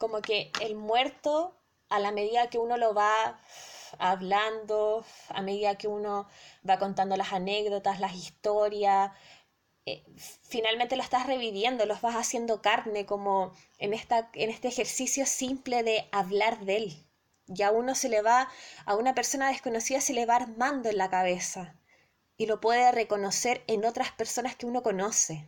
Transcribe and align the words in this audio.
como 0.00 0.22
que 0.22 0.50
el 0.62 0.76
muerto, 0.76 1.54
a 1.90 1.98
la 2.00 2.10
medida 2.10 2.48
que 2.48 2.58
uno 2.58 2.78
lo 2.78 2.94
va 2.94 3.38
hablando, 3.98 5.04
a 5.28 5.42
medida 5.42 5.76
que 5.76 5.88
uno 5.88 6.26
va 6.68 6.78
contando 6.78 7.16
las 7.18 7.34
anécdotas, 7.34 8.00
las 8.00 8.14
historias, 8.14 9.12
eh, 9.84 10.02
finalmente 10.42 10.96
lo 10.96 11.02
estás 11.02 11.26
reviviendo, 11.26 11.84
los 11.84 12.00
vas 12.00 12.16
haciendo 12.16 12.62
carne, 12.62 13.04
como 13.04 13.52
en, 13.76 13.92
esta, 13.92 14.30
en 14.34 14.48
este 14.48 14.68
ejercicio 14.68 15.26
simple 15.26 15.82
de 15.82 16.08
hablar 16.12 16.60
de 16.60 16.76
él. 16.78 17.06
Y 17.46 17.62
a 17.62 17.70
uno 17.70 17.94
se 17.94 18.08
le 18.08 18.22
va, 18.22 18.48
a 18.86 18.96
una 18.96 19.14
persona 19.14 19.48
desconocida 19.48 20.00
se 20.00 20.14
le 20.14 20.24
va 20.24 20.36
armando 20.36 20.88
en 20.88 20.96
la 20.96 21.10
cabeza 21.10 21.76
y 22.38 22.46
lo 22.46 22.58
puede 22.58 22.90
reconocer 22.90 23.64
en 23.66 23.84
otras 23.84 24.12
personas 24.12 24.56
que 24.56 24.64
uno 24.64 24.82
conoce. 24.82 25.46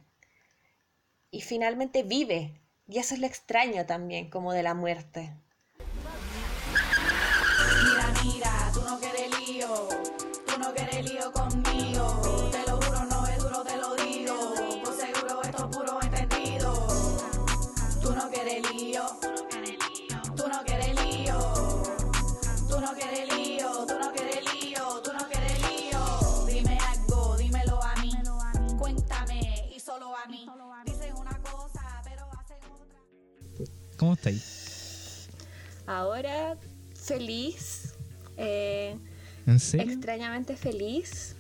Y 1.31 1.41
finalmente 1.41 2.03
vive. 2.03 2.62
Y 2.93 2.99
eso 2.99 3.15
es 3.15 3.21
lo 3.21 3.27
extraño 3.27 3.87
también, 3.87 4.29
como 4.29 4.53
de 4.53 4.63
la 4.63 4.75
muerte. 4.75 5.33
¿Cómo 34.13 34.19
estáis? 34.19 35.29
Ahora 35.87 36.59
feliz, 36.95 37.95
eh, 38.37 38.95
¿En 39.47 39.59
serio? 39.59 39.91
extrañamente 39.91 40.55
feliz. 40.55 41.35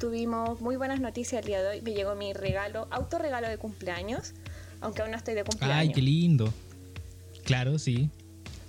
Tuvimos 0.00 0.60
muy 0.60 0.74
buenas 0.74 0.98
noticias 0.98 1.42
el 1.42 1.46
día 1.46 1.62
de 1.62 1.68
hoy. 1.68 1.82
Me 1.82 1.92
llegó 1.92 2.16
mi 2.16 2.32
regalo, 2.32 2.88
autorregalo 2.90 3.48
de 3.48 3.58
cumpleaños, 3.58 4.34
aunque 4.80 5.02
aún 5.02 5.12
no 5.12 5.18
estoy 5.18 5.34
de 5.34 5.44
cumpleaños. 5.44 5.78
Ay, 5.78 5.92
qué 5.92 6.02
lindo. 6.02 6.52
Claro, 7.44 7.78
sí. 7.78 8.10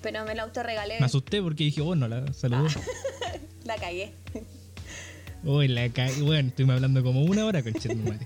Pero 0.04 0.24
me 0.26 0.36
lo 0.36 0.44
autorregalé. 0.44 1.00
Me 1.00 1.08
asusté 1.08 1.42
porque 1.42 1.64
dije, 1.64 1.82
oh, 1.82 1.96
no 1.96 2.08
la 2.08 2.32
saludé. 2.32 2.70
La 3.66 3.76
cagué. 3.78 4.14
Uy, 5.44 5.68
la 5.68 5.90
ca... 5.90 6.08
Bueno, 6.22 6.50
estuvimos 6.50 6.76
hablando 6.76 7.04
como 7.04 7.24
una 7.24 7.44
hora 7.44 7.64
con 7.64 7.74
madre. 8.04 8.26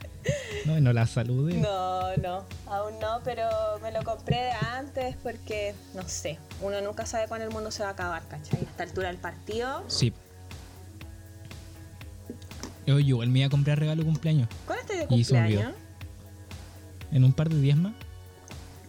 No, 0.66 0.80
no 0.80 0.94
la 0.94 1.08
saludé. 1.08 1.56
No, 1.56 2.16
no, 2.18 2.46
aún 2.68 3.00
no, 3.00 3.20
pero 3.24 3.48
me 3.82 3.92
lo 3.92 4.04
compré 4.04 4.38
de 4.38 4.52
antes 4.52 5.16
porque, 5.24 5.74
no 5.96 6.08
sé, 6.08 6.38
uno 6.62 6.82
nunca 6.82 7.06
sabe 7.06 7.28
cuándo 7.28 7.46
el 7.48 7.52
mundo 7.54 7.72
se 7.72 7.84
va 7.84 7.90
a 7.90 7.92
acabar, 7.94 8.22
¿cachai? 8.28 8.60
A 8.60 8.64
esta 8.64 8.84
altura 8.84 9.08
del 9.08 9.18
partido. 9.18 9.84
Sí. 9.88 10.14
Oye, 12.88 13.02
igual 13.08 13.30
me 13.30 13.40
iba 13.40 13.48
a 13.48 13.50
comprar 13.50 13.80
regalo 13.80 14.02
de 14.02 14.06
cumpleaños. 14.06 14.50
¿Cuándo 14.66 14.82
estoy 14.82 14.98
de 14.98 15.08
cumpleaños? 15.08 15.74
En 17.12 17.24
un 17.24 17.34
par 17.34 17.50
de 17.50 17.60
días 17.60 17.78
más. 17.78 17.94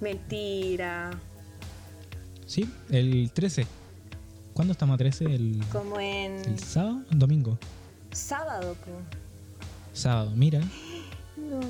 Mentira. 0.01 1.11
Sí, 2.47 2.69
el 2.91 3.31
13. 3.33 3.67
¿Cuándo 4.55 4.73
estamos 4.73 4.95
a 4.95 4.99
13? 4.99 5.25
El, 5.27 5.65
Como 5.73 5.99
en 6.01 6.37
el 6.45 6.59
sábado, 6.59 7.03
domingo. 7.11 7.59
sábado, 8.11 8.75
po. 8.85 8.91
Sábado, 9.95 10.33
mira. 10.35 10.61
No. 11.37 11.61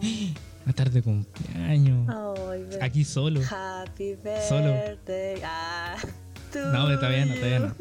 La 0.66 0.72
tarde 0.72 0.94
de 0.94 1.02
cumpleaños. 1.02 2.08
Ay, 2.08 2.64
ve- 2.64 2.78
Aquí 2.82 3.04
solo. 3.04 3.40
Happy 3.48 4.16
Solo. 4.48 4.72
birthday. 4.72 5.40
Ah, 5.44 5.96
to 6.52 6.58
No, 6.72 6.92
todavía 6.98 7.24
no, 7.26 7.34
todavía 7.34 7.58
no. 7.60 7.74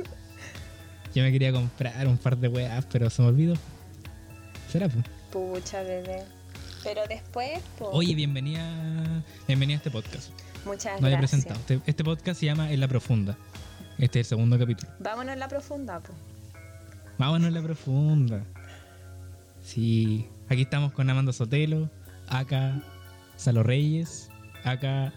Yo 1.16 1.24
me 1.24 1.32
quería 1.32 1.52
comprar 1.52 2.08
un 2.08 2.18
par 2.18 2.38
de 2.38 2.48
weas, 2.48 2.86
pero 2.92 3.10
se 3.10 3.22
me 3.24 3.30
olvidó. 3.30 3.56
¿Será, 4.72 4.88
pues? 4.88 5.04
Pucha, 5.32 5.82
bebé. 5.82 6.24
Pero 6.84 7.02
después, 7.10 7.60
po. 7.80 7.90
Oye, 7.90 8.14
bienvenida, 8.14 8.64
bienvenida 9.48 9.78
a 9.78 9.80
este 9.80 9.90
podcast. 9.90 10.30
Muchas 10.66 11.00
No 11.02 11.08
había 11.08 11.18
gracias. 11.18 11.44
presentado. 11.46 11.60
Este, 11.78 11.90
este 11.90 12.04
podcast 12.04 12.40
se 12.40 12.46
llama 12.46 12.72
En 12.72 12.80
la 12.80 12.88
Profunda. 12.88 13.36
Este 13.98 14.20
es 14.20 14.28
el 14.28 14.30
segundo 14.30 14.60
capítulo. 14.60 14.92
Vámonos 15.00 15.34
en 15.34 15.40
la 15.40 15.48
profunda, 15.48 16.00
po. 16.02 16.14
Vámonos 17.18 17.48
en 17.48 17.54
la 17.56 17.62
Profunda. 17.64 18.44
Sí, 19.64 20.28
aquí 20.50 20.64
estamos 20.64 20.92
con 20.94 21.10
Amanda 21.10 21.34
Sotelo, 21.34 21.90
acá 22.28 22.82
Salo 23.38 23.64
Reyes, 23.64 24.30
acá 24.64 25.14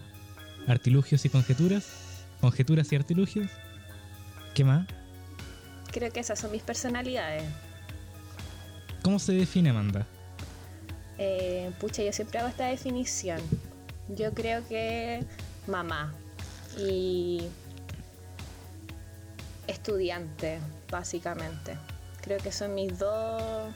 Artilugios 0.67 1.25
y 1.25 1.29
Conjeturas, 1.29 2.25
Conjeturas 2.41 2.91
y 2.91 2.95
Artilugios. 2.95 3.49
¿Qué 4.53 4.63
más? 4.63 4.87
Creo 5.91 6.11
que 6.11 6.19
esas 6.19 6.39
son 6.39 6.51
mis 6.51 6.61
personalidades. 6.61 7.43
¿Cómo 9.01 9.19
se 9.19 9.33
define 9.33 9.69
Amanda? 9.69 10.05
Eh, 11.17 11.71
pucha, 11.79 12.03
yo 12.03 12.13
siempre 12.13 12.39
hago 12.39 12.47
esta 12.47 12.67
definición. 12.67 13.39
Yo 14.09 14.33
creo 14.33 14.67
que 14.67 15.23
mamá 15.67 16.13
y 16.77 17.47
estudiante, 19.67 20.59
básicamente. 20.89 21.77
Creo 22.21 22.39
que 22.39 22.51
son 22.51 22.75
mis 22.75 22.97
dos 22.97 23.73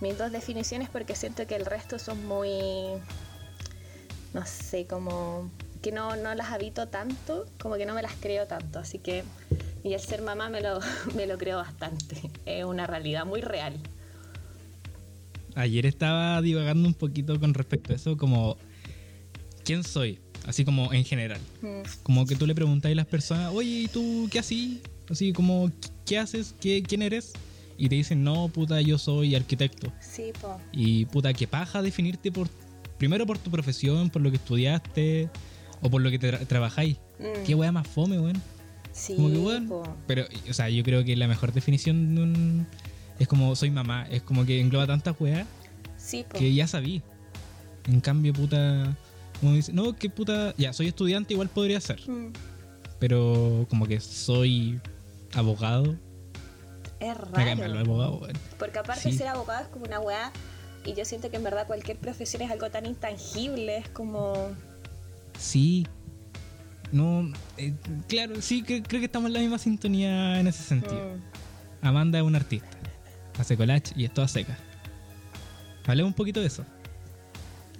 mis 0.00 0.16
dos 0.16 0.32
definiciones 0.32 0.88
porque 0.88 1.14
siento 1.14 1.46
que 1.46 1.56
el 1.56 1.66
resto 1.66 1.98
son 1.98 2.26
muy 2.26 2.50
no 4.32 4.46
sé, 4.46 4.86
como 4.86 5.50
que 5.82 5.92
no, 5.92 6.16
no 6.16 6.34
las 6.34 6.50
habito 6.50 6.88
tanto, 6.88 7.46
como 7.60 7.76
que 7.76 7.86
no 7.86 7.94
me 7.94 8.02
las 8.02 8.12
creo 8.20 8.46
tanto, 8.46 8.78
así 8.78 8.98
que 8.98 9.24
y 9.82 9.94
el 9.94 10.00
ser 10.00 10.22
mamá 10.22 10.48
me 10.50 10.60
lo, 10.60 10.78
me 11.16 11.26
lo 11.26 11.38
creo 11.38 11.56
bastante, 11.56 12.30
es 12.46 12.64
una 12.64 12.86
realidad 12.86 13.24
muy 13.24 13.40
real. 13.40 13.74
Ayer 15.56 15.84
estaba 15.86 16.40
divagando 16.42 16.86
un 16.86 16.94
poquito 16.94 17.38
con 17.40 17.54
respecto 17.54 17.92
a 17.92 17.96
eso, 17.96 18.16
como 18.16 18.56
¿quién 19.64 19.82
soy? 19.82 20.20
Así 20.46 20.64
como 20.64 20.92
en 20.92 21.04
general. 21.04 21.40
Mm. 21.60 21.82
Como 22.02 22.24
que 22.24 22.36
tú 22.36 22.46
le 22.46 22.54
preguntas 22.54 22.90
a 22.90 22.94
las 22.94 23.06
personas, 23.06 23.52
oye, 23.52 23.82
¿y 23.82 23.88
tú 23.88 24.28
qué 24.30 24.38
haces? 24.38 24.78
Así 25.08 25.32
como, 25.32 25.70
¿qué 26.06 26.18
haces? 26.18 26.54
¿Qué, 26.60 26.82
¿Quién 26.82 27.02
eres? 27.02 27.32
Y 27.82 27.88
te 27.88 27.94
dicen, 27.94 28.22
no, 28.22 28.48
puta, 28.48 28.80
yo 28.82 28.98
soy 28.98 29.34
arquitecto. 29.34 29.90
Sí, 30.00 30.32
po. 30.40 30.60
Y 30.70 31.06
puta, 31.06 31.32
qué 31.32 31.46
paja 31.48 31.80
definirte 31.80 32.30
por, 32.30 32.48
primero 32.98 33.26
por 33.26 33.38
tu 33.38 33.50
profesión, 33.50 34.10
por 34.10 34.20
lo 34.20 34.30
que 34.30 34.36
estudiaste 34.36 35.30
o 35.80 35.88
por 35.88 36.02
lo 36.02 36.10
que 36.10 36.18
te 36.18 36.30
tra- 36.30 36.46
trabajáis. 36.46 36.98
Mm. 37.18 37.44
Qué 37.46 37.54
wea 37.54 37.72
más 37.72 37.86
fome, 37.88 38.20
weón. 38.20 38.40
Sí, 38.92 39.14
Como 39.16 39.30
que 39.30 39.38
weón. 39.38 39.66
po. 39.68 39.82
Pero, 40.06 40.26
o 40.48 40.52
sea, 40.52 40.68
yo 40.68 40.82
creo 40.84 41.04
que 41.04 41.16
la 41.16 41.26
mejor 41.26 41.52
definición 41.54 42.14
de 42.14 42.22
un... 42.22 42.66
Es 43.18 43.26
como 43.28 43.56
soy 43.56 43.70
mamá, 43.70 44.06
es 44.10 44.20
como 44.22 44.44
que 44.44 44.60
engloba 44.60 44.86
tantas 44.86 45.18
weas 45.20 45.46
Sí, 45.96 46.24
po. 46.28 46.38
que 46.38 46.52
ya 46.52 46.66
sabí. 46.66 47.00
En 47.88 48.00
cambio, 48.00 48.34
puta... 48.34 48.94
Como 49.40 49.54
dice, 49.54 49.72
no, 49.72 49.96
que 49.96 50.10
puta... 50.10 50.54
Ya, 50.58 50.74
soy 50.74 50.88
estudiante, 50.88 51.32
igual 51.32 51.48
podría 51.48 51.80
ser. 51.80 51.98
Mm. 52.06 52.32
Pero 52.98 53.66
como 53.70 53.86
que 53.86 54.00
soy 54.00 54.78
abogado. 55.32 55.96
Es 57.00 57.16
raro. 57.16 57.66
los 57.68 57.78
abogados, 57.88 58.20
weón. 58.22 58.38
Porque 58.58 58.78
aparte 58.78 59.10
Sí. 59.10 59.16
ser 59.18 59.28
abogado 59.28 59.62
es 59.62 59.68
como 59.68 59.86
una 59.86 59.98
weá. 60.00 60.30
Y 60.84 60.94
yo 60.94 61.04
siento 61.04 61.30
que 61.30 61.36
en 61.36 61.42
verdad 61.44 61.66
cualquier 61.66 61.98
profesión 61.98 62.42
es 62.42 62.50
algo 62.50 62.70
tan 62.70 62.86
intangible. 62.86 63.78
Es 63.78 63.88
como. 63.88 64.50
Sí. 65.38 65.86
No, 66.92 67.32
eh, 67.56 67.74
claro, 68.08 68.40
sí, 68.42 68.62
creo 68.62 68.82
que 68.82 69.04
estamos 69.04 69.28
en 69.28 69.34
la 69.34 69.40
misma 69.40 69.58
sintonía 69.58 70.40
en 70.40 70.46
ese 70.48 70.62
sentido. 70.62 71.16
mm, 71.82 71.86
Amanda 71.86 72.18
es 72.18 72.24
una 72.24 72.38
artista. 72.38 72.68
Hace 73.38 73.56
collage 73.56 73.92
y 73.96 74.04
es 74.04 74.12
toda 74.12 74.26
seca. 74.28 74.58
Hablemos 75.86 76.10
un 76.10 76.14
poquito 76.14 76.40
de 76.40 76.46
eso. 76.46 76.64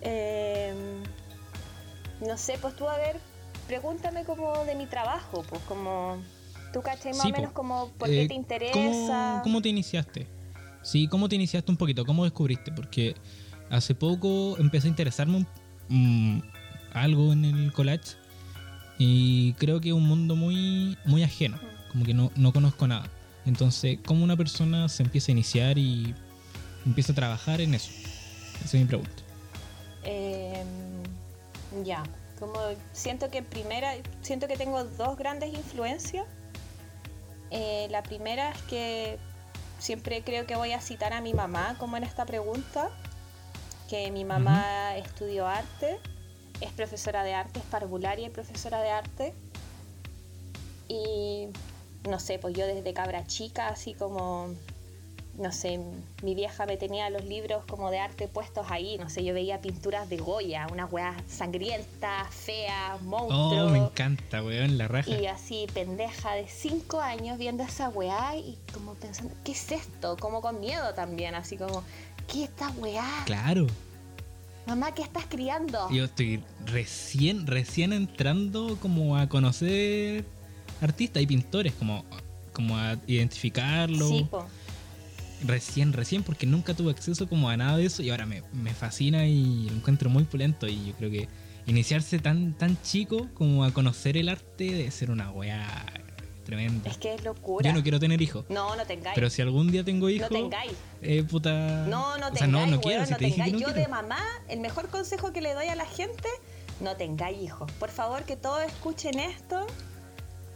eh, 0.03 0.73
no 2.27 2.37
sé, 2.39 2.57
pues 2.61 2.75
tú 2.77 2.89
a 2.89 2.97
ver, 2.97 3.17
pregúntame 3.67 4.25
como 4.25 4.65
de 4.65 4.75
mi 4.75 4.87
trabajo, 4.87 5.43
pues 5.49 5.61
como. 5.63 6.23
Tú 6.73 6.83
cachai 6.83 7.13
más 7.13 7.23
Sí, 7.23 7.29
o 7.31 7.33
menos 7.33 7.53
como 7.53 7.89
por 7.99 8.09
Eh, 8.09 8.23
qué 8.23 8.29
te 8.29 8.35
interesa. 8.35 8.73
¿cómo, 8.73 9.43
cómo 9.43 9.63
te 9.63 9.69
iniciaste? 9.69 10.27
Sí, 10.83 11.09
¿cómo 11.09 11.29
te 11.29 11.35
iniciaste 11.37 11.71
un 11.71 11.77
poquito? 11.77 12.05
¿Cómo 12.07 12.25
descubriste? 12.25 12.71
Porque 12.73 13.15
hace 13.71 13.95
poco 13.95 14.57
empecé 14.59 14.87
a 14.87 14.91
interesarme 14.91 15.39
un- 15.89 16.37
mm, 16.39 16.43
algo 16.95 17.33
en 17.33 17.45
el 17.45 17.73
collage 17.73 18.17
y 18.99 19.53
creo 19.55 19.81
que 19.81 19.89
es 19.89 19.95
un 19.95 20.07
mundo 20.07 20.37
muy, 20.37 20.97
muy 21.05 21.23
ajeno, 21.23 21.59
como 21.93 22.05
que 22.05 22.15
no, 22.15 22.31
no 22.37 22.53
conozco 22.53 22.87
nada. 22.87 23.09
Entonces, 23.47 23.99
¿cómo 24.05 24.23
una 24.25 24.37
persona 24.37 24.89
se 24.89 25.03
empieza 25.03 25.31
a 25.31 25.33
iniciar 25.33 25.79
y 25.79 26.15
empieza 26.87 27.13
a 27.13 27.15
trabajar 27.15 27.61
en 27.61 27.75
eso? 27.75 27.91
Esa 28.65 28.77
es 28.77 28.83
mi 28.83 28.85
pregunta. 28.85 29.11
Eh, 30.05 30.63
ya, 31.85 32.03
como 32.39 32.55
siento 32.93 33.31
que 33.31 33.43
primera, 33.43 33.93
siento 34.23 34.47
que 34.49 34.57
tengo 34.57 34.85
dos 34.85 35.17
grandes 35.17 35.53
influencias. 35.55 36.27
Eh, 37.51 37.89
la 37.91 38.03
primera 38.03 38.51
es 38.51 38.63
que 38.63 39.19
siempre 39.79 40.23
creo 40.23 40.47
que 40.47 40.57
voy 40.57 40.73
a 40.73 40.81
citar 40.81 41.13
a 41.13 41.21
mi 41.21 41.35
mamá 41.35 41.77
como 41.79 41.97
en 41.97 42.05
esta 42.05 42.27
pregunta, 42.27 42.91
que 43.89 44.11
mi 44.11 44.25
mamá 44.25 44.97
estudió 44.97 45.47
arte 45.47 45.99
es 46.61 46.73
profesora 46.73 47.25
de 47.25 47.35
arte, 47.35 47.59
es 47.61 47.65
parvularia 47.67 48.27
y 48.27 48.31
profesora 48.31 48.83
de 48.83 48.91
arte. 48.91 49.35
Y 50.89 51.49
no 52.09 52.19
sé, 52.19 52.39
pues 52.39 52.55
yo 52.55 52.67
desde 52.67 52.93
cabra 52.93 53.27
chica, 53.27 53.69
así 53.69 53.95
como, 53.95 54.49
no 55.41 55.53
sé, 55.53 55.81
mi 56.23 56.35
vieja 56.35 56.67
me 56.67 56.77
tenía 56.77 57.09
los 57.11 57.25
libros 57.25 57.65
como 57.65 57.91
de 57.91 57.99
arte 57.99 58.29
puestos 58.29 58.67
ahí, 58.71 58.99
no 58.99 59.09
sé, 59.09 59.25
yo 59.25 59.35
veía 59.35 59.61
pinturas 59.61 60.09
de 60.09 60.19
Goya, 60.19 60.67
unas 60.71 60.93
weas 60.93 61.17
sangrientas, 61.29 62.33
feas, 62.35 63.01
monstruos. 63.03 63.69
Oh, 63.69 63.71
me 63.71 63.79
encanta, 63.79 64.43
weón, 64.43 64.77
la 64.79 64.87
raja. 64.87 65.11
Y 65.11 65.27
así, 65.27 65.67
pendeja 65.73 66.35
de 66.35 66.47
5 66.47 67.01
años 67.01 67.39
viendo 67.39 67.63
esa 67.63 67.89
weá 67.89 68.37
y 68.37 68.59
como 68.73 68.95
pensando, 68.95 69.35
¿qué 69.45 69.53
es 69.53 69.73
esto? 69.73 70.17
Como 70.19 70.43
con 70.43 70.61
miedo 70.61 70.93
también, 70.95 71.35
así 71.35 71.57
como, 71.57 71.83
¿qué 72.29 72.45
es 72.45 72.51
esta 72.51 72.69
weá? 72.73 73.23
Claro. 73.25 73.67
Mamá, 74.67 74.93
¿qué 74.95 75.03
estás 75.03 75.25
criando? 75.27 75.91
Yo 75.91 76.05
estoy 76.05 76.45
recién, 76.67 77.47
recién 77.47 77.93
entrando 77.93 78.77
como 78.81 79.17
a 79.17 79.29
conocer 79.29 80.25
artistas 80.81 81.23
y 81.23 81.27
pintores, 81.27 81.73
como, 81.73 82.05
como 82.53 82.77
a 82.77 82.97
identificarlo. 83.07 84.07
Sí, 84.07 84.29
po. 84.31 84.47
Recién, 85.47 85.93
recién, 85.93 86.23
porque 86.23 86.47
nunca 86.47 86.75
tuve 86.75 86.91
acceso 86.91 87.29
como 87.29 87.49
a 87.49 87.57
nada 87.57 87.77
de 87.79 87.87
eso 87.87 88.03
y 88.03 88.11
ahora 88.11 88.27
me, 88.27 88.43
me 88.53 88.75
fascina 88.75 89.27
y 89.27 89.69
lo 89.71 89.77
encuentro 89.77 90.11
muy 90.11 90.25
pulento 90.25 90.67
y 90.69 90.87
yo 90.87 90.93
creo 90.95 91.11
que 91.11 91.29
iniciarse 91.67 92.19
tan, 92.19 92.53
tan 92.55 92.81
chico 92.83 93.29
como 93.35 93.65
a 93.65 93.73
conocer 93.73 94.17
el 94.17 94.29
arte 94.29 94.65
debe 94.65 94.91
ser 94.91 95.11
una 95.11 95.31
weá 95.31 95.87
tremenda. 96.45 96.91
Es 96.91 96.99
que 96.99 97.15
es 97.15 97.25
locura. 97.25 97.69
Yo 97.69 97.75
no 97.75 97.83
quiero 97.83 97.99
tener 98.01 98.21
hijos, 98.21 98.45
No, 98.49 98.75
no 98.77 98.85
tengáis. 98.85 99.15
pero 99.15 99.31
si 99.31 99.41
algún 99.41 99.71
día 99.71 99.85
tengo 99.85 100.11
hijos, 100.11 100.31
no 100.31 100.37
tengáis. 100.37 100.73
eh, 101.01 101.23
puta... 101.23 101.87
No, 101.87 102.19
no 102.19 102.27
o 102.27 102.31
tengáis. 102.33 102.39
sea, 102.39 102.47
no, 102.49 102.59
no 102.67 102.67
weón, 102.73 102.81
quiero, 102.83 103.05
si 103.07 103.13
no 103.13 103.17
te 103.19 103.25
dije 103.25 103.37
que 103.37 103.43
tengáis. 103.45 103.53
no 103.53 103.59
Yo 103.61 103.67
quiero. 103.75 103.81
de 103.83 103.89
mamá, 103.89 104.19
el 104.49 104.61
mejor 104.61 104.89
consejo 104.89 105.33
que 105.33 105.41
le 105.41 105.55
doy 105.55 105.67
a 105.69 105.75
la 105.77 105.87
gente, 105.87 106.29
no 106.81 106.97
tengáis 106.97 107.39
hijos. 107.43 107.71
Por 107.73 107.91
favor, 107.91 108.25
que 108.25 108.37
todos 108.37 108.63
escuchen 108.65 109.19
esto. 109.21 109.67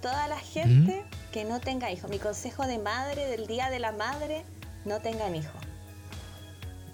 Toda 0.02 0.28
la 0.28 0.38
gente 0.38 1.04
que 1.32 1.44
no 1.44 1.60
tenga 1.60 1.90
hijos. 1.90 2.10
Mi 2.10 2.18
consejo 2.18 2.66
de 2.66 2.78
madre 2.78 3.26
del 3.26 3.46
Día 3.46 3.70
de 3.70 3.78
la 3.78 3.92
Madre, 3.92 4.44
no 4.84 5.00
tengan 5.00 5.34
hijos. 5.34 5.52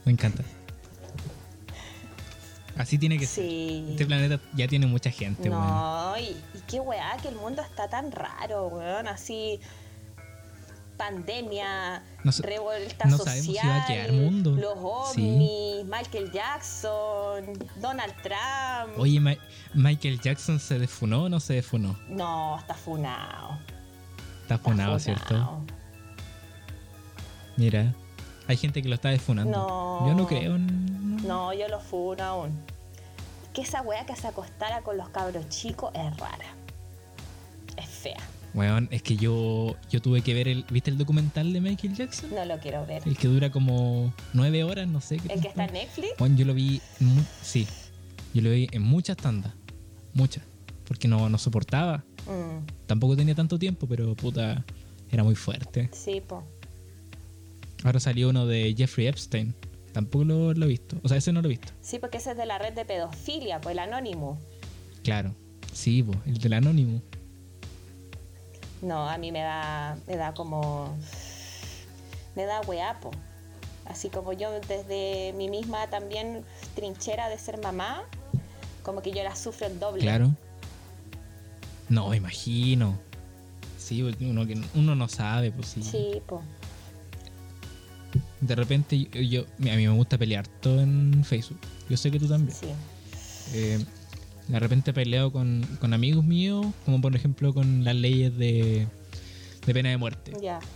Me 0.04 0.12
encanta. 0.12 0.42
Así 2.76 2.96
tiene 2.98 3.18
que 3.18 3.26
ser. 3.26 3.44
Sí. 3.44 3.86
Este 3.90 4.06
planeta 4.06 4.40
ya 4.54 4.66
tiene 4.66 4.86
mucha 4.86 5.10
gente. 5.10 5.50
No, 5.50 6.14
y, 6.18 6.22
y 6.30 6.60
qué 6.66 6.80
weá, 6.80 7.16
que 7.20 7.28
el 7.28 7.34
mundo 7.36 7.60
está 7.62 7.88
tan 7.88 8.10
raro, 8.10 8.68
weón, 8.68 9.06
así 9.08 9.60
pandemia, 10.96 12.02
No 12.24 12.32
revuelta 12.42 13.06
no 13.06 13.16
social, 13.16 13.36
sabemos 13.38 13.56
si 13.62 13.66
va 13.66 13.76
a 13.82 13.86
quedar 13.86 14.12
mundo. 14.12 14.50
los 14.52 15.14
Sí. 15.14 15.22
ovnis, 15.22 15.84
Michael 15.86 16.30
Jackson, 16.30 17.58
Donald 17.80 18.14
Trump. 18.22 18.98
Oye, 18.98 19.18
Ma- 19.18 19.36
Michael 19.72 20.20
Jackson 20.20 20.60
se 20.60 20.78
defunó 20.78 21.24
o 21.24 21.28
no 21.30 21.40
se 21.40 21.54
defunó? 21.54 21.98
No, 22.08 22.58
está 22.58 22.74
funado. 22.74 23.58
Está 24.42 24.58
funado, 24.58 24.98
¿cierto? 24.98 25.64
Mira, 27.56 27.94
hay 28.46 28.56
gente 28.56 28.82
que 28.82 28.88
lo 28.88 28.94
está 28.94 29.10
defunando. 29.10 29.50
No. 29.56 30.08
Yo 30.08 30.14
no 30.14 30.26
creo. 30.26 30.56
en- 30.56 31.16
No, 31.26 31.52
yo 31.52 31.68
lo 31.68 31.80
funo 31.80 32.22
aún. 32.24 32.58
Que 33.52 33.62
esa 33.62 33.82
weá 33.82 34.06
que 34.06 34.14
se 34.16 34.26
acostara 34.28 34.82
con 34.82 34.96
los 34.96 35.08
cabros 35.10 35.48
chicos 35.48 35.90
es 35.94 36.16
rara. 36.16 36.46
Es 37.76 37.86
fea. 37.88 38.20
Weón, 38.52 38.88
es 38.90 39.02
que 39.02 39.16
yo, 39.16 39.76
yo 39.90 40.02
tuve 40.02 40.22
que 40.22 40.34
ver 40.34 40.48
el. 40.48 40.64
¿Viste 40.70 40.90
el 40.90 40.98
documental 40.98 41.52
de 41.52 41.60
Michael 41.60 41.94
Jackson? 41.94 42.30
No 42.34 42.44
lo 42.44 42.58
quiero 42.58 42.84
ver. 42.84 43.02
El 43.06 43.16
que 43.16 43.28
dura 43.28 43.50
como 43.50 44.12
nueve 44.32 44.64
horas, 44.64 44.88
no 44.88 45.00
sé 45.00 45.18
qué. 45.18 45.32
El 45.32 45.40
que 45.40 45.48
está 45.48 45.64
en. 45.66 45.72
Netflix. 45.72 46.12
Weón, 46.18 46.36
yo 46.36 46.44
lo 46.44 46.54
vi. 46.54 46.80
sí. 47.42 47.66
Yo 48.34 48.42
lo 48.42 48.50
vi 48.50 48.68
en 48.72 48.82
muchas 48.82 49.16
tandas. 49.16 49.52
Muchas. 50.14 50.42
Porque 50.86 51.06
no, 51.06 51.28
no 51.28 51.38
soportaba. 51.38 51.98
Mm, 52.26 52.66
Tampoco 52.86 53.16
tenía 53.16 53.34
tanto 53.36 53.58
tiempo, 53.58 53.86
pero 53.88 54.14
puta. 54.16 54.64
Era 55.12 55.22
muy 55.24 55.34
fuerte. 55.36 55.88
sí, 55.92 56.20
po. 56.20 56.42
Ahora 57.84 58.00
salió 58.00 58.28
uno 58.28 58.46
de 58.46 58.74
Jeffrey 58.76 59.06
Epstein. 59.06 59.54
Tampoco 59.92 60.24
lo, 60.24 60.54
lo 60.54 60.66
he 60.66 60.68
visto. 60.68 60.96
O 61.02 61.08
sea, 61.08 61.16
ese 61.16 61.32
no 61.32 61.42
lo 61.42 61.48
he 61.48 61.50
visto. 61.50 61.72
Sí, 61.80 61.98
porque 61.98 62.18
ese 62.18 62.32
es 62.32 62.36
de 62.36 62.46
la 62.46 62.58
red 62.58 62.74
de 62.74 62.84
pedofilia, 62.84 63.60
pues 63.60 63.72
el 63.72 63.80
anónimo. 63.80 64.38
Claro. 65.02 65.34
Sí, 65.72 66.02
po, 66.02 66.14
el 66.26 66.38
del 66.38 66.52
anónimo. 66.52 67.00
No, 68.82 69.08
a 69.08 69.18
mí 69.18 69.30
me 69.32 69.40
da, 69.40 69.98
me 70.06 70.16
da 70.16 70.32
como, 70.34 70.96
me 72.34 72.44
da 72.44 72.60
weapo. 72.62 73.10
Así 73.86 74.08
como 74.08 74.32
yo 74.32 74.52
desde 74.68 75.32
mi 75.36 75.48
misma 75.48 75.88
también 75.88 76.44
trinchera 76.76 77.28
de 77.28 77.38
ser 77.38 77.60
mamá, 77.60 78.04
como 78.82 79.02
que 79.02 79.10
yo 79.10 79.22
la 79.24 79.34
sufro 79.34 79.66
el 79.66 79.78
doble. 79.80 80.02
Claro. 80.02 80.30
No, 81.88 82.14
imagino. 82.14 82.98
Sí, 83.76 84.02
porque 84.02 84.24
uno, 84.24 84.46
que 84.46 84.60
uno 84.74 84.94
no 84.94 85.08
sabe, 85.08 85.50
pues 85.50 85.68
sí. 85.68 85.82
Sí, 85.82 86.22
po. 86.26 86.42
De 88.40 88.54
repente 88.54 89.08
yo, 89.12 89.20
yo- 89.20 89.42
a 89.70 89.76
mí 89.76 89.86
me 89.86 89.90
gusta 89.90 90.16
pelear 90.18 90.46
todo 90.46 90.80
en 90.80 91.22
Facebook. 91.24 91.58
Yo 91.88 91.96
sé 91.96 92.10
que 92.10 92.18
tú 92.18 92.26
también. 92.28 92.56
Sí. 92.56 92.66
Eh, 93.54 93.84
de 94.48 94.58
repente 94.58 94.92
peleo 94.92 95.30
con, 95.32 95.64
con 95.80 95.92
amigos 95.94 96.24
míos, 96.24 96.66
como 96.84 97.00
por 97.00 97.14
ejemplo 97.14 97.52
con 97.54 97.84
las 97.84 97.94
leyes 97.94 98.36
de, 98.36 98.86
de 99.66 99.74
pena 99.74 99.90
de 99.90 99.96
muerte. 99.96 100.32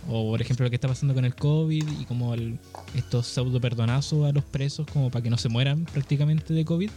O 0.07 0.29
por 0.31 0.41
ejemplo 0.41 0.63
lo 0.65 0.69
que 0.69 0.75
está 0.75 0.87
pasando 0.87 1.13
con 1.13 1.25
el 1.25 1.35
COVID 1.35 1.83
y 1.99 2.05
como 2.05 2.33
el- 2.33 2.57
estos 2.95 3.27
pseudo 3.27 3.59
perdonazos 3.59 4.29
a 4.29 4.31
los 4.31 4.43
presos 4.45 4.85
como 4.93 5.09
para 5.09 5.23
que 5.23 5.29
no 5.29 5.37
se 5.37 5.49
mueran 5.49 5.85
prácticamente 5.85 6.53
de 6.53 6.63
COVID. 6.63 6.89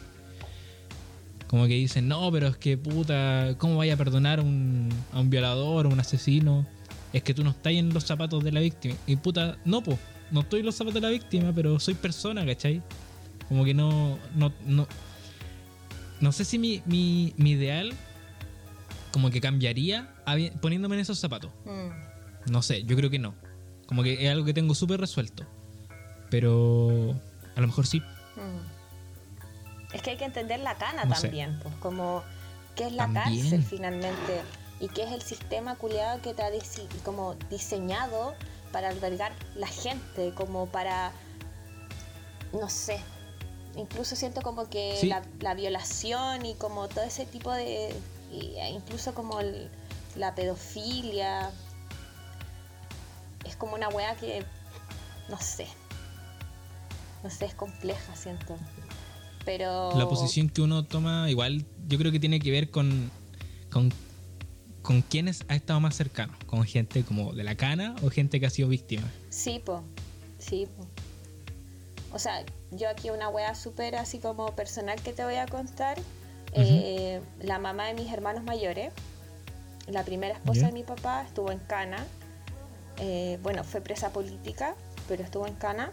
Como 1.49 1.67
que 1.67 1.75
dicen, 1.75 2.09
no, 2.09 2.31
pero 2.31 2.49
es 2.49 2.56
que 2.59 2.76
puta, 2.76 3.55
¿cómo 3.56 3.76
vaya 3.79 3.94
a 3.94 3.97
perdonar 3.97 4.38
a 4.38 4.43
un, 4.43 4.91
a 5.12 5.20
un 5.20 5.31
violador 5.31 5.87
o 5.87 5.88
un 5.88 5.99
asesino? 5.99 6.67
Es 7.15 7.23
que 7.23 7.32
tú 7.32 7.43
no 7.43 7.50
estás 7.50 7.73
en 7.73 7.94
los 7.94 8.05
zapatos 8.05 8.44
de 8.44 8.53
la 8.53 8.61
víctima. 8.61 8.94
Y 9.06 9.17
puta, 9.17 9.56
no, 9.65 9.82
pues, 9.82 9.97
no 10.31 10.41
estoy 10.41 10.61
en 10.61 10.67
los 10.67 10.75
zapatos 10.75 10.95
de 10.95 11.01
la 11.01 11.09
víctima, 11.11 11.53
pero 11.55 11.79
soy 11.81 11.95
persona, 11.95 12.45
¿cachai? 12.45 12.83
Como 13.49 13.65
que 13.65 13.75
no, 13.75 14.19
no, 14.35 14.53
no, 14.67 14.87
no 16.21 16.33
sé 16.33 16.45
si 16.45 16.59
mi, 16.59 16.83
mi, 16.87 17.33
mi 17.37 17.53
ideal 17.53 17.93
como 19.13 19.31
que 19.31 19.41
cambiaría 19.41 20.15
poniéndome 20.61 20.97
en 20.97 21.01
esos 21.01 21.19
zapatos. 21.19 21.51
Mm. 21.65 22.51
No 22.53 22.63
sé, 22.63 22.85
yo 22.85 22.97
creo 22.97 23.11
que 23.11 23.19
no. 23.19 23.35
Como 23.87 24.03
que 24.03 24.25
es 24.25 24.31
algo 24.31 24.45
que 24.45 24.55
tengo 24.55 24.75
súper 24.75 25.01
resuelto. 25.01 25.47
Pero 26.31 27.15
a 27.57 27.61
lo 27.61 27.67
mejor 27.67 27.87
sí. 27.87 28.01
Mm. 28.37 29.95
Es 29.95 30.03
que 30.03 30.11
hay 30.11 30.17
que 30.19 30.25
entender 30.27 30.61
la 30.61 30.77
cana 30.77 31.05
No 31.07 31.15
sé. 31.15 31.23
también, 31.23 31.59
pues, 31.63 31.75
como 31.77 32.23
qué 32.77 32.87
es 32.87 32.93
la 32.93 33.05
También. 33.05 33.41
cárcel 33.41 33.63
finalmente 33.65 34.43
y 34.81 34.89
qué 34.89 35.03
es 35.03 35.13
el 35.13 35.23
sistema 35.23 35.75
culiado 35.77 36.20
que 36.23 36.35
te 36.35 36.43
ha 36.43 36.51
como 37.05 37.35
diseñado 37.51 38.35
para 38.72 38.89
albergar 38.89 39.32
la 39.55 39.67
gente, 39.67 40.32
como 40.34 40.67
para, 40.67 41.13
no 42.53 42.69
sé, 42.69 42.98
incluso 43.77 44.17
siento 44.17 44.43
como 44.43 44.69
que 44.69 44.96
Sí. 45.01 45.06
la, 45.08 45.22
la 45.41 45.55
violación 45.55 46.44
y 46.46 46.55
como 46.55 46.89
todo 46.89 47.05
ese 47.05 47.27
tipo 47.27 47.53
de, 47.53 47.89
e 48.31 48.70
incluso 48.70 49.15
como 49.15 49.41
el- 49.41 49.70
la 50.17 50.34
pedofilia, 50.34 51.51
es 53.44 53.56
como 53.56 53.75
una 53.75 53.89
wea 53.89 54.15
que, 54.17 54.44
no 55.29 55.39
sé, 55.41 55.67
no 57.22 57.31
sé, 57.31 57.46
es 57.46 57.55
compleja, 57.55 58.15
siento. 58.17 58.56
Pero... 59.44 59.96
La 59.96 60.08
posición 60.08 60.48
que 60.51 60.60
uno 60.60 60.84
toma, 60.84 61.31
igual, 61.31 61.65
yo 61.89 61.98
creo 61.98 62.13
que 62.13 62.20
tiene 62.20 62.39
que 62.41 62.51
ver 62.51 62.70
con, 62.70 63.10
con, 63.70 63.93
con 64.82 65.03
quiénes 65.03 65.44
ha 65.49 65.55
estado 65.55 65.81
más 65.81 65.97
cercano. 65.97 66.35
Con 66.47 66.65
gente 66.65 67.05
como 67.05 67.32
de 67.32 67.44
la 67.44 67.55
cana 67.55 67.94
o 68.03 68.11
gente 68.11 68.41
que 68.41 68.47
ha 68.47 68.51
sido 68.51 68.69
víctima. 68.69 69.06
Sí, 69.31 69.61
po. 69.65 69.82
Sí, 70.39 70.67
po. 70.77 70.87
O 72.13 72.19
sea, 72.19 72.44
yo 72.70 72.89
aquí 72.89 73.11
una 73.11 73.29
wea 73.29 73.55
súper 73.55 73.97
así 73.97 74.19
como 74.19 74.55
personal 74.55 75.01
que 75.03 75.13
te 75.13 75.25
voy 75.25 75.37
a 75.37 75.47
contar. 75.47 75.99
Eh, 76.55 77.20
la 77.41 77.58
mamá 77.58 77.87
de 77.89 77.94
mis 77.94 78.11
hermanos 78.11 78.43
mayores, 78.43 78.93
la 79.87 80.03
primera 80.05 80.35
esposa 80.35 80.67
de 80.67 80.73
mi 80.73 80.82
papá, 80.82 81.23
estuvo 81.27 81.53
en 81.53 81.58
Cana. 81.58 82.05
Eh, 82.99 83.39
bueno, 83.43 83.65
fue 83.65 83.81
presa 83.81 84.11
política, 84.13 84.75
pero 85.06 85.23
estuvo 85.23 85.47
en 85.47 85.55
Cana. 85.55 85.93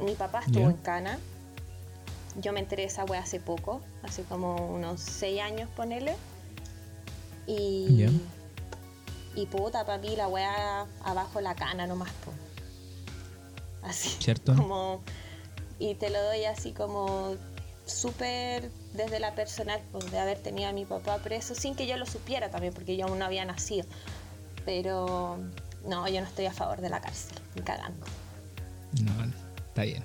Mi 0.00 0.14
papá 0.14 0.42
estuvo 0.46 0.70
en 0.70 0.76
Cana. 0.76 1.18
Yo 2.40 2.52
me 2.52 2.60
enteré 2.60 2.82
de 2.82 2.88
esa 2.88 3.04
wea 3.04 3.20
hace 3.20 3.40
poco, 3.40 3.80
hace 4.04 4.22
como 4.22 4.54
unos 4.72 5.00
seis 5.00 5.40
años, 5.40 5.68
ponele. 5.74 6.14
Y, 7.48 8.06
y 9.34 9.46
puta, 9.46 9.84
para 9.86 9.98
mí 9.98 10.14
la 10.16 10.28
wea 10.28 10.86
abajo 11.02 11.40
la 11.40 11.54
cana 11.54 11.86
nomás, 11.86 12.10
po. 12.24 12.32
Así. 13.82 14.10
¿Cierto? 14.20 14.54
Como, 14.54 15.02
y 15.78 15.94
te 15.94 16.10
lo 16.10 16.22
doy 16.22 16.44
así 16.44 16.72
como 16.72 17.34
súper 17.86 18.70
desde 18.92 19.18
la 19.18 19.34
personal, 19.34 19.80
pues, 19.92 20.10
de 20.10 20.18
haber 20.18 20.38
tenido 20.42 20.68
a 20.68 20.72
mi 20.72 20.84
papá 20.84 21.16
preso, 21.18 21.54
sin 21.54 21.74
que 21.74 21.86
yo 21.86 21.96
lo 21.96 22.04
supiera 22.04 22.50
también, 22.50 22.74
porque 22.74 22.96
yo 22.98 23.06
aún 23.06 23.18
no 23.18 23.24
había 23.24 23.44
nacido. 23.46 23.86
Pero 24.66 25.38
no, 25.86 26.06
yo 26.06 26.20
no 26.20 26.26
estoy 26.26 26.44
a 26.44 26.52
favor 26.52 26.82
de 26.82 26.90
la 26.90 27.00
cárcel, 27.00 27.38
ni 27.54 27.62
cagando. 27.62 28.04
No, 29.02 29.32
está 29.68 29.82
bien. 29.84 30.04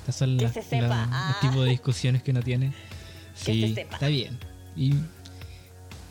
Estas 0.00 0.16
son 0.16 0.36
Que 0.36 0.44
las, 0.44 0.52
se 0.52 0.62
sepa. 0.62 0.88
las- 0.88 1.08
Ah. 1.10 1.28
los 1.30 1.40
tipos 1.40 1.64
de 1.64 1.70
discusiones 1.70 2.22
que 2.22 2.32
uno 2.32 2.42
tiene. 2.42 2.70
Que 3.44 3.52
Sí, 3.54 3.68
se 3.68 3.74
sepa. 3.76 3.94
está 3.94 4.08
bien. 4.08 4.38
Y, 4.76 4.94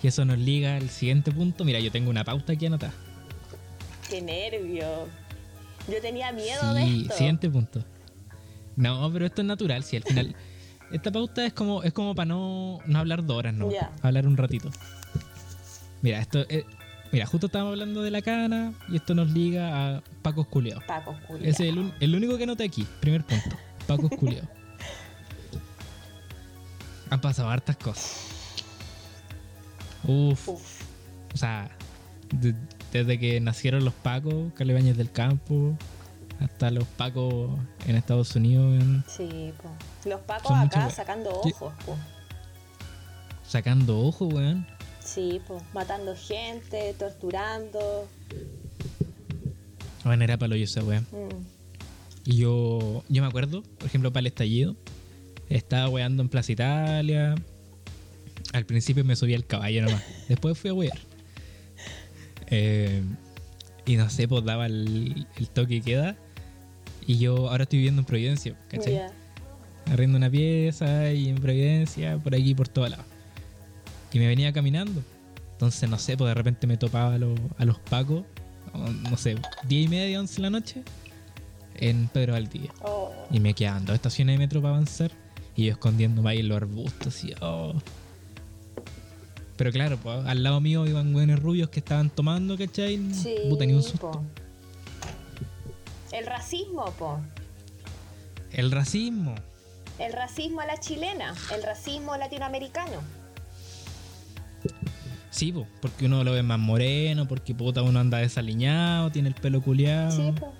y 0.03 0.07
eso 0.07 0.25
nos 0.25 0.37
liga 0.37 0.75
al 0.77 0.89
siguiente 0.89 1.31
punto. 1.31 1.63
Mira, 1.63 1.79
yo 1.79 1.91
tengo 1.91 2.09
una 2.09 2.23
pauta 2.23 2.53
aquí 2.53 2.65
anotada. 2.65 2.93
Qué 4.09 4.21
nervio. 4.21 5.07
Yo 5.87 6.01
tenía 6.01 6.31
miedo 6.31 6.73
de 6.73 6.83
Sí, 6.83 7.01
esto. 7.03 7.15
siguiente 7.17 7.49
punto. 7.49 7.83
No, 8.75 9.11
pero 9.11 9.25
esto 9.25 9.41
es 9.41 9.47
natural, 9.47 9.83
si 9.83 9.97
al 9.97 10.03
final. 10.03 10.35
Esta 10.91 11.09
pauta 11.09 11.45
es 11.45 11.53
como, 11.53 11.83
es 11.83 11.93
como 11.93 12.13
para 12.15 12.25
no, 12.25 12.79
no 12.85 12.99
hablar 12.99 13.25
dos 13.25 13.37
horas, 13.37 13.53
no. 13.53 13.69
Hablar 14.01 14.27
un 14.27 14.35
ratito. 14.35 14.69
Mira, 16.01 16.19
esto 16.19 16.45
es- 16.49 16.65
Mira, 17.13 17.25
justo 17.25 17.47
estábamos 17.47 17.73
hablando 17.73 18.01
de 18.01 18.11
la 18.11 18.21
cana 18.21 18.73
y 18.89 18.95
esto 18.97 19.13
nos 19.15 19.29
liga 19.31 19.97
a 19.97 20.03
Paco 20.21 20.43
Culeado. 20.45 20.81
Paco 20.87 21.15
Julián. 21.27 21.49
Ese 21.49 21.67
es 21.69 21.75
el, 21.77 21.93
el 21.99 22.15
único 22.15 22.37
que 22.37 22.43
anoté 22.43 22.63
aquí. 22.65 22.85
Primer 23.01 23.23
punto. 23.25 23.55
Paco 23.87 24.09
Culeado. 24.09 24.47
Han 27.09 27.19
pasado 27.21 27.49
hartas 27.49 27.75
cosas. 27.77 28.27
Uf. 30.05 30.47
Uf. 30.49 30.81
O 31.33 31.37
sea, 31.37 31.69
de- 32.33 32.55
desde 32.91 33.19
que 33.19 33.39
nacieron 33.39 33.85
los 33.85 33.93
Pacos, 33.93 34.51
Calebañas 34.53 34.97
del 34.97 35.11
Campo, 35.11 35.77
hasta 36.39 36.71
los 36.71 36.85
Pacos 36.85 37.51
en 37.85 37.95
Estados 37.95 38.35
Unidos, 38.35 38.65
weón, 38.71 39.03
Sí, 39.07 39.53
po. 39.61 39.69
Los 40.09 40.19
pacos 40.21 40.47
Son 40.47 40.59
acá 40.59 40.89
sacando 40.89 41.29
ojos, 41.29 41.73
po. 41.85 41.95
sacando 43.47 43.99
ojos, 43.99 44.33
weón. 44.33 44.65
Sí, 44.99 45.39
po. 45.47 45.61
Matando 45.73 46.15
gente, 46.15 46.93
torturando. 46.97 48.07
Bueno, 50.03 50.23
era 50.23 50.37
palo 50.37 50.55
yo 50.55 50.63
esa 50.63 50.83
weón. 50.83 51.05
Mm. 51.11 51.45
Y 52.25 52.37
yo, 52.37 53.03
yo 53.09 53.21
me 53.21 53.27
acuerdo, 53.27 53.61
por 53.77 53.87
ejemplo, 53.87 54.11
para 54.11 54.21
el 54.21 54.27
estallido, 54.27 54.75
estaba 55.49 55.89
weando 55.89 56.21
en 56.23 56.29
Plaza 56.29 56.51
Italia. 56.51 57.35
Al 58.53 58.65
principio 58.65 59.03
me 59.05 59.15
subí 59.15 59.33
al 59.33 59.45
caballo 59.45 59.83
nomás. 59.83 60.03
Después 60.27 60.57
fui 60.57 60.69
a 60.69 60.73
wear. 60.73 60.97
Eh, 62.47 63.01
y 63.85 63.95
no 63.95 64.09
sé, 64.09 64.27
pues 64.27 64.43
daba 64.43 64.65
el, 64.65 65.25
el 65.37 65.49
toque 65.49 65.75
y 65.75 65.81
queda. 65.81 66.15
Y 67.07 67.17
yo 67.17 67.49
ahora 67.49 67.63
estoy 67.63 67.79
viviendo 67.79 68.01
en 68.01 68.05
Providencia, 68.05 68.55
¿cachai? 68.69 68.93
Arriendo 69.91 70.17
una 70.17 70.29
pieza 70.29 71.11
y 71.11 71.29
en 71.29 71.35
Providencia, 71.35 72.17
por 72.17 72.35
aquí, 72.35 72.53
por 72.53 72.67
todos 72.67 72.89
lados. 72.91 73.05
Y 74.13 74.19
me 74.19 74.27
venía 74.27 74.51
caminando. 74.53 75.01
Entonces, 75.53 75.89
no 75.89 75.97
sé, 75.97 76.17
pues 76.17 76.27
de 76.29 76.33
repente 76.33 76.67
me 76.67 76.77
topaba 76.77 77.15
a, 77.15 77.17
los- 77.17 77.39
a 77.57 77.65
los 77.65 77.79
pacos, 77.79 78.23
o, 78.73 78.77
no 78.77 79.17
sé, 79.17 79.35
10 79.67 79.85
y 79.85 79.87
media, 79.87 80.19
11 80.19 80.35
de 80.35 80.41
la 80.41 80.49
noche, 80.49 80.83
en 81.75 82.07
Pedro 82.09 82.33
Valdivia. 82.33 82.71
Oh. 82.83 83.11
Y 83.31 83.39
me 83.39 83.53
quedaban 83.53 83.85
dos 83.85 83.95
estaciones 83.95 84.35
de 84.35 84.39
metro 84.39 84.61
para 84.61 84.75
avanzar. 84.75 85.11
Y 85.55 85.65
yo 85.65 85.71
escondiéndome 85.71 86.29
ahí 86.29 86.39
en 86.39 86.47
los 86.49 86.57
arbustos 86.57 87.23
y 87.23 87.33
oh. 87.41 87.73
Pero 89.61 89.71
claro, 89.71 89.97
pues, 90.01 90.25
al 90.25 90.41
lado 90.41 90.59
mío 90.59 90.87
iban 90.87 91.13
buenos 91.13 91.39
rubios 91.39 91.69
que 91.69 91.81
estaban 91.81 92.09
tomando, 92.09 92.57
¿cachai? 92.57 92.97
Sí, 93.13 93.35
Puta, 93.47 93.63
ni 93.63 93.73
un 93.73 93.83
susto. 93.83 94.09
po. 94.09 94.23
El 96.11 96.25
racismo, 96.25 96.85
po. 96.97 97.19
El 98.51 98.71
racismo. 98.71 99.35
El 99.99 100.13
racismo 100.13 100.61
a 100.61 100.65
la 100.65 100.77
chilena. 100.79 101.35
El 101.53 101.61
racismo 101.61 102.17
latinoamericano. 102.17 103.03
Sí, 105.29 105.51
po, 105.51 105.67
porque 105.79 106.07
uno 106.07 106.23
lo 106.23 106.31
ve 106.31 106.41
más 106.41 106.57
moreno, 106.57 107.27
porque 107.27 107.53
puta 107.53 107.83
uno 107.83 107.99
anda 107.99 108.17
desaliñado, 108.17 109.11
tiene 109.11 109.29
el 109.29 109.35
pelo 109.35 109.61
culeado. 109.61 110.09
Sí, 110.09 110.31
po. 110.39 110.51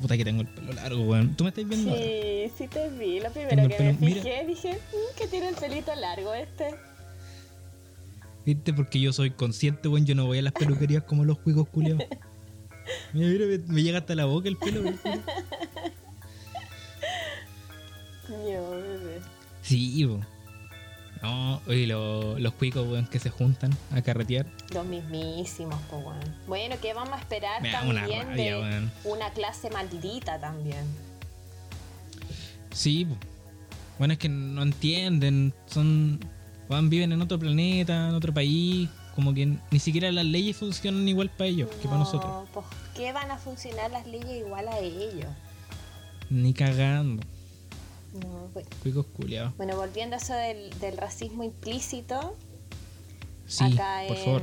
Puta 0.00 0.16
que 0.16 0.24
tengo 0.24 0.40
el 0.42 0.48
pelo 0.48 0.72
largo, 0.72 1.00
weón. 1.04 1.36
¿Tú 1.36 1.44
me 1.44 1.50
estás 1.50 1.64
viendo? 1.68 1.92
ahora? 1.92 2.02
Sí, 2.02 2.50
sí 2.58 2.66
te 2.66 2.88
vi. 2.90 3.20
Lo 3.20 3.30
primero 3.30 3.68
que 3.68 3.82
me 3.84 3.92
mira. 4.00 4.20
fijé, 4.20 4.44
dije, 4.48 4.72
"Mm, 4.72 5.16
que 5.16 5.26
tiene 5.28 5.48
el 5.50 5.54
pelito 5.54 5.94
largo 5.94 6.34
este. 6.34 6.74
¿Viste? 8.46 8.72
Porque 8.72 9.00
yo 9.00 9.12
soy 9.12 9.30
consciente, 9.32 9.88
weón. 9.88 10.06
Yo 10.06 10.14
no 10.14 10.24
voy 10.24 10.38
a 10.38 10.42
las 10.42 10.52
peluquerías 10.54 11.02
como 11.02 11.24
los 11.24 11.36
juegos 11.38 11.68
culeados. 11.68 12.04
Mira, 13.12 13.26
mira, 13.28 13.46
me, 13.46 13.58
me 13.74 13.82
llega 13.82 13.98
hasta 13.98 14.14
la 14.14 14.26
boca 14.26 14.48
el 14.48 14.56
pelo, 14.56 14.80
weón. 14.82 15.00
Sí, 19.62 20.06
po. 20.06 20.20
No, 21.22 21.60
oye, 21.66 21.86
lo- 21.86 22.38
los 22.38 22.52
cuicos, 22.54 22.86
weón, 22.86 23.06
que 23.06 23.18
se 23.18 23.30
juntan 23.30 23.76
a 23.92 24.02
carretear. 24.02 24.46
Los 24.72 24.86
mismísimos, 24.86 25.80
po, 25.90 25.98
weón. 25.98 26.20
Bueno, 26.46 26.76
¿qué 26.80 26.92
vamos 26.94 27.14
a 27.14 27.18
esperar 27.18 27.62
Me 27.62 27.70
una 27.70 28.00
también 28.00 28.28
rabia, 28.28 28.44
de 28.44 28.60
weón. 28.60 28.92
una 29.04 29.30
clase 29.30 29.70
maldita 29.70 30.38
también? 30.38 30.84
Sí. 32.72 33.06
Bueno, 33.98 34.12
es 34.12 34.18
que 34.18 34.28
no 34.28 34.62
entienden. 34.62 35.54
Son. 35.66 36.20
Van, 36.68 36.88
viven 36.90 37.12
en 37.12 37.22
otro 37.22 37.38
planeta, 37.38 38.08
en 38.08 38.14
otro 38.14 38.32
país. 38.34 38.88
Como 39.14 39.32
que 39.32 39.56
ni 39.70 39.78
siquiera 39.78 40.12
las 40.12 40.24
leyes 40.26 40.56
funcionan 40.56 41.08
igual 41.08 41.30
para 41.30 41.46
ellos 41.48 41.70
que 41.80 41.86
para 41.88 41.98
nosotros. 41.98 42.30
No, 42.30 42.46
pues, 42.52 42.66
¿qué 42.94 43.12
van 43.12 43.30
a 43.30 43.38
funcionar 43.38 43.90
las 43.90 44.06
leyes 44.06 44.44
igual 44.46 44.68
a 44.68 44.78
ellos? 44.80 45.28
Ni 46.28 46.52
cagando. 46.52 47.22
No, 48.12 48.48
pues. 48.52 48.66
Cuicos 48.82 49.06
culeados. 49.16 49.56
Bueno, 49.56 49.76
volviendo 49.76 50.16
a 50.16 50.18
eso 50.18 50.34
del, 50.34 50.70
del 50.80 50.96
racismo 50.98 51.44
implícito, 51.44 52.34
Sí, 53.46 53.64
acá 53.64 54.02
por 54.08 54.16
en, 54.16 54.24
favor. 54.24 54.42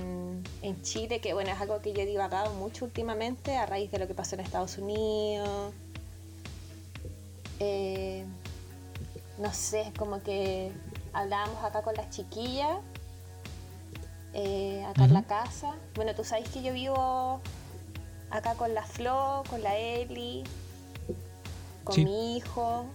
en 0.61 0.81
Chile, 0.81 1.19
que 1.19 1.33
bueno, 1.33 1.51
es 1.51 1.59
algo 1.59 1.81
que 1.81 1.91
yo 1.93 1.99
he 2.01 2.05
divagado 2.05 2.53
mucho 2.53 2.85
últimamente 2.85 3.57
a 3.57 3.65
raíz 3.65 3.91
de 3.91 3.99
lo 3.99 4.07
que 4.07 4.13
pasó 4.13 4.35
en 4.35 4.41
Estados 4.41 4.77
Unidos. 4.77 5.73
Eh, 7.59 8.23
no 9.39 9.53
sé, 9.53 9.91
como 9.97 10.21
que 10.23 10.71
hablábamos 11.13 11.63
acá 11.63 11.81
con 11.81 11.95
las 11.95 12.09
chiquillas, 12.09 12.77
eh, 14.33 14.83
acá 14.87 15.05
en 15.05 15.13
la 15.13 15.23
casa. 15.23 15.75
Bueno, 15.95 16.13
tú 16.15 16.23
sabes 16.23 16.49
que 16.49 16.61
yo 16.63 16.73
vivo 16.73 17.39
acá 18.31 18.55
con 18.55 18.73
la 18.73 18.83
Flo, 18.83 19.43
con 19.49 19.61
la 19.61 19.77
Eli, 19.77 20.43
con 21.83 21.95
Sí. 21.95 22.05
mi 22.05 22.37
hijo. 22.37 22.85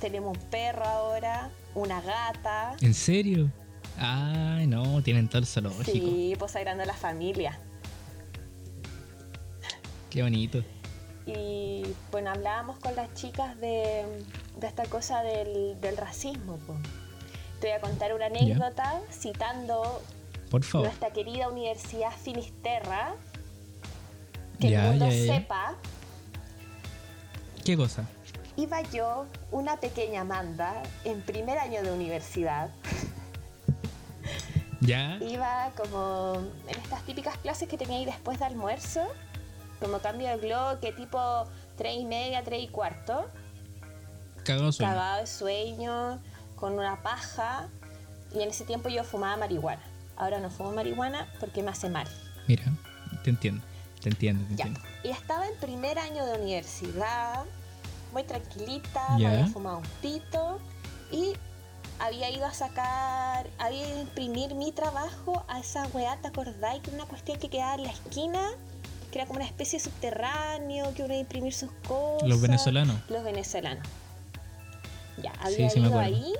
Tenemos 0.00 0.36
un 0.36 0.44
perro 0.46 0.84
ahora, 0.84 1.50
una 1.74 2.00
gata. 2.00 2.76
¿En 2.80 2.94
serio? 2.94 3.50
Ay, 3.98 4.66
no, 4.66 5.02
tienen 5.02 5.28
todo 5.28 5.38
el 5.40 5.46
zoológico. 5.46 5.84
Sí, 5.92 6.34
pues 6.38 6.56
agrando 6.56 6.84
la 6.84 6.94
familia. 6.94 7.58
Qué 10.10 10.22
bonito. 10.22 10.62
Y 11.26 11.84
bueno, 12.10 12.30
hablábamos 12.30 12.78
con 12.80 12.96
las 12.96 13.12
chicas 13.14 13.56
de, 13.60 14.04
de 14.56 14.66
esta 14.66 14.84
cosa 14.86 15.22
del, 15.22 15.80
del 15.80 15.96
racismo. 15.96 16.56
po. 16.66 16.74
Te 17.62 17.68
voy 17.68 17.76
a 17.76 17.80
contar 17.80 18.12
una 18.12 18.26
anécdota 18.26 19.00
citando 19.12 20.02
Por 20.50 20.64
favor. 20.64 20.88
nuestra 20.88 21.10
querida 21.12 21.48
Universidad 21.48 22.10
Finisterra. 22.10 23.14
Que 24.58 24.70
Ya, 24.70 24.86
el 24.92 24.98
mundo 24.98 25.10
sepa, 25.12 25.76
¿Qué 27.64 27.76
cosa? 27.76 28.04
iba 28.56 28.82
yo, 28.90 29.26
una 29.52 29.76
pequeña 29.76 30.22
Amanda, 30.22 30.82
en 31.04 31.22
primer 31.22 31.56
año 31.56 31.84
de 31.84 31.92
universidad. 31.92 32.68
¿Ya? 34.80 35.18
Iba 35.20 35.70
como 35.76 36.34
en 36.66 36.76
estas 36.80 37.02
típicas 37.04 37.36
clases 37.38 37.68
que 37.68 37.78
tenía 37.78 37.98
ahí 37.98 38.04
después 38.04 38.40
de 38.40 38.44
almuerzo, 38.44 39.06
como 39.80 40.00
cambio 40.00 40.26
de 40.30 40.36
bloque, 40.36 40.90
tipo 40.90 41.44
3 41.76 41.94
y 42.00 42.04
media, 42.06 42.42
3 42.42 42.64
y 42.64 42.68
cuarto. 42.68 43.24
Cagado 44.42 44.72
sueño. 44.72 44.90
cagado 44.90 45.20
de 45.20 45.26
sueño, 45.28 46.20
con 46.62 46.74
una 46.78 47.02
paja. 47.02 47.66
Y 48.32 48.40
en 48.40 48.48
ese 48.50 48.64
tiempo 48.64 48.88
yo 48.88 49.02
fumaba 49.02 49.36
marihuana. 49.36 49.82
Ahora 50.16 50.38
no 50.38 50.48
fumo 50.48 50.70
marihuana 50.70 51.26
porque 51.40 51.60
me 51.62 51.72
hace 51.72 51.90
mal. 51.90 52.06
Mira, 52.46 52.62
te 53.24 53.30
entiendo. 53.30 53.62
Te 54.00 54.08
entiendo, 54.10 54.44
te 54.48 54.54
Ya. 54.56 54.66
entiendo. 54.66 54.80
Y 55.02 55.08
estaba 55.10 55.46
en 55.48 55.56
primer 55.58 55.98
año 55.98 56.24
de 56.24 56.38
universidad, 56.40 57.42
muy 58.12 58.22
tranquilita, 58.22 59.00
Ya. 59.18 59.28
me 59.28 59.34
había 59.34 59.46
fumado 59.48 59.78
un 59.78 59.86
pito 60.00 60.60
y 61.10 61.32
había 61.98 62.30
ido 62.30 62.46
a 62.46 62.54
sacar, 62.54 63.48
había 63.58 63.86
ido 63.88 63.98
a 63.98 64.02
imprimir 64.02 64.54
mi 64.54 64.70
trabajo 64.70 65.44
a 65.48 65.58
esa 65.58 65.86
weá, 65.88 66.16
¿te 66.22 66.28
acordáis? 66.28 66.80
Que 66.82 66.90
era 66.90 66.98
una 67.02 67.06
cuestión 67.06 67.38
que 67.40 67.48
quedaba 67.50 67.74
en 67.74 67.82
la 67.84 67.90
esquina, 67.90 68.50
que 69.10 69.18
era 69.18 69.26
como 69.26 69.38
una 69.40 69.46
especie 69.46 69.78
de 69.80 69.84
subterráneo, 69.86 70.94
que 70.94 71.02
uno 71.02 71.12
iba 71.14 71.18
a 71.18 71.22
imprimir 71.22 71.52
sus 71.54 71.70
cosas. 71.88 72.28
Los 72.28 72.40
venezolanos. 72.40 72.96
Los 73.08 73.24
venezolanos. 73.24 73.86
Ya, 75.22 75.32
Sí, 75.32 75.38
había 75.54 75.70
sí 75.70 75.80
me 75.80 75.88
ido 75.88 75.98
ahí 75.98 76.32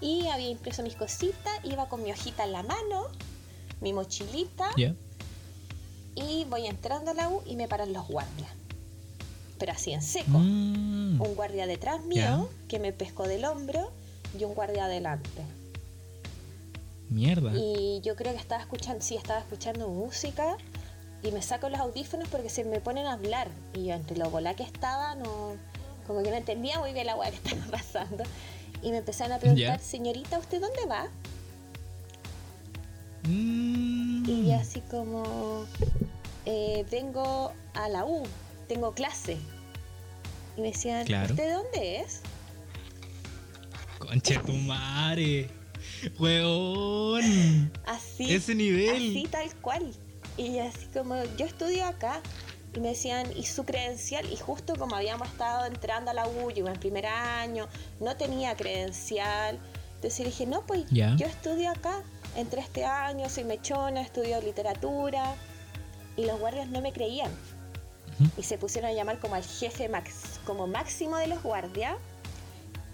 y 0.00 0.28
había 0.28 0.48
impreso 0.48 0.82
mis 0.82 0.94
cositas, 0.94 1.52
iba 1.64 1.88
con 1.88 2.02
mi 2.02 2.10
hojita 2.10 2.44
en 2.44 2.52
la 2.52 2.62
mano, 2.62 3.06
mi 3.80 3.92
mochilita 3.92 4.70
y 6.14 6.44
voy 6.44 6.66
entrando 6.66 7.12
a 7.12 7.14
la 7.14 7.28
U 7.28 7.42
y 7.46 7.56
me 7.56 7.68
paran 7.68 7.92
los 7.92 8.06
guardias. 8.08 8.50
Pero 9.58 9.72
así 9.72 9.92
en 9.92 10.02
seco. 10.02 10.38
Mm. 10.38 11.20
Un 11.20 11.34
guardia 11.34 11.66
detrás 11.66 12.04
mío 12.04 12.48
que 12.68 12.78
me 12.78 12.92
pescó 12.92 13.26
del 13.26 13.44
hombro 13.44 13.90
y 14.38 14.44
un 14.44 14.54
guardia 14.54 14.84
adelante. 14.84 15.42
Mierda. 17.08 17.52
Y 17.54 18.00
yo 18.02 18.14
creo 18.16 18.32
que 18.32 18.38
estaba 18.38 18.60
escuchando, 18.60 19.02
sí, 19.02 19.16
estaba 19.16 19.40
escuchando 19.40 19.88
música 19.88 20.56
y 21.22 21.32
me 21.32 21.42
saco 21.42 21.68
los 21.68 21.80
audífonos 21.80 22.28
porque 22.28 22.50
se 22.50 22.64
me 22.64 22.80
ponen 22.80 23.06
a 23.06 23.14
hablar. 23.14 23.48
Y 23.74 23.86
yo 23.86 23.94
entre 23.94 24.16
lo 24.16 24.30
volá 24.30 24.54
que 24.54 24.62
estaba, 24.62 25.14
no, 25.14 25.56
Como 26.06 26.22
que 26.22 26.30
no 26.30 26.36
entendía 26.36 26.78
muy 26.78 26.92
bien 26.92 27.06
la 27.06 27.16
weá 27.16 27.30
que 27.30 27.36
estaba 27.36 27.66
pasando. 27.70 28.24
Y 28.82 28.90
me 28.90 28.98
empezaron 28.98 29.32
a 29.32 29.38
preguntar, 29.38 29.80
señorita, 29.80 30.38
¿usted 30.38 30.60
dónde 30.60 30.86
va? 30.86 31.08
Mm, 33.24 34.28
Y 34.28 34.52
así 34.52 34.80
como, 34.90 35.64
"Eh, 36.46 36.84
vengo 36.90 37.52
a 37.74 37.88
la 37.88 38.04
U, 38.04 38.22
tengo 38.68 38.92
clase. 38.92 39.36
Y 40.56 40.60
me 40.60 40.68
decían, 40.68 41.04
Claro. 41.06 41.30
¿usted 41.34 41.52
dónde 41.54 42.00
es? 42.00 42.20
Concha 43.98 44.40
tu 44.42 44.52
madre. 44.52 45.50
Weón. 46.18 47.72
Así. 47.86 48.32
Ese 48.32 48.54
nivel. 48.54 48.90
Así 49.10 49.26
tal 49.30 49.52
cual. 49.56 49.92
Y 50.36 50.58
así 50.58 50.86
como, 50.94 51.16
yo 51.36 51.46
estudio 51.46 51.84
acá. 51.86 52.20
Y 52.74 52.80
me 52.80 52.88
decían, 52.88 53.26
¿y 53.36 53.44
su 53.44 53.64
credencial? 53.64 54.30
Y 54.30 54.36
justo 54.36 54.76
como 54.76 54.94
habíamos 54.96 55.28
estado 55.28 55.66
entrando 55.66 56.10
a 56.10 56.14
la 56.14 56.28
U, 56.28 56.50
yo 56.50 56.66
en 56.68 56.78
primer 56.78 57.06
año, 57.06 57.66
no 58.00 58.16
tenía 58.16 58.56
credencial. 58.56 59.58
Entonces 59.94 60.26
dije, 60.26 60.46
no, 60.46 60.64
pues 60.66 60.84
yo 60.90 61.26
estudio 61.26 61.70
acá. 61.70 62.02
Entré 62.36 62.60
este 62.60 62.84
año, 62.84 63.28
soy 63.28 63.44
mechona, 63.44 64.00
estudio 64.00 64.40
literatura. 64.40 65.34
Y 66.16 66.24
los 66.26 66.38
guardias 66.38 66.68
no 66.68 66.80
me 66.80 66.92
creían. 66.92 67.30
Y 68.36 68.42
se 68.42 68.58
pusieron 68.58 68.90
a 68.90 68.94
llamar 68.94 69.18
como 69.18 69.34
al 69.36 69.44
jefe 69.44 69.88
max, 69.88 70.40
como 70.44 70.66
máximo 70.66 71.16
de 71.16 71.28
los 71.28 71.42
guardias. 71.42 71.96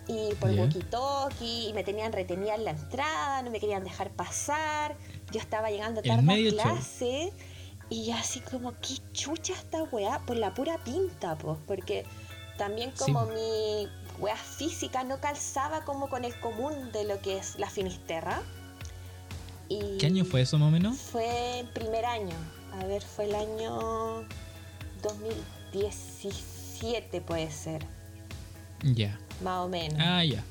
Y 0.07 0.35
por 0.35 0.51
Ya. 0.51 0.63
walkie-talkie, 0.63 1.71
y 1.71 1.73
me 1.73 1.83
tenían 1.83 2.13
retenida 2.13 2.55
en 2.55 2.65
la 2.65 2.73
entrada, 2.73 3.43
no 3.43 3.51
me 3.51 3.59
querían 3.59 3.85
dejar 3.85 4.11
pasar. 4.11 4.97
Yo 5.33 5.41
estaba 5.41 5.71
llegando 5.71 6.03
tarde 6.03 6.33
a 6.33 6.35
show. 6.51 7.33
Y 7.91 8.11
así 8.13 8.41
como, 8.41 8.73
qué 8.81 8.95
chucha 9.13 9.53
esta 9.53 9.83
weá, 9.85 10.19
por 10.21 10.37
la 10.37 10.55
pura 10.55 10.79
pinta, 10.79 11.37
pues. 11.37 11.59
Porque 11.67 12.05
también 12.59 12.93
como 12.99 13.27
mi 13.27 13.89
weá 14.19 14.37
física 14.37 15.05
no 15.05 15.21
calzaba 15.21 15.85
como 15.85 16.09
con 16.09 16.25
el 16.25 16.39
común 16.41 16.91
de 16.93 17.05
lo 17.05 17.21
que 17.21 17.39
es 17.39 17.59
la 17.59 17.69
Finisterra. 17.69 18.43
Y 19.69 19.99
¿Qué 19.99 20.07
año 20.07 20.25
fue 20.25 20.43
eso 20.43 20.59
más 20.59 20.69
o 20.69 20.71
menos? 20.71 20.99
Fue 20.99 21.61
el 21.61 21.69
primer 21.69 22.05
año. 22.05 22.35
A 22.81 22.85
ver, 22.85 23.03
fue 23.03 23.27
el 23.27 23.35
año 23.35 24.25
2017 25.03 27.21
puede 27.21 27.51
ser, 27.51 27.85
Ya. 28.83 29.19
más 29.43 29.65
o 29.65 29.69
menos. 29.69 29.99
Ah, 30.01 30.25
ya. 30.25 30.43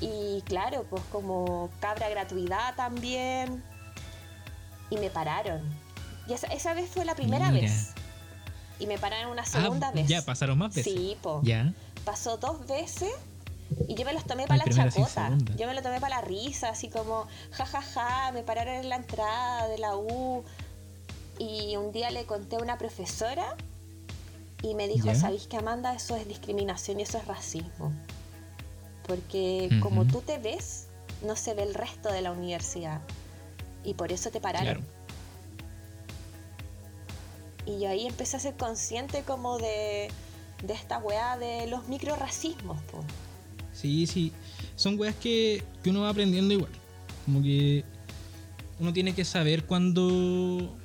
Y 0.00 0.40
claro, 0.42 0.86
pues 0.88 1.02
como 1.12 1.70
cabra 1.80 2.08
gratuidad 2.08 2.74
también. 2.74 3.62
Y 4.90 4.96
me 4.96 5.10
pararon. 5.10 5.62
Y 6.26 6.32
esa, 6.32 6.48
esa 6.48 6.74
vez 6.74 6.90
fue 6.90 7.04
la 7.04 7.14
primera 7.14 7.50
Mira. 7.50 7.68
vez. 7.68 7.92
Y 8.78 8.86
me 8.86 8.98
pararon 8.98 9.30
una 9.30 9.44
segunda 9.44 9.88
ah, 9.88 9.92
vez. 9.92 10.08
Ya, 10.08 10.22
pasaron 10.22 10.58
más 10.58 10.74
veces. 10.74 10.92
Sí, 10.92 11.16
po. 11.22 11.40
Ya. 11.42 11.72
Pasó 12.04 12.36
dos 12.36 12.66
veces 12.66 13.12
y 13.88 13.94
yo 13.94 14.04
me 14.04 14.12
los 14.12 14.24
tomé 14.24 14.42
Ay, 14.42 14.48
para 14.48 14.64
la 14.64 14.72
chacota. 14.72 15.26
segunda. 15.26 15.54
Yo 15.56 15.66
me 15.66 15.74
lo 15.74 15.82
tomé 15.82 16.00
para 16.00 16.16
la 16.16 16.22
risa, 16.22 16.70
así 16.70 16.88
como, 16.88 17.26
jajaja, 17.52 18.32
me 18.32 18.42
pararon 18.42 18.74
en 18.74 18.88
la 18.88 18.96
entrada 18.96 19.68
de 19.68 19.78
la 19.78 19.96
U. 19.96 20.44
Y 21.38 21.76
un 21.76 21.92
día 21.92 22.10
le 22.10 22.24
conté 22.26 22.56
a 22.56 22.58
una 22.58 22.78
profesora 22.78 23.56
y 24.62 24.74
me 24.74 24.88
dijo, 24.88 25.06
¿Ya? 25.06 25.14
¿sabéis 25.14 25.46
que 25.46 25.56
Amanda? 25.56 25.94
Eso 25.94 26.16
es 26.16 26.26
discriminación 26.26 27.00
y 27.00 27.04
eso 27.04 27.18
es 27.18 27.26
racismo. 27.26 27.92
Porque 29.06 29.70
como 29.82 30.04
tú 30.04 30.20
te 30.20 30.38
ves, 30.38 30.86
no 31.22 31.36
se 31.36 31.54
ve 31.54 31.62
el 31.62 31.74
resto 31.74 32.12
de 32.12 32.22
la 32.22 32.32
universidad. 32.32 33.00
Y 33.84 33.94
por 33.94 34.12
eso 34.12 34.30
te 34.30 34.40
pararon. 34.40 34.82
Claro. 34.82 35.00
Y 37.66 37.80
yo 37.80 37.88
ahí 37.88 38.06
empecé 38.06 38.36
a 38.36 38.40
ser 38.40 38.56
consciente 38.56 39.22
como 39.22 39.58
de, 39.58 40.08
de 40.64 40.74
esta 40.74 40.98
weá 40.98 41.36
de 41.38 41.66
los 41.66 41.88
microracismos, 41.88 42.80
po. 42.84 43.04
Sí, 43.72 44.06
sí. 44.06 44.32
Son 44.76 44.98
weas 44.98 45.14
que, 45.14 45.62
que 45.82 45.90
uno 45.90 46.02
va 46.02 46.10
aprendiendo 46.10 46.54
igual. 46.54 46.72
Como 47.24 47.42
que 47.42 47.84
uno 48.78 48.92
tiene 48.92 49.14
que 49.14 49.24
saber 49.24 49.64
cuando. 49.64 50.76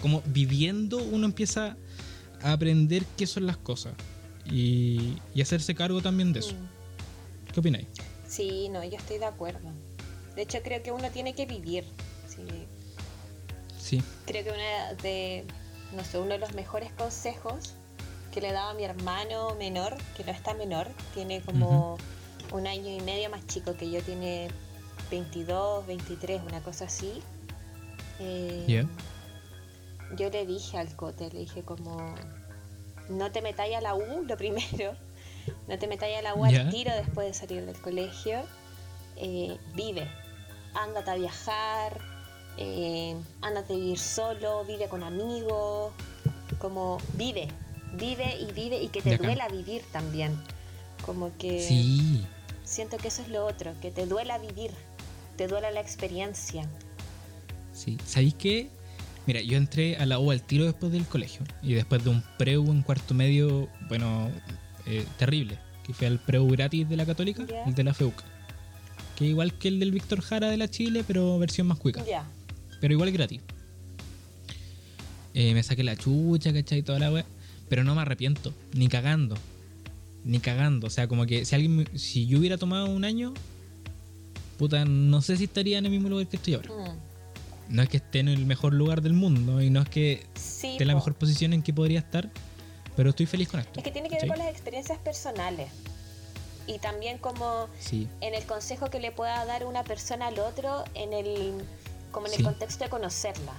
Como 0.00 0.22
viviendo, 0.26 0.98
uno 0.98 1.26
empieza 1.26 1.76
a 2.42 2.52
aprender 2.52 3.04
qué 3.16 3.26
son 3.26 3.46
las 3.46 3.56
cosas. 3.56 3.92
Y, 4.50 5.18
y 5.34 5.42
hacerse 5.42 5.74
cargo 5.74 6.00
también 6.00 6.32
de 6.32 6.40
eso. 6.40 6.54
Mm. 6.54 7.52
¿Qué 7.52 7.60
opináis? 7.60 7.86
Sí, 8.26 8.68
no, 8.70 8.82
yo 8.84 8.96
estoy 8.96 9.18
de 9.18 9.26
acuerdo. 9.26 9.68
De 10.34 10.42
hecho, 10.42 10.58
creo 10.62 10.82
que 10.82 10.92
uno 10.92 11.10
tiene 11.10 11.34
que 11.34 11.46
vivir. 11.46 11.84
Sí. 12.28 12.46
Sí. 13.78 14.02
Creo 14.26 14.44
que 14.44 14.50
una 14.50 14.94
de, 15.02 15.44
no 15.92 16.04
sé, 16.04 16.18
uno 16.18 16.30
de 16.30 16.38
los 16.38 16.54
mejores 16.54 16.92
consejos 16.92 17.74
que 18.32 18.40
le 18.40 18.52
daba 18.52 18.70
a 18.70 18.74
mi 18.74 18.84
hermano 18.84 19.54
menor, 19.56 19.96
que 20.16 20.24
no 20.24 20.32
está 20.32 20.54
menor, 20.54 20.88
tiene 21.14 21.40
como 21.40 21.98
un 22.52 22.66
año 22.66 22.90
y 22.90 23.00
medio 23.00 23.30
más 23.30 23.46
chico 23.46 23.74
que 23.74 23.90
yo, 23.90 24.00
tiene 24.02 24.48
22, 25.10 25.86
23, 25.86 26.42
una 26.46 26.62
cosa 26.62 26.84
así. 26.84 27.22
Eh. 28.20 28.86
Yo 30.16 30.30
le 30.30 30.46
dije 30.46 30.78
al 30.78 30.94
cote, 30.96 31.30
le 31.30 31.40
dije 31.40 31.62
como, 31.62 32.14
no 33.08 33.30
te 33.32 33.42
metáis 33.42 33.76
a 33.76 33.80
la 33.80 33.94
U, 33.94 34.24
lo 34.26 34.36
primero, 34.36 34.94
no 35.68 35.78
te 35.78 35.86
metáis 35.86 36.18
a 36.18 36.22
la 36.22 36.34
U 36.34 36.44
al 36.44 36.70
tiro 36.70 36.92
después 36.94 37.26
de 37.28 37.34
salir 37.34 37.64
del 37.64 37.80
colegio, 37.80 38.42
Eh, 39.22 39.56
vive, 39.74 40.08
ándate 40.74 41.10
a 41.10 41.14
viajar, 41.16 42.00
eh, 42.56 43.14
ándate 43.42 43.74
a 43.74 43.76
vivir 43.76 43.98
solo, 43.98 44.64
vive 44.64 44.88
con 44.88 45.02
amigos, 45.02 45.92
como 46.58 46.98
vive, 47.14 47.48
vive 47.94 48.36
y 48.40 48.52
vive 48.52 48.82
y 48.82 48.88
que 48.88 49.02
te 49.02 49.18
duela 49.18 49.46
vivir 49.48 49.82
también, 49.92 50.40
como 51.04 51.36
que 51.36 51.60
Sí. 51.62 52.24
siento 52.64 52.96
que 52.96 53.08
eso 53.08 53.22
es 53.22 53.28
lo 53.28 53.44
otro, 53.46 53.72
que 53.82 53.90
te 53.90 54.06
duela 54.06 54.38
vivir, 54.38 54.70
te 55.36 55.48
duela 55.48 55.70
la 55.70 55.80
experiencia. 55.80 56.66
Sí. 57.72 57.98
¿Sabéis 58.04 58.34
qué? 58.34 58.70
Mira, 59.26 59.40
yo 59.42 59.56
entré 59.58 59.96
a 59.96 60.06
la 60.06 60.18
U 60.18 60.30
al 60.30 60.42
tiro 60.42 60.64
después 60.64 60.92
del 60.92 61.06
colegio. 61.06 61.42
Y 61.62 61.74
después 61.74 62.02
de 62.02 62.10
un 62.10 62.22
preu 62.38 62.64
en 62.66 62.82
cuarto 62.82 63.14
medio, 63.14 63.68
bueno, 63.88 64.30
eh, 64.86 65.06
terrible. 65.18 65.58
Que 65.84 65.92
fue 65.92 66.06
al 66.06 66.18
preu 66.18 66.46
gratis 66.48 66.88
de 66.88 66.96
la 66.96 67.04
Católica, 67.06 67.44
el 67.66 67.74
de 67.74 67.84
la 67.84 67.94
FEUC. 67.94 68.14
Que 69.20 69.26
igual 69.26 69.52
que 69.52 69.68
el 69.68 69.78
del 69.78 69.92
Víctor 69.92 70.22
Jara 70.22 70.48
de 70.48 70.56
la 70.56 70.66
Chile, 70.66 71.04
pero 71.06 71.38
versión 71.38 71.66
más 71.66 71.76
cuica. 71.76 72.02
Ya. 72.06 72.24
Pero 72.80 72.94
igual 72.94 73.10
es 73.10 73.14
gratis. 73.14 73.42
Eh, 75.34 75.52
me 75.52 75.62
saqué 75.62 75.84
la 75.84 75.94
chucha, 75.94 76.54
¿cachai? 76.54 76.82
Toda 76.82 76.98
la 76.98 77.12
wea. 77.12 77.26
Pero 77.68 77.84
no 77.84 77.94
me 77.94 78.00
arrepiento, 78.00 78.54
ni 78.72 78.88
cagando. 78.88 79.36
Ni 80.24 80.38
cagando. 80.38 80.86
O 80.86 80.90
sea, 80.90 81.06
como 81.06 81.26
que 81.26 81.44
si 81.44 81.54
alguien 81.54 81.86
si 81.96 82.26
yo 82.26 82.38
hubiera 82.38 82.56
tomado 82.56 82.86
un 82.86 83.04
año, 83.04 83.34
puta, 84.56 84.86
no 84.86 85.20
sé 85.20 85.36
si 85.36 85.44
estaría 85.44 85.76
en 85.76 85.84
el 85.84 85.90
mismo 85.90 86.08
lugar 86.08 86.26
que 86.26 86.36
estoy 86.36 86.54
ahora. 86.54 86.70
Mm. 86.70 87.74
No 87.74 87.82
es 87.82 87.90
que 87.90 87.98
esté 87.98 88.20
en 88.20 88.28
el 88.28 88.46
mejor 88.46 88.72
lugar 88.72 89.02
del 89.02 89.12
mundo 89.12 89.60
y 89.60 89.68
no 89.68 89.82
es 89.82 89.88
que 89.90 90.24
Sí, 90.34 90.68
esté 90.68 90.84
en 90.84 90.88
la 90.88 90.94
mejor 90.94 91.14
posición 91.14 91.52
en 91.52 91.62
que 91.62 91.74
podría 91.74 91.98
estar, 91.98 92.30
pero 92.96 93.10
estoy 93.10 93.26
feliz 93.26 93.48
con 93.48 93.60
esto. 93.60 93.78
Es 93.78 93.84
que 93.84 93.90
tiene 93.90 94.08
que 94.08 94.16
ver 94.16 94.28
con 94.28 94.38
las 94.38 94.48
experiencias 94.48 94.98
personales. 94.98 95.68
Y 96.66 96.78
también 96.78 97.18
como 97.18 97.68
Sí, 97.80 98.08
en 98.20 98.34
el 98.34 98.44
consejo 98.46 98.90
que 98.90 99.00
le 99.00 99.10
pueda 99.12 99.44
dar 99.44 99.64
una 99.66 99.82
persona 99.84 100.28
al 100.28 100.38
otro 100.38 100.84
en 100.94 101.12
el 101.12 101.64
como 102.12 102.26
en 102.26 102.32
el 102.32 102.38
Sí. 102.38 102.44
contexto 102.44 102.84
de 102.84 102.90
conocerla. 102.90 103.52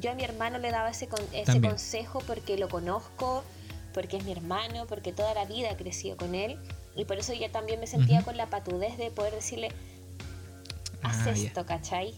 Yo 0.00 0.10
a 0.10 0.14
mi 0.14 0.24
hermano 0.24 0.58
le 0.58 0.70
daba 0.72 0.90
ese, 0.90 1.06
con- 1.08 1.22
ese 1.32 1.44
También. 1.52 1.72
consejo 1.74 2.18
porque 2.26 2.56
lo 2.58 2.68
conozco, 2.68 3.44
porque 3.92 4.16
es 4.16 4.24
mi 4.24 4.32
hermano, 4.32 4.86
porque 4.86 5.12
toda 5.12 5.32
la 5.34 5.44
vida 5.44 5.70
he 5.70 5.76
crecido 5.76 6.16
con 6.16 6.34
él 6.34 6.58
y 6.96 7.04
por 7.04 7.18
eso 7.18 7.32
yo 7.32 7.48
también 7.50 7.78
me 7.78 7.86
sentía 7.86 8.16
Ujú. 8.18 8.26
con 8.26 8.36
la 8.36 8.46
patudez 8.46 8.96
de 8.98 9.10
poder 9.12 9.32
decirle, 9.34 9.68
haz 11.02 11.26
Ah, 11.26 11.30
esto, 11.30 11.64
¿cachai? 11.66 12.14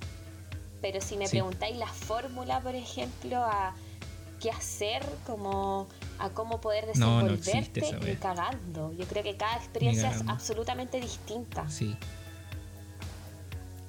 Pero 0.80 1.00
si 1.02 1.16
me 1.18 1.26
Sí. 1.26 1.32
preguntáis 1.32 1.76
la 1.76 1.88
fórmula, 1.88 2.60
por 2.60 2.74
ejemplo, 2.74 3.36
a 3.44 3.74
qué 4.40 4.50
hacer, 4.50 5.04
como 5.26 5.88
a 6.18 6.30
cómo 6.30 6.60
poder 6.60 6.84
No, 6.96 7.20
no 7.22 7.28
desenvolverte, 7.36 7.80
ni 8.00 8.04
wea. 8.06 8.18
cagando. 8.20 8.92
Yo 8.98 9.04
creo 9.06 9.22
que 9.22 9.36
cada 9.36 9.56
experiencia 9.56 10.10
es 10.10 10.22
absolutamente 10.26 11.00
distinta. 11.00 11.68
sí. 11.68 11.96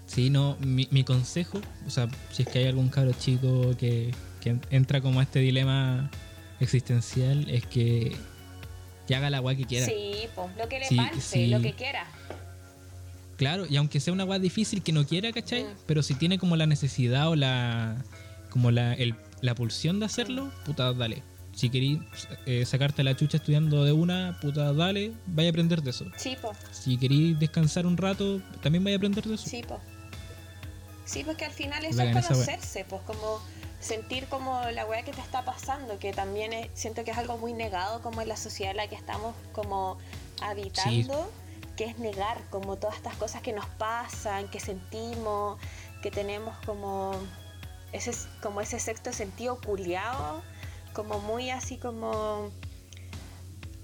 Sí, 0.06 0.30
no, 0.30 0.56
mi, 0.62 0.88
mi 0.90 1.04
consejo, 1.04 1.60
o 1.86 1.90
sea, 1.90 2.08
si 2.32 2.44
es 2.44 2.48
que 2.50 2.60
hay 2.60 2.66
algún 2.68 2.88
cabro 2.88 3.12
chico 3.12 3.76
que, 3.78 4.14
que 4.40 4.58
entra 4.70 5.02
como 5.02 5.20
a 5.20 5.24
este 5.24 5.40
dilema 5.40 6.10
existencial, 6.62 7.48
es 7.50 7.66
que, 7.66 8.16
que 9.06 9.16
haga 9.16 9.30
la 9.30 9.42
weá 9.42 9.56
que 9.58 9.66
quiera. 9.66 9.86
Sí, 9.86 10.28
pues 10.34 10.48
lo 10.58 10.70
que 10.70 10.80
le 10.80 11.20
Sí, 11.20 11.48
lo 11.48 11.60
que 11.62 11.74
quiera. 11.74 12.06
Claro, 13.36 13.66
y 13.70 13.76
aunque 13.76 14.00
sea 14.00 14.14
una 14.14 14.24
weá 14.24 14.40
difícil 14.40 14.82
que 14.82 14.94
no 14.94 15.06
quiera, 15.06 15.32
¿cachai? 15.34 15.66
Mm. 15.66 15.68
Pero 15.86 16.02
si 16.02 16.16
tiene 16.16 16.40
como 16.40 16.56
la 16.56 16.66
necesidad 16.68 17.28
o 17.30 17.36
la 17.36 17.98
como 18.50 18.72
la, 18.72 18.94
el- 18.94 19.14
la 19.42 19.56
pulsión 19.56 20.00
de 20.00 20.06
hacerlo, 20.06 20.50
puta, 20.66 20.94
dale. 20.94 21.22
Si 21.58 21.72
querís 21.72 21.98
eh, 22.46 22.64
sacarte 22.68 23.04
la 23.04 23.16
chucha 23.16 23.38
estudiando 23.38 23.84
de 23.84 23.92
una, 23.92 24.38
puta, 24.40 24.72
dale, 24.74 25.12
vaya 25.26 25.50
a 25.50 25.52
aprender 25.52 25.82
de 25.82 25.90
eso. 25.90 26.06
Sí, 26.16 26.38
Si 26.72 26.98
querís 27.00 27.40
descansar 27.40 27.88
un 27.88 27.98
rato, 27.98 28.40
también 28.62 28.84
vaya 28.84 28.96
a 28.96 29.00
aprender 29.00 29.24
de 29.24 29.34
eso. 29.34 29.50
sí, 29.50 29.64
pues. 29.68 29.80
Sí, 31.06 31.24
pues 31.24 31.36
que 31.36 31.46
al 31.46 31.52
final 31.52 31.84
eso 31.84 32.04
es 32.04 32.14
conocerse, 32.14 32.86
pues 32.88 33.02
como 33.04 33.40
sentir 33.80 34.28
como 34.28 34.62
la 34.70 34.86
weá 34.86 35.02
que 35.04 35.14
te 35.14 35.22
está 35.22 35.44
pasando, 35.46 35.98
que 35.98 36.14
también 36.14 36.54
es- 36.54 36.70
siento 36.76 37.04
que 37.04 37.10
es 37.10 37.18
algo 37.18 37.40
muy 37.40 37.54
negado 37.54 38.04
como 38.04 38.22
en 38.22 38.28
la 38.28 38.38
sociedad 38.38 38.72
en 38.72 38.78
la 38.78 38.88
que 38.88 38.96
estamos 38.96 39.34
como 39.52 39.98
habitando, 40.42 41.32
que 41.76 41.86
es 41.86 41.98
negar 41.98 42.40
como 42.52 42.76
todas 42.76 42.98
estas 42.98 43.16
cosas 43.16 43.42
que 43.42 43.54
nos 43.54 43.66
pasan, 43.66 44.48
que 44.50 44.60
sentimos, 44.60 45.58
que 46.04 46.12
tenemos 46.12 46.56
como 46.68 47.14
ese, 47.94 48.12
como 48.44 48.62
ese 48.62 48.80
sexto 48.80 49.12
sentido 49.12 49.60
culiado, 49.60 50.44
como 50.98 51.20
muy 51.20 51.52
así 51.52 51.78
como 51.78 52.50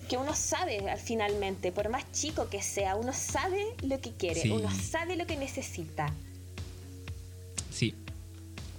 que 0.10 0.18
uno 0.18 0.34
sabe 0.36 0.90
al 0.90 0.98
finalmente, 0.98 1.72
por 1.72 1.90
más 1.90 2.04
chico 2.12 2.50
que 2.50 2.62
sea, 2.64 2.96
uno 2.96 3.14
sabe 3.14 3.64
lo 3.84 4.02
que 4.02 4.12
quiere, 4.14 4.42
Sí. 4.42 4.50
uno 4.50 4.70
sabe 4.72 5.16
lo 5.16 5.26
que 5.28 5.38
necesita, 5.38 6.12
Sí. 7.72 7.94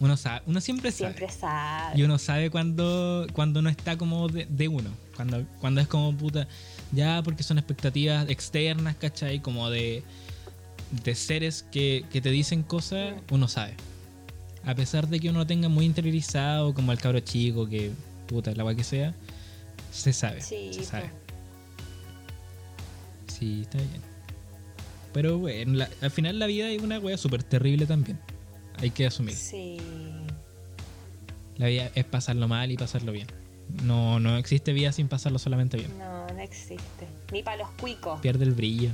Uno 0.01 0.17
sabe, 0.17 0.43
uno 0.47 0.61
siempre 0.61 0.91
sabe. 0.91 1.15
siempre 1.15 1.33
sabe. 1.35 1.99
Y 1.99 2.03
uno 2.03 2.19
sabe 2.19 2.51
cuando, 2.51 3.27
cuando 3.33 3.63
no 3.63 3.71
está 3.71 3.97
como 3.97 4.29
de, 4.29 4.45
de 4.47 4.67
uno. 4.69 4.91
Cuando, 5.17 5.47
cuando 5.61 5.81
es 5.81 5.87
como 5.87 6.13
puta. 6.17 6.47
Ya 6.93 7.23
porque 7.23 7.43
son 7.45 7.59
expectativas 7.59 8.29
externas, 8.29 8.97
¿cachai? 8.97 9.41
Como 9.41 9.71
de, 9.71 10.03
de 11.05 11.15
seres 11.15 11.65
que, 11.73 12.05
que 12.13 12.21
te 12.21 12.31
dicen 12.31 12.63
cosas, 12.65 13.15
uno 13.31 13.47
sabe. 13.49 13.75
A 14.65 14.75
pesar 14.75 15.09
de 15.09 15.21
que 15.21 15.31
uno 15.31 15.41
lo 15.41 15.47
tenga 15.47 15.69
muy 15.69 15.85
interiorizado, 15.87 16.75
como 16.75 16.91
el 16.93 16.99
cabro 16.99 17.21
chico, 17.21 17.69
que 17.69 17.93
puta, 18.27 18.51
el 18.51 18.61
agua 18.61 18.75
que 18.75 18.85
sea, 18.85 19.15
se 19.93 20.13
sabe. 20.13 20.41
Sí, 20.41 20.71
se 20.73 20.85
sabe. 20.85 21.11
Sí, 23.29 23.63
está 23.63 23.79
bien. 23.79 24.03
Pero 25.13 25.39
bueno, 25.39 25.75
la- 25.75 25.89
al 26.01 26.11
final 26.11 26.39
la 26.39 26.47
vida 26.47 26.69
es 26.71 26.83
una 26.83 26.99
wea 26.99 27.17
súper 27.17 27.43
terrible 27.43 27.87
también. 27.87 28.19
Hay 28.79 28.91
que 28.91 29.07
asumir. 29.07 29.35
Sí. 29.37 29.79
La 31.57 31.67
vida 31.69 31.91
es 31.95 32.05
pasarlo 32.05 32.49
mal 32.49 32.71
y 32.73 32.77
pasarlo 32.77 33.13
bien. 33.13 33.29
No, 33.85 34.19
no 34.21 34.37
existe 34.37 34.73
vida 34.73 34.93
sin 34.93 35.09
pasarlo 35.09 35.39
solamente 35.39 35.77
bien. 35.77 35.97
No, 35.99 36.27
no 36.29 36.41
existe. 36.41 37.07
Ni 37.33 37.43
para 37.43 37.59
los 37.59 37.71
cuicos. 37.81 38.21
Pierde 38.21 38.45
el 38.45 38.53
brillo. 38.53 38.91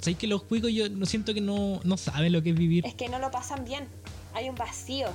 ¿Sabes 0.00 0.18
que 0.18 0.26
los 0.26 0.42
cuicos 0.42 0.72
yo 0.72 0.88
no 0.88 1.06
siento 1.06 1.32
que 1.32 1.40
no, 1.40 1.80
no 1.84 1.96
saben 1.96 2.32
lo 2.32 2.42
que 2.42 2.50
es 2.50 2.56
vivir? 2.56 2.84
Es 2.84 2.94
que 2.94 3.08
no 3.08 3.20
lo 3.20 3.30
pasan 3.30 3.64
bien. 3.64 3.84
Hay 4.34 4.48
un 4.48 4.56
vacío. 4.56 5.08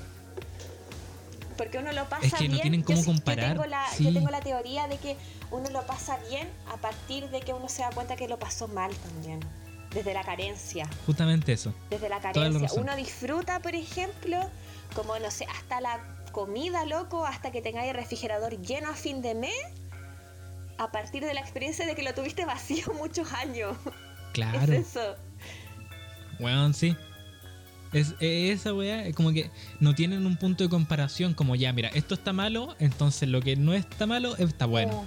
Porque 1.57 1.79
uno 1.79 1.91
lo 1.91 2.07
pasa 2.07 2.25
Es 2.27 2.33
que 2.35 2.45
no 2.45 2.51
bien. 2.51 2.61
tienen 2.61 2.83
cómo 2.83 2.97
yo, 2.97 3.03
sí- 3.03 3.09
yo 3.09 3.15
comparar, 3.15 3.51
tengo 3.53 3.65
la, 3.65 3.85
sí. 3.89 4.03
yo 4.05 4.13
tengo 4.13 4.29
la 4.29 4.41
teoría 4.41 4.87
de 4.87 4.97
que 4.97 5.17
uno 5.51 5.69
lo 5.71 5.85
pasa 5.85 6.17
bien 6.29 6.47
a 6.71 6.77
partir 6.77 7.29
de 7.29 7.39
que 7.41 7.53
uno 7.53 7.67
se 7.67 7.81
da 7.81 7.89
cuenta 7.89 8.15
que 8.15 8.27
lo 8.27 8.37
pasó 8.39 8.67
mal 8.67 8.91
también. 8.95 9.39
Desde 9.93 10.13
la 10.13 10.23
carencia. 10.23 10.87
Justamente 11.05 11.53
eso. 11.53 11.73
Desde 11.89 12.09
la 12.09 12.19
carencia. 12.19 12.69
Uno 12.79 12.95
disfruta, 12.95 13.59
por 13.61 13.73
ejemplo, 13.73 14.37
como 14.93 15.17
no 15.17 15.31
sé, 15.31 15.45
hasta 15.45 15.81
la 15.81 15.99
comida, 16.33 16.85
loco, 16.85 17.25
hasta 17.25 17.51
que 17.51 17.61
tengáis 17.61 17.89
el 17.89 17.95
refrigerador 17.95 18.59
lleno 18.61 18.89
a 18.89 18.93
fin 18.93 19.21
de 19.21 19.33
mes. 19.33 19.55
A 20.77 20.91
partir 20.91 21.23
de 21.25 21.33
la 21.33 21.39
experiencia 21.41 21.87
de 21.87 21.95
que 21.95 22.03
lo 22.03 22.13
tuviste 22.13 22.45
vacío 22.45 22.93
muchos 22.97 23.31
años. 23.33 23.75
Claro. 24.33 24.71
Es 24.73 24.89
eso. 24.95 25.15
Weón, 26.39 26.73
sí. 26.75 26.95
Es, 27.93 28.15
es 28.19 28.59
esa 28.59 28.73
weá, 28.73 29.05
es 29.05 29.15
como 29.15 29.31
que 29.31 29.49
no 29.79 29.95
tienen 29.95 30.25
un 30.25 30.35
punto 30.35 30.63
de 30.63 30.69
comparación 30.69 31.33
como 31.33 31.55
ya, 31.55 31.71
mira, 31.71 31.89
esto 31.89 32.15
está 32.15 32.33
malo, 32.33 32.75
entonces 32.79 33.29
lo 33.29 33.41
que 33.41 33.55
no 33.55 33.73
está 33.73 34.05
malo 34.05 34.35
está 34.37 34.65
bueno. 34.65 35.05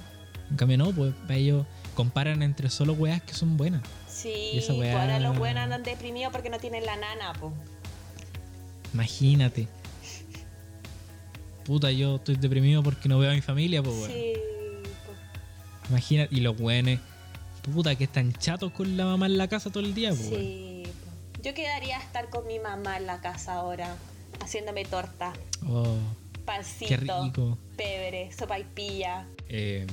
En 0.50 0.56
cambio 0.56 0.78
no, 0.78 0.90
pues 0.92 1.14
ellos 1.28 1.66
comparan 1.94 2.42
entre 2.42 2.70
solo 2.70 2.94
weas 2.94 3.22
que 3.22 3.34
son 3.34 3.56
buenas. 3.56 3.82
Sí, 4.08 4.32
Y 4.54 4.58
esa 4.58 4.74
pues 4.74 4.94
ahora 4.94 5.20
los 5.20 5.38
buenos 5.38 5.62
andan 5.62 5.82
deprimidos 5.82 6.32
porque 6.32 6.50
no 6.50 6.58
tienen 6.58 6.84
la 6.84 6.96
nana, 6.96 7.32
pues. 7.38 7.52
Imagínate. 8.92 9.68
Puta, 11.64 11.92
yo 11.92 12.16
estoy 12.16 12.36
deprimido 12.36 12.82
porque 12.82 13.08
no 13.08 13.18
veo 13.18 13.30
a 13.30 13.34
mi 13.34 13.40
familia, 13.40 13.82
pues 13.82 13.94
weón. 13.96 14.10
Sí, 14.10 14.32
po. 15.06 15.88
Imagínate, 15.90 16.34
y 16.34 16.40
los 16.40 16.58
weones, 16.58 16.98
puta, 17.72 17.94
que 17.94 18.04
están 18.04 18.32
chatos 18.32 18.72
con 18.72 18.96
la 18.96 19.04
mamá 19.04 19.26
en 19.26 19.38
la 19.38 19.46
casa 19.46 19.70
todo 19.70 19.84
el 19.84 19.94
día, 19.94 20.10
pues 20.10 20.26
sí. 20.26 20.74
po. 20.74 20.79
Yo 21.42 21.54
quedaría 21.54 21.98
a 21.98 22.02
estar 22.02 22.28
con 22.28 22.46
mi 22.46 22.58
mamá 22.58 22.96
en 22.98 23.06
la 23.06 23.20
casa 23.20 23.54
ahora, 23.54 23.96
haciéndome 24.42 24.84
torta, 24.84 25.32
Oh, 25.66 25.96
pancito, 26.44 26.88
qué 26.88 26.96
rico. 26.96 27.58
pebre, 27.76 28.30
sopa 28.32 28.58
y 28.58 28.64
pilla. 28.64 29.26
Eh, 29.48 29.86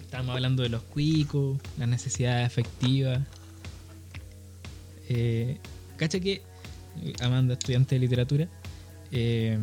estábamos 0.00 0.34
hablando 0.34 0.62
de 0.62 0.68
los 0.70 0.82
cuicos, 0.82 1.58
las 1.78 1.88
necesidades 1.88 2.46
afectivas. 2.46 3.20
Eh, 5.08 5.58
Cacha 5.96 6.18
que, 6.20 6.42
Amanda, 7.20 7.54
estudiante 7.54 7.94
de 7.94 7.98
literatura, 8.00 8.48
eh, 9.12 9.58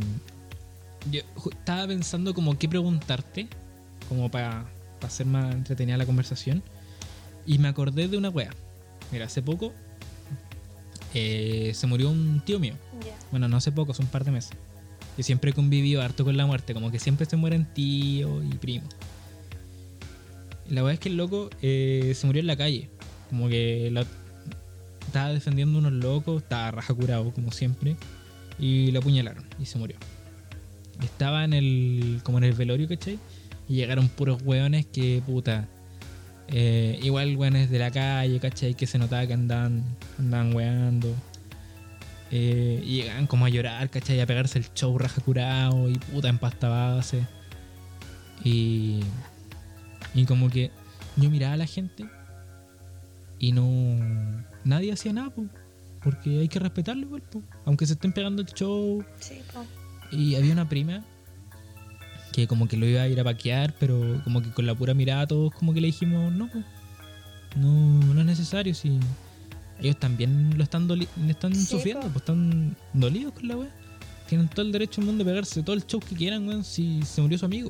yo 1.11 1.21
estaba 1.51 1.87
pensando 1.87 2.33
como 2.33 2.57
qué 2.57 2.67
preguntarte, 2.69 3.47
como 4.09 4.29
para 4.29 4.65
hacer 5.01 5.25
más 5.25 5.53
entretenida 5.53 5.97
la 5.97 6.05
conversación, 6.05 6.63
y 7.45 7.57
me 7.57 7.67
acordé 7.67 8.07
de 8.07 8.17
una 8.17 8.29
wea. 8.29 8.51
Mira, 9.11 9.25
hace 9.25 9.41
poco 9.41 9.73
eh, 11.13 11.71
se 11.73 11.87
murió 11.87 12.09
un 12.09 12.41
tío 12.45 12.59
mío. 12.59 12.73
Bueno, 13.31 13.47
no 13.47 13.57
hace 13.57 13.71
poco, 13.71 13.91
hace 13.91 14.01
un 14.01 14.07
par 14.09 14.23
de 14.23 14.31
meses. 14.31 14.51
Yo 15.17 15.23
siempre 15.23 15.51
he 15.51 15.53
convivido 15.53 16.01
harto 16.01 16.23
con 16.25 16.35
la 16.37 16.45
muerte, 16.45 16.73
como 16.73 16.91
que 16.91 16.99
siempre 16.99 17.25
se 17.25 17.35
mueren 17.37 17.67
tíos 17.73 18.43
y 18.45 18.55
primos. 18.55 18.89
Y 20.69 20.73
la 20.73 20.81
verdad 20.81 20.93
es 20.95 20.99
que 20.99 21.09
el 21.09 21.17
loco 21.17 21.49
eh, 21.61 22.13
se 22.15 22.25
murió 22.25 22.39
en 22.39 22.47
la 22.47 22.55
calle. 22.55 22.89
Como 23.29 23.47
que 23.49 23.89
la- 23.91 24.05
estaba 25.05 25.29
defendiendo 25.29 25.77
unos 25.77 25.91
locos, 25.93 26.41
estaba 26.41 26.71
raja 26.71 26.93
curado, 26.93 27.31
como 27.31 27.51
siempre. 27.51 27.95
Y 28.59 28.91
lo 28.91 28.99
apuñalaron 28.99 29.45
y 29.59 29.65
se 29.65 29.77
murió. 29.77 29.97
Estaba 31.03 31.43
en 31.43 31.53
el. 31.53 32.21
como 32.23 32.37
en 32.37 32.43
el 32.45 32.53
velorio, 32.53 32.87
¿cachai? 32.87 33.19
Y 33.67 33.75
llegaron 33.75 34.07
puros 34.09 34.41
hueones 34.43 34.85
que 34.85 35.21
puta. 35.25 35.67
Eh, 36.47 36.99
igual 37.01 37.35
hueones 37.35 37.69
de 37.69 37.79
la 37.79 37.91
calle, 37.91 38.39
¿cachai? 38.39 38.73
Que 38.73 38.87
se 38.87 38.97
notaba 38.97 39.25
que 39.25 39.33
andaban, 39.33 39.83
andaban 40.19 40.53
hueando. 40.55 41.13
Eh, 42.31 42.81
y 42.83 42.97
llegaban 42.97 43.27
como 43.27 43.45
a 43.45 43.49
llorar, 43.49 43.89
¿cachai? 43.89 44.19
A 44.19 44.25
pegarse 44.25 44.59
el 44.59 44.73
show 44.73 44.97
raja 44.97 45.21
curado 45.21 45.89
y 45.89 45.93
puta 45.99 46.29
en 46.29 46.37
pasta 46.37 46.69
base. 46.69 47.25
Y. 48.43 49.01
Y 50.13 50.25
como 50.25 50.49
que 50.49 50.71
yo 51.15 51.29
miraba 51.29 51.53
a 51.53 51.57
la 51.57 51.65
gente 51.65 52.05
y 53.39 53.51
no. 53.51 53.97
Nadie 54.63 54.93
hacía 54.93 55.13
nada, 55.13 55.29
po, 55.29 55.45
porque 56.03 56.39
hay 56.39 56.47
que 56.47 56.59
respetarlo 56.59 57.03
igual, 57.03 57.21
po, 57.21 57.41
aunque 57.65 57.85
se 57.85 57.93
estén 57.93 58.13
pegando 58.13 58.41
el 58.41 58.47
show. 58.47 59.03
Sí, 59.19 59.41
po. 59.53 59.65
Y 60.11 60.35
había 60.35 60.53
una 60.53 60.69
prima 60.69 61.03
que 62.33 62.47
como 62.47 62.67
que 62.67 62.75
lo 62.75 62.85
iba 62.85 63.03
a 63.03 63.07
ir 63.07 63.19
a 63.19 63.23
paquear, 63.23 63.73
pero 63.79 64.19
como 64.25 64.41
que 64.41 64.51
con 64.51 64.65
la 64.65 64.75
pura 64.75 64.93
mirada 64.93 65.27
todos 65.27 65.53
como 65.53 65.73
que 65.73 65.79
le 65.79 65.87
dijimos, 65.87 66.33
no, 66.33 66.49
no, 67.55 68.13
no 68.13 68.19
es 68.19 68.25
necesario, 68.25 68.73
si 68.73 68.99
ellos 69.79 69.97
también 69.99 70.57
lo 70.57 70.63
están, 70.63 70.89
están 71.27 71.55
Sí, 71.55 71.65
sufriendo, 71.65 72.07
pues 72.07 72.17
están 72.17 72.75
dolidos 72.93 73.33
con 73.33 73.47
la 73.47 73.57
weá. 73.57 73.69
Tienen 74.27 74.47
todo 74.47 74.65
el 74.65 74.71
derecho 74.71 75.01
del 75.01 75.07
mundo 75.07 75.23
de 75.23 75.29
pegarse 75.31 75.61
todo 75.61 75.75
el 75.75 75.85
show 75.85 75.99
que 75.99 76.15
quieran, 76.15 76.47
weón, 76.47 76.63
si 76.63 77.01
se 77.03 77.21
murió 77.21 77.37
su 77.37 77.45
amigo. 77.45 77.69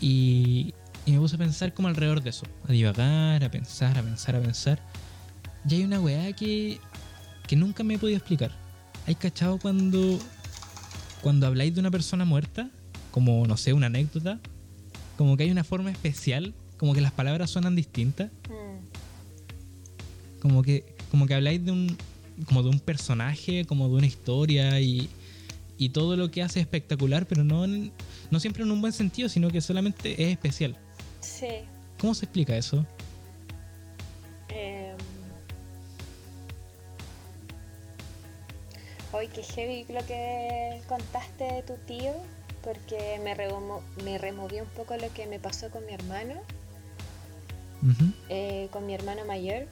Y, 0.00 0.74
y 1.04 1.12
me 1.12 1.18
puse 1.18 1.36
a 1.36 1.38
pensar 1.38 1.72
como 1.72 1.88
alrededor 1.88 2.22
de 2.22 2.30
eso, 2.30 2.46
a 2.68 2.72
divagar, 2.72 3.44
a 3.44 3.50
pensar, 3.50 3.96
a 3.98 4.02
pensar, 4.02 4.36
a 4.36 4.40
pensar. 4.40 4.78
Y 5.68 5.74
hay 5.76 5.84
una 5.84 6.00
weá 6.00 6.32
que, 6.32 6.80
que 7.46 7.56
nunca 7.56 7.82
me 7.84 7.94
he 7.94 7.98
podido 7.98 8.16
explicar. 8.18 8.50
¿Hay 9.06 9.14
cachado 9.14 9.58
cuando, 9.58 10.18
cuando 11.26 11.48
habláis 11.48 11.74
de 11.74 11.80
una 11.80 11.90
persona 11.90 12.24
muerta? 12.24 12.70
Como, 13.10 13.44
no 13.48 13.56
sé, 13.56 13.72
una 13.72 13.86
anécdota. 13.86 14.38
Como 15.18 15.36
que 15.36 15.42
hay 15.42 15.50
una 15.50 15.64
forma 15.64 15.90
especial, 15.90 16.54
como 16.76 16.94
que 16.94 17.00
las 17.00 17.10
palabras 17.10 17.50
suenan 17.50 17.74
distintas. 17.74 18.30
Mm. 18.48 20.38
Como 20.40 20.62
que, 20.62 20.84
como 21.10 21.26
que 21.26 21.34
habláis 21.34 21.64
de 21.64 21.72
un, 21.72 21.96
como 22.44 22.62
de 22.62 22.68
un 22.68 22.78
personaje, 22.78 23.64
como 23.64 23.88
de 23.88 23.94
una 23.96 24.06
historia 24.06 24.80
y, 24.80 25.08
y 25.76 25.88
todo 25.88 26.16
lo 26.16 26.30
que 26.30 26.44
hace 26.44 26.60
es 26.60 26.64
espectacular, 26.66 27.26
pero 27.26 27.42
no, 27.42 27.64
en- 27.64 27.90
no 28.30 28.38
siempre 28.38 28.62
en 28.62 28.70
un 28.70 28.80
buen 28.80 28.92
sentido, 28.92 29.28
sino 29.28 29.50
que 29.50 29.60
solamente 29.60 30.12
es 30.22 30.28
especial. 30.30 30.76
Sí. 31.20 31.48
¿Cómo 31.98 32.14
se 32.14 32.26
explica 32.26 32.56
eso? 32.56 32.86
Hoy 39.26 39.32
qué 39.32 39.42
heavy 39.42 39.84
lo 39.92 40.06
que 40.06 40.80
contaste 40.88 41.44
de 41.52 41.62
tu 41.62 41.74
tío, 41.78 42.12
porque 42.62 43.20
me, 43.24 43.34
remo- 43.34 43.82
me 44.04 44.18
removió 44.18 44.62
un 44.62 44.68
poco 44.70 44.96
lo 44.96 45.12
que 45.12 45.26
me 45.26 45.40
pasó 45.40 45.68
con 45.70 45.84
mi 45.84 45.92
hermano, 45.94 46.34
eh, 48.28 48.68
con 48.72 48.86
mi 48.86 48.94
hermano 48.94 49.24
mayor, 49.24 49.66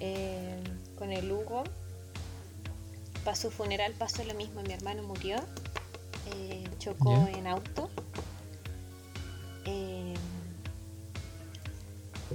eh, 0.00 0.60
con 0.98 1.12
el 1.12 1.30
Hugo. 1.30 1.62
Para 3.24 3.36
su 3.36 3.52
funeral 3.52 3.92
pasó 3.92 4.24
lo 4.24 4.34
mismo, 4.34 4.60
mi 4.62 4.72
hermano 4.72 5.04
murió, 5.04 5.36
eh, 6.34 6.64
chocó 6.80 7.28
en 7.36 7.46
auto. 7.46 7.90
Eh, 9.66 10.11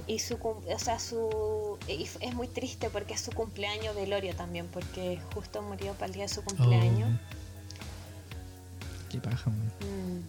Y 0.08 0.18
su, 0.20 0.36
o 0.36 0.78
sea, 0.78 0.98
su, 0.98 1.78
y 1.86 2.08
es 2.20 2.34
muy 2.34 2.48
triste 2.48 2.88
porque 2.90 3.12
es 3.14 3.20
su 3.20 3.30
cumpleaños 3.30 3.94
velorio 3.94 4.34
también, 4.34 4.66
porque 4.72 5.20
justo 5.34 5.60
murió 5.62 5.92
para 5.92 6.06
el 6.06 6.12
día 6.14 6.22
de 6.22 6.28
su 6.30 6.42
cumpleaños. 6.42 7.10
Oh. 7.14 9.10
Qué 9.10 9.18
paja. 9.18 9.50
Mm, 9.50 10.20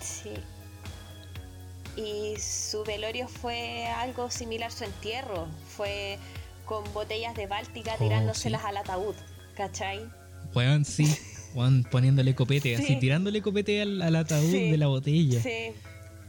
sí. 0.00 0.30
Y 1.94 2.40
su 2.40 2.84
velorio 2.84 3.28
fue 3.28 3.86
algo 3.86 4.30
similar 4.30 4.68
a 4.70 4.72
su 4.72 4.84
entierro. 4.84 5.46
Fue 5.76 6.18
con 6.64 6.82
botellas 6.94 7.34
de 7.36 7.46
Báltica 7.46 7.92
Oh, 7.96 7.98
tirándoselas 8.02 8.62
sí. 8.62 8.66
al 8.68 8.76
ataúd. 8.78 9.14
¿Cachai? 9.56 10.08
Weón, 10.54 10.86
sí. 10.86 11.14
Weón, 11.54 11.84
poniéndole 11.90 12.34
copete, 12.34 12.74
Sí. 12.78 12.82
así 12.82 12.96
tirándole 12.98 13.42
copete 13.42 13.82
al, 13.82 14.00
al 14.00 14.16
ataúd 14.16 14.50
Sí. 14.50 14.70
de 14.70 14.78
la 14.78 14.86
botella. 14.86 15.42
Sí. 15.42 15.74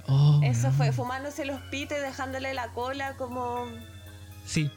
Oh, 0.08 0.42
Eso 0.44 0.72
fue, 0.72 0.92
fumándose 0.92 1.46
los 1.46 1.62
pites, 1.64 2.02
dejándole 2.02 2.54
la 2.54 2.68
cola 2.70 3.14
como... 3.18 3.66
Sí, 4.46 4.70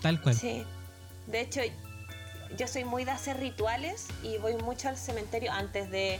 tal 0.00 0.20
cual. 0.22 0.34
Sí. 0.34 0.64
De 1.26 1.40
hecho, 1.40 1.60
yo 2.56 2.66
soy 2.66 2.84
muy 2.84 3.04
de 3.04 3.10
hacer 3.10 3.38
rituales 3.38 4.06
y 4.22 4.38
voy 4.38 4.56
mucho 4.56 4.88
al 4.88 4.96
cementerio. 4.96 5.52
Antes 5.52 5.90
de 5.90 6.18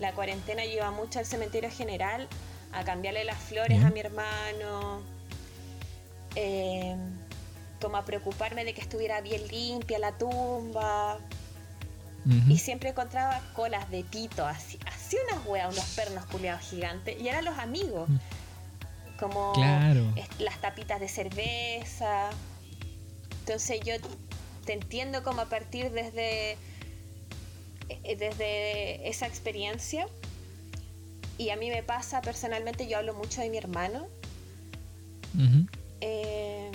la 0.00 0.12
cuarentena 0.12 0.64
yo 0.64 0.72
iba 0.72 0.90
mucho 0.90 1.18
al 1.20 1.26
cementerio 1.26 1.70
general 1.70 2.26
a 2.72 2.82
cambiarle 2.84 3.24
las 3.24 3.38
flores 3.38 3.78
Bien. 3.78 3.86
a 3.86 3.90
mi 3.90 4.00
hermano. 4.00 5.00
eh, 6.34 6.96
como 7.80 7.96
a 7.96 8.04
preocuparme 8.04 8.64
de 8.64 8.74
que 8.74 8.80
estuviera 8.80 9.20
bien 9.20 9.46
limpia 9.48 9.98
la 10.00 10.12
tumba. 10.18 11.18
Y 12.48 12.58
siempre 12.58 12.90
encontraba 12.90 13.40
colas 13.54 13.88
de 13.90 14.04
pito, 14.04 14.44
así, 14.46 14.78
así 15.08 15.16
unas 15.32 15.46
weas, 15.46 15.72
unos 15.72 15.84
pernos 15.96 16.24
culiados 16.26 16.62
gigantes. 16.68 17.20
Y 17.20 17.28
eran 17.28 17.44
los 17.44 17.58
amigos. 17.58 18.08
Mm. 18.08 18.16
Como 19.18 19.52
Claro. 19.54 20.04
las 20.38 20.60
tapitas 20.60 21.00
de 21.00 21.08
cerveza. 21.08 22.30
Entonces 23.40 23.80
yo 23.84 23.94
te 24.64 24.74
entiendo 24.74 25.24
como 25.24 25.40
a 25.40 25.46
partir 25.46 25.90
desde, 25.90 26.52
eh, 27.88 28.16
desde 28.16 29.08
esa 29.08 29.26
experiencia. 29.26 30.06
Y 31.38 31.50
a 31.50 31.56
mí 31.56 31.70
me 31.70 31.82
pasa 31.82 32.20
personalmente, 32.20 32.86
yo 32.86 32.98
hablo 32.98 33.14
mucho 33.14 33.40
de 33.40 33.48
mi 33.50 33.56
hermano. 33.56 34.06
Eh, 36.00 36.70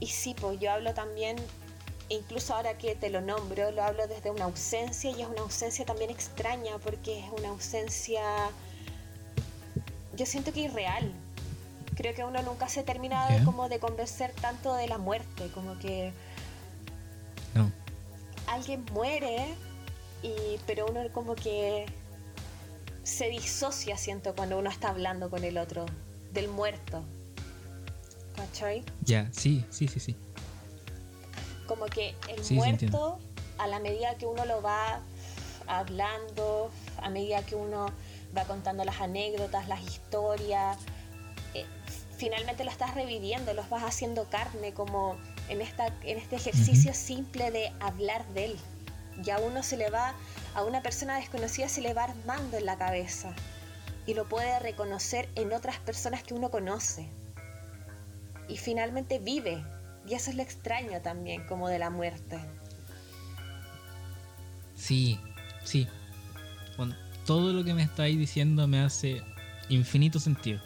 y 0.00 0.06
sí, 0.08 0.34
pues 0.38 0.58
yo 0.58 0.72
hablo 0.72 0.92
también, 0.94 1.36
incluso 2.12 2.54
ahora 2.54 2.76
que 2.78 2.94
te 2.94 3.10
lo 3.10 3.20
nombro, 3.20 3.70
lo 3.70 3.82
hablo 3.82 4.06
desde 4.06 4.30
una 4.30 4.44
ausencia 4.44 5.10
y 5.10 5.22
es 5.22 5.28
una 5.28 5.42
ausencia 5.42 5.84
también 5.84 6.10
extraña 6.10 6.78
porque 6.78 7.20
es 7.20 7.26
una 7.38 7.48
ausencia, 7.48 8.22
yo 10.16 10.26
siento 10.26 10.52
que 10.52 10.60
irreal. 10.60 11.12
Creo 11.96 12.14
que 12.14 12.24
uno 12.24 12.42
nunca 12.42 12.68
se 12.68 12.82
termina 12.82 13.28
Ya. 13.38 13.44
como 13.44 13.68
de 13.68 13.78
convencer 13.78 14.32
tanto 14.40 14.74
de 14.74 14.88
la 14.88 14.98
muerte, 14.98 15.50
como 15.54 15.78
que 15.78 16.12
No. 17.54 17.70
alguien 18.46 18.84
muere, 18.92 19.54
y, 20.22 20.58
pero 20.66 20.86
uno 20.86 21.00
como 21.12 21.34
que 21.34 21.86
se 23.02 23.28
disocia, 23.28 23.96
siento, 23.96 24.34
cuando 24.34 24.58
uno 24.58 24.70
está 24.70 24.88
hablando 24.88 25.28
con 25.28 25.44
el 25.44 25.58
otro, 25.58 25.84
del 26.32 26.48
muerto. 26.48 27.02
¿Cachai? 28.36 28.84
Ya, 29.02 29.28
sí, 29.32 29.64
sí, 29.70 29.86
sí, 29.88 30.00
sí. 30.00 30.16
Como 31.72 31.86
que 31.86 32.14
el 32.28 32.44
Sí, 32.44 32.52
muerto, 32.52 33.18
a 33.56 33.66
la 33.66 33.78
medida 33.78 34.14
que 34.16 34.26
uno 34.26 34.44
lo 34.44 34.60
va 34.60 35.00
hablando, 35.66 36.70
a 36.98 37.08
medida 37.08 37.42
que 37.46 37.54
uno 37.54 37.86
va 38.36 38.44
contando 38.44 38.84
las 38.84 39.00
anécdotas, 39.00 39.68
las 39.68 39.80
historias, 39.80 40.76
eh, 41.54 41.64
finalmente 42.18 42.62
lo 42.64 42.70
estás 42.70 42.94
reviviendo, 42.94 43.54
los 43.54 43.70
vas 43.70 43.84
haciendo 43.84 44.24
carne, 44.28 44.74
como 44.74 45.16
en, 45.48 45.62
esta, 45.62 45.86
en 46.02 46.18
este 46.18 46.36
ejercicio 46.36 46.92
simple 46.92 47.50
de 47.50 47.72
hablar 47.80 48.26
de 48.34 48.44
él. 48.44 48.58
Y 49.24 49.30
a 49.30 49.38
uno 49.38 49.62
se 49.62 49.78
le 49.78 49.88
va, 49.88 50.12
a 50.54 50.64
una 50.64 50.82
persona 50.82 51.16
desconocida 51.16 51.70
se 51.70 51.80
le 51.80 51.94
va 51.94 52.04
armando 52.04 52.58
en 52.58 52.66
la 52.66 52.76
cabeza 52.76 53.34
y 54.06 54.12
lo 54.12 54.28
puede 54.28 54.58
reconocer 54.58 55.30
en 55.36 55.54
otras 55.54 55.78
personas 55.78 56.22
que 56.22 56.34
uno 56.34 56.50
conoce. 56.50 57.08
Y 58.46 58.58
finalmente 58.58 59.18
vive. 59.18 59.64
Y 60.08 60.14
eso 60.14 60.30
es 60.30 60.36
lo 60.36 60.42
extraño 60.42 61.00
también, 61.00 61.46
como 61.46 61.68
de 61.68 61.78
la 61.78 61.90
muerte. 61.90 62.38
Sí, 64.74 65.18
sí. 65.64 65.86
Con 66.76 66.94
todo 67.24 67.52
lo 67.52 67.62
que 67.64 67.72
me 67.74 67.82
estáis 67.82 68.18
diciendo 68.18 68.66
me 68.66 68.80
hace 68.80 69.22
infinito 69.68 70.18
sentido. 70.18 70.60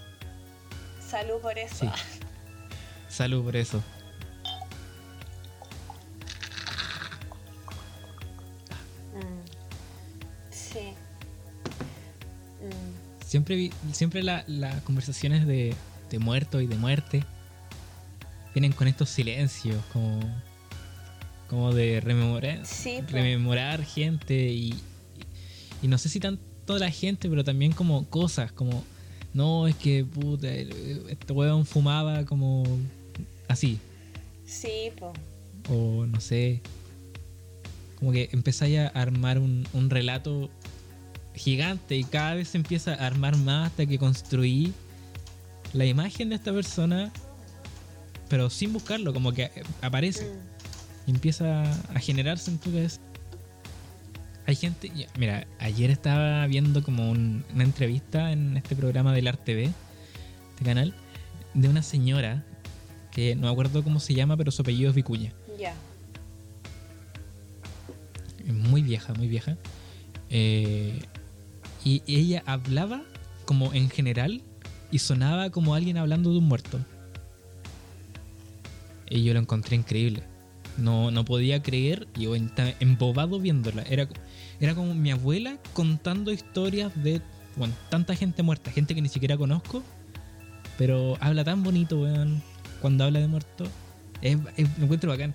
Salud 1.07 1.41
por 1.43 1.59
eso. 1.59 1.85
Sí. 1.85 1.89
Salud 3.09 3.45
por 3.45 3.57
eso. 3.57 3.83
Mm. 9.15 10.51
Sí. 10.51 10.95
Mm. 12.63 13.25
Siempre, 13.25 13.71
siempre 13.93 14.23
la- 14.23 14.45
las 14.47 14.83
conversaciones 14.83 15.47
de, 15.47 15.75
de 16.11 16.19
muerto 16.19 16.61
y 16.61 16.67
de 16.67 16.77
muerte 16.77 17.25
vienen 18.57 18.73
con 18.73 18.89
estos 18.89 19.11
silencios, 19.11 19.85
como, 19.93 20.19
como 21.47 21.75
de 21.75 22.01
rememorar, 22.01 22.65
Sí, 22.65 23.03
rememorar 23.03 23.85
gente 23.85 24.49
y, 24.49 24.75
y 25.83 25.89
no 25.89 25.99
sé 25.99 26.09
si 26.09 26.21
tanto 26.21 26.79
la 26.79 26.91
gente, 26.91 27.29
pero 27.29 27.45
también 27.45 27.73
como 27.73 28.07
cosas, 28.09 28.53
como 28.53 28.83
no, 29.35 29.67
es 29.69 29.77
que 29.77 30.07
puta, 30.07 30.51
este 30.55 31.35
weón 31.35 31.67
fumaba 31.67 32.25
como 32.25 32.65
así, 33.47 33.79
Sí, 34.47 34.91
po. 34.99 35.13
o 35.69 36.07
no 36.07 36.19
sé, 36.19 36.63
como 37.99 38.11
que 38.11 38.31
empezáis 38.33 38.79
a 38.79 38.87
armar 38.89 39.39
un, 39.39 39.69
un 39.75 39.91
relato 39.91 40.49
gigante 41.35 41.95
y 41.99 42.05
cada 42.05 42.37
vez 42.37 42.49
se 42.49 42.57
empieza 42.57 42.95
a 42.95 43.07
armar 43.07 43.37
más 43.37 43.67
hasta 43.73 43.85
que 43.85 43.99
construí 43.99 44.73
la 45.75 45.85
imagen 45.85 46.31
de 46.31 46.37
esta 46.37 46.55
persona, 46.55 47.13
pero 48.29 48.51
sin 48.51 48.73
buscarlo, 48.73 49.13
como 49.13 49.33
que 49.33 49.45
eh, 49.45 49.51
aparece 49.83 50.25
Mm. 50.25 51.09
y 51.09 51.11
empieza 51.13 51.63
a 51.63 51.99
generarse 52.01 52.51
en 52.51 52.59
tu 52.59 52.71
cabeza. 52.73 53.01
Hay 54.47 54.55
gente, 54.55 54.91
mira, 55.19 55.47
ayer 55.59 55.91
estaba 55.91 56.47
viendo 56.47 56.83
como 56.83 57.11
un- 57.11 57.45
una 57.53 57.65
entrevista 57.65 58.31
en 58.33 58.57
este 58.57 58.77
programa 58.77 59.13
del 59.13 59.27
Arte 59.27 59.43
TV, 59.45 59.73
este 60.51 60.65
canal, 60.65 60.95
de 61.55 61.69
una 61.69 61.83
señora 61.83 62.45
que 63.11 63.35
no 63.35 63.43
me 63.43 63.49
acuerdo 63.53 63.83
cómo 63.83 63.99
se 63.99 64.15
llama, 64.15 64.37
pero 64.37 64.51
su 64.53 64.63
apellido 64.63 64.91
es 64.91 64.95
Vicuña. 64.97 65.33
Ya. 65.59 65.75
Es 68.47 68.53
muy 68.55 68.83
vieja, 68.83 69.15
muy 69.15 69.27
vieja. 69.27 69.57
Eh, 70.31 71.01
y 71.85 72.03
ella 72.07 72.43
hablaba 72.47 73.03
como 73.45 73.73
en 73.75 73.91
general 73.91 74.43
y 74.91 74.99
sonaba 75.01 75.51
como 75.51 75.75
alguien 75.75 75.97
hablando 75.97 76.31
de 76.33 76.39
un 76.39 76.45
muerto. 76.45 76.79
Y 79.09 79.23
yo 79.25 79.33
lo 79.35 79.41
encontré 79.41 79.77
increíble. 79.77 80.23
No, 80.79 81.11
no 81.11 81.25
podía 81.25 81.63
creer 81.63 82.07
yo 82.15 82.35
estaba 82.35 82.73
embobado 82.81 83.41
viéndola. 83.41 83.83
Era, 83.83 84.09
era 84.61 84.75
como 84.75 84.95
mi 84.95 85.11
abuela 85.11 85.59
contando 85.73 86.33
historias 86.33 86.93
de 87.03 87.23
bueno, 87.57 87.73
tanta 87.89 88.15
gente 88.15 88.43
muerta, 88.43 88.71
gente 88.71 88.95
que 88.95 89.01
ni 89.01 89.09
siquiera 89.09 89.39
conozco, 89.39 89.83
pero 90.77 91.17
habla 91.21 91.43
tan 91.43 91.63
bonito, 91.63 91.99
weón, 92.03 92.43
cuando 92.83 93.05
habla 93.05 93.21
de 93.21 93.29
muerto. 93.29 93.65
Es, 94.21 94.37
es- 94.57 94.79
lo 94.79 94.85
encuentro 94.85 95.09
bacán. 95.11 95.35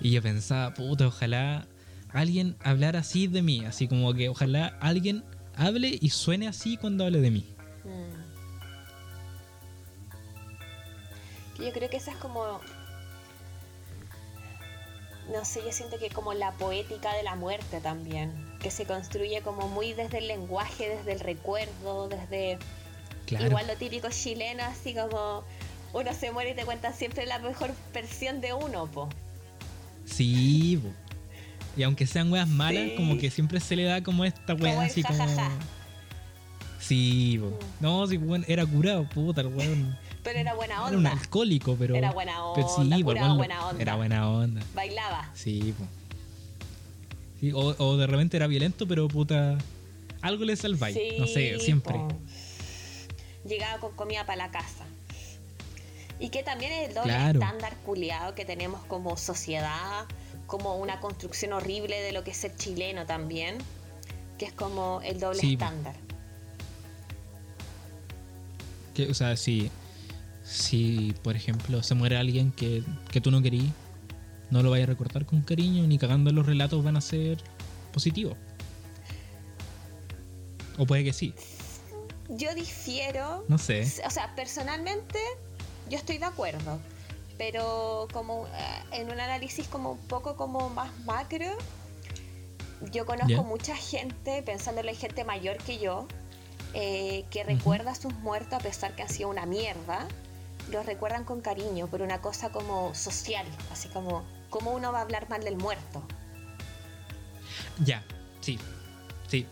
Y 0.00 0.10
yo 0.12 0.22
pensaba, 0.22 0.72
puta, 0.72 1.06
ojalá 1.06 1.66
alguien 2.08 2.56
hablara 2.64 3.00
así 3.00 3.26
de 3.26 3.42
mí, 3.42 3.64
así 3.66 3.86
como 3.88 4.14
que 4.14 4.30
ojalá 4.30 4.78
alguien 4.80 5.22
hable 5.54 5.98
y 6.00 6.08
suene 6.08 6.48
así 6.48 6.78
cuando 6.78 7.04
hable 7.04 7.20
de 7.20 7.30
mí. 7.30 7.44
Mm. 7.84 8.22
Yo 11.62 11.72
creo 11.72 11.90
que 11.90 11.98
esa 11.98 12.12
es 12.12 12.16
como. 12.16 12.60
No 15.32 15.44
sé, 15.44 15.60
yo 15.64 15.72
siento 15.72 15.98
que 15.98 16.10
como 16.10 16.34
la 16.34 16.52
poética 16.52 17.14
de 17.16 17.22
la 17.22 17.34
muerte 17.36 17.80
también, 17.80 18.32
que 18.60 18.70
se 18.70 18.84
construye 18.84 19.40
como 19.42 19.68
muy 19.68 19.92
desde 19.94 20.18
el 20.18 20.28
lenguaje, 20.28 20.88
desde 20.90 21.12
el 21.12 21.20
recuerdo, 21.20 22.08
desde 22.08 22.58
Claro. 23.26 23.46
igual 23.46 23.66
lo 23.66 23.76
típico 23.76 24.08
chileno, 24.10 24.62
así 24.64 24.94
como 24.94 25.42
uno 25.94 26.12
se 26.12 26.32
muere 26.32 26.50
y 26.50 26.54
te 26.54 26.64
cuentan 26.64 26.92
siempre 26.94 27.24
la 27.26 27.38
mejor 27.38 27.70
versión 27.94 28.40
de 28.40 28.52
uno, 28.52 28.86
po. 28.86 29.08
Sí, 30.04 30.78
po. 30.82 30.88
y 31.74 31.84
aunque 31.84 32.06
sean 32.06 32.30
weas 32.30 32.48
malas, 32.48 32.82
Sí. 32.90 32.94
como 32.96 33.16
que 33.16 33.30
siempre 33.30 33.58
se 33.58 33.74
le 33.76 33.84
da 33.84 34.02
como 34.02 34.26
esta 34.26 34.52
wea 34.54 34.74
Como 34.74 34.82
así 34.86 35.02
como. 35.02 35.18
jajaja. 35.18 35.50
Sí, 36.78 37.38
po. 37.40 37.46
Mm. 37.46 37.58
no, 37.80 38.06
sí, 38.06 38.16
weón, 38.18 38.44
era 38.48 38.66
curado, 38.66 39.04
puta, 39.08 39.40
el 39.40 39.46
weón. 39.46 39.96
Pero 40.22 40.38
era 40.38 40.54
buena 40.54 40.74
Era 40.74 40.84
un 40.86 40.94
onda. 40.96 41.12
alcohólico, 41.12 41.76
pero. 41.78 41.96
Era 41.96 42.12
buena 42.12 42.34
pero 42.54 42.66
onda, 42.68 42.96
sí, 42.96 43.02
po, 43.02 43.08
curado 43.10 43.26
weón, 43.26 43.38
buena 43.38 43.66
onda. 43.68 43.82
Era 43.82 43.96
buena 43.96 44.30
onda. 44.30 44.62
Bailaba. 44.74 45.30
Sí. 45.34 45.74
Sí, 47.40 47.52
o, 47.52 47.74
o 47.78 47.96
de 47.96 48.06
repente 48.06 48.36
era 48.36 48.46
violento, 48.46 48.86
pero 48.86 49.08
puta. 49.08 49.58
Algo 50.20 50.44
le 50.44 50.54
salváis. 50.54 50.96
no 51.18 51.26
sé, 51.26 51.56
Sí, 51.58 51.64
siempre. 51.64 51.94
po. 51.94 52.08
Llegaba 53.48 53.80
con 53.80 53.92
comida 53.96 54.24
para 54.24 54.36
la 54.46 54.50
casa. 54.52 54.84
Y 56.20 56.28
que 56.28 56.44
también 56.44 56.70
es 56.72 56.88
el 56.90 56.94
doble 56.94 57.08
Claro. 57.12 57.40
estándar 57.40 57.76
culiado 57.84 58.36
que 58.36 58.44
tenemos 58.44 58.84
como 58.84 59.16
sociedad, 59.16 60.06
como 60.46 60.76
una 60.76 61.00
construcción 61.00 61.52
horrible 61.52 62.00
de 62.00 62.12
lo 62.12 62.22
que 62.22 62.30
es 62.30 62.36
ser 62.36 62.54
chileno 62.54 63.06
también, 63.06 63.58
que 64.38 64.44
es 64.44 64.52
como 64.52 65.00
el 65.02 65.18
doble 65.18 65.40
Sí, 65.40 65.54
estándar. 65.54 65.96
Que, 68.94 69.08
o 69.10 69.14
sea, 69.14 69.36
si, 69.36 69.70
si, 70.52 71.14
por 71.22 71.34
ejemplo, 71.34 71.82
se 71.82 71.94
muere 71.94 72.16
alguien 72.18 72.52
que, 72.52 72.84
que 73.10 73.20
tú 73.20 73.30
no 73.30 73.40
querías, 73.40 73.72
no 74.50 74.62
lo 74.62 74.70
vayas 74.70 74.86
a 74.86 74.90
recordar 74.90 75.24
con 75.24 75.40
cariño, 75.40 75.86
ni 75.86 75.96
cagando 75.96 76.30
los 76.30 76.44
relatos 76.44 76.84
van 76.84 76.96
a 76.96 77.00
ser 77.00 77.38
positivos. 77.92 78.36
O 80.76 80.86
puede 80.86 81.04
que 81.04 81.12
sí, 81.12 81.34
Yo 82.28 82.54
difiero, 82.54 83.44
no 83.48 83.56
sé. 83.58 83.82
o 84.06 84.10
sea, 84.10 84.34
personalmente 84.34 85.18
yo 85.88 85.96
estoy 85.96 86.18
de 86.18 86.26
acuerdo, 86.26 86.78
pero 87.38 88.08
como 88.12 88.46
eh, 88.46 89.00
en 89.00 89.10
un 89.10 89.20
análisis 89.20 89.66
como 89.68 89.92
un 89.92 90.06
poco 90.06 90.36
como 90.36 90.68
más 90.70 90.90
macro, 91.04 91.46
yo 92.90 93.06
conozco 93.06 93.42
mucha 93.44 93.74
gente, 93.76 94.42
pensándolo 94.42 94.90
en 94.90 94.96
gente 94.96 95.24
mayor 95.24 95.56
que 95.58 95.78
yo, 95.78 96.06
eh, 96.74 97.24
que 97.30 97.44
recuerda 97.44 97.92
a 97.92 97.94
sus 97.94 98.12
muertos 98.14 98.54
a 98.54 98.58
pesar 98.58 98.94
que 98.94 99.02
han 99.02 99.08
sido 99.08 99.28
una 99.28 99.46
mierda, 99.46 100.08
los 100.70 100.86
recuerdan 100.86 101.24
con 101.24 101.40
cariño, 101.40 101.86
por 101.88 102.02
una 102.02 102.20
cosa 102.20 102.50
como 102.50 102.94
social, 102.94 103.46
así 103.70 103.88
como, 103.88 104.24
¿cómo 104.50 104.72
uno 104.72 104.92
va 104.92 104.98
a 104.98 105.02
hablar 105.02 105.28
mal 105.28 105.42
del 105.44 105.56
muerto? 105.56 106.02
Ya, 107.84 108.04
sí, 108.40 108.58
sí. 109.28 109.46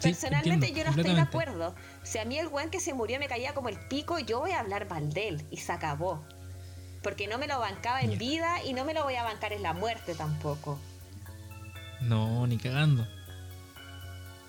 Sí, 0.00 0.10
Personalmente 0.10 0.68
entiendo, 0.68 0.78
yo 0.78 0.84
no 0.84 0.90
estoy 1.02 1.14
de 1.16 1.20
acuerdo. 1.20 1.74
Si 2.04 2.18
a 2.18 2.24
mí 2.24 2.38
el 2.38 2.46
weón 2.46 2.70
que 2.70 2.78
se 2.78 2.94
murió 2.94 3.18
me 3.18 3.26
caía 3.26 3.52
como 3.52 3.68
el 3.68 3.78
pico, 3.88 4.20
yo 4.20 4.38
voy 4.38 4.52
a 4.52 4.60
hablar 4.60 4.88
mal 4.88 5.12
de 5.12 5.28
él 5.28 5.46
y 5.50 5.56
se 5.56 5.72
acabó. 5.72 6.24
Porque 7.02 7.26
no 7.26 7.36
me 7.36 7.48
lo 7.48 7.58
bancaba 7.58 8.00
en 8.02 8.12
Ya. 8.12 8.18
vida 8.18 8.64
y 8.64 8.74
no 8.74 8.84
me 8.84 8.94
lo 8.94 9.02
voy 9.02 9.16
a 9.16 9.24
bancar 9.24 9.52
en 9.52 9.62
la 9.62 9.72
muerte 9.72 10.14
tampoco. 10.14 10.78
No, 12.00 12.46
ni 12.46 12.58
cagando. 12.58 13.06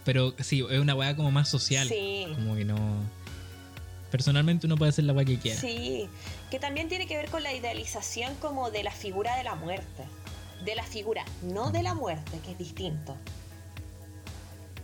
Pero 0.05 0.33
sí, 0.39 0.65
es 0.69 0.79
una 0.79 0.93
weá 0.93 1.15
como 1.15 1.31
más 1.31 1.49
social. 1.49 1.87
Sí. 1.87 2.27
Como 2.35 2.55
que 2.55 2.65
no. 2.65 2.77
Personalmente 4.11 4.65
uno 4.65 4.75
puede 4.75 4.89
hacer 4.89 5.05
la 5.05 5.13
weá 5.13 5.25
que 5.25 5.37
quiera. 5.37 5.59
Sí, 5.59 6.09
que 6.49 6.59
también 6.59 6.87
tiene 6.89 7.07
que 7.07 7.15
ver 7.15 7.29
con 7.29 7.43
la 7.43 7.53
idealización 7.53 8.35
como 8.35 8.71
de 8.71 8.83
la 8.83 8.91
figura 8.91 9.35
de 9.37 9.43
la 9.43 9.55
muerte. 9.55 10.03
De 10.65 10.75
la 10.75 10.83
figura, 10.83 11.23
no 11.43 11.71
de 11.71 11.83
la 11.83 11.93
muerte, 11.93 12.39
que 12.43 12.51
es 12.51 12.57
distinto. 12.57 13.15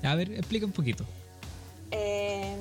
A 0.04 0.16
ver, 0.16 0.32
explica 0.32 0.66
un 0.66 0.72
poquito. 0.72 1.06
Eh, 1.92 2.56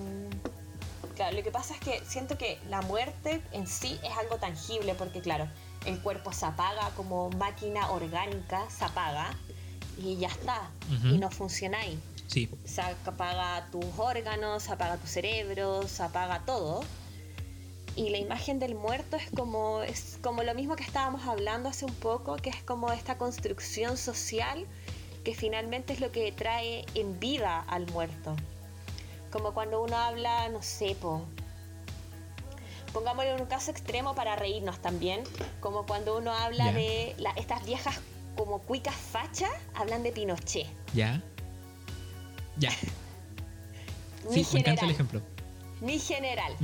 claro, 1.16 1.36
lo 1.36 1.42
que 1.42 1.50
pasa 1.50 1.74
es 1.74 1.80
que 1.80 2.02
siento 2.06 2.38
que 2.38 2.58
la 2.70 2.82
muerte 2.82 3.42
en 3.52 3.66
sí 3.66 3.98
es 4.02 4.16
algo 4.16 4.36
tangible, 4.36 4.94
porque 4.94 5.20
claro, 5.20 5.48
el 5.84 6.00
cuerpo 6.00 6.32
se 6.32 6.46
apaga 6.46 6.90
como 6.96 7.30
máquina 7.30 7.90
orgánica, 7.90 8.68
se 8.70 8.84
apaga 8.84 9.36
y 9.98 10.16
ya 10.16 10.28
está, 10.28 10.70
y 11.04 11.18
no 11.18 11.30
funciona 11.30 11.84
Sí, 12.26 12.48
Se 12.64 12.80
apaga 12.80 13.66
tus 13.70 13.84
órganos, 13.98 14.68
apaga 14.70 14.96
tu 14.96 15.06
cerebro, 15.06 15.86
se 15.86 16.02
apaga 16.02 16.42
todo. 16.46 16.82
Y 17.96 18.10
la 18.10 18.18
imagen 18.18 18.58
del 18.58 18.74
muerto 18.74 19.16
es 19.16 19.30
como, 19.30 19.82
es 19.82 20.18
como 20.20 20.42
lo 20.42 20.52
mismo 20.54 20.74
que 20.74 20.82
estábamos 20.82 21.26
hablando 21.26 21.68
hace 21.68 21.84
un 21.84 21.94
poco, 21.94 22.36
que 22.36 22.50
es 22.50 22.62
como 22.62 22.90
esta 22.92 23.18
construcción 23.18 23.96
social 23.96 24.66
que 25.22 25.34
finalmente 25.34 25.92
es 25.92 26.00
lo 26.00 26.10
que 26.12 26.32
trae 26.32 26.84
en 26.94 27.18
vida 27.20 27.60
al 27.68 27.86
muerto. 27.92 28.34
Como 29.30 29.54
cuando 29.54 29.82
uno 29.82 29.96
habla, 29.96 30.48
no 30.48 30.62
sé, 30.62 30.96
po, 31.00 31.22
pongámoslo 32.92 33.30
en 33.34 33.40
un 33.40 33.46
caso 33.46 33.70
extremo 33.70 34.14
para 34.14 34.36
reírnos 34.36 34.80
también, 34.80 35.22
como 35.60 35.86
cuando 35.86 36.16
uno 36.18 36.32
habla 36.32 36.72
de 36.72 37.14
la- 37.18 37.30
estas 37.32 37.64
viejas 37.64 37.98
como 38.36 38.58
cuicas 38.60 38.94
fachas, 38.94 39.50
hablan 39.74 40.02
de 40.02 40.12
Pinochet. 40.12 40.66
ya. 40.94 41.22
Ya. 42.56 42.70
Sí, 44.30 44.46
me 44.52 44.60
encanta 44.60 44.84
el 44.84 44.90
ejemplo. 44.90 45.20
mi 45.80 45.98
general. 45.98 46.54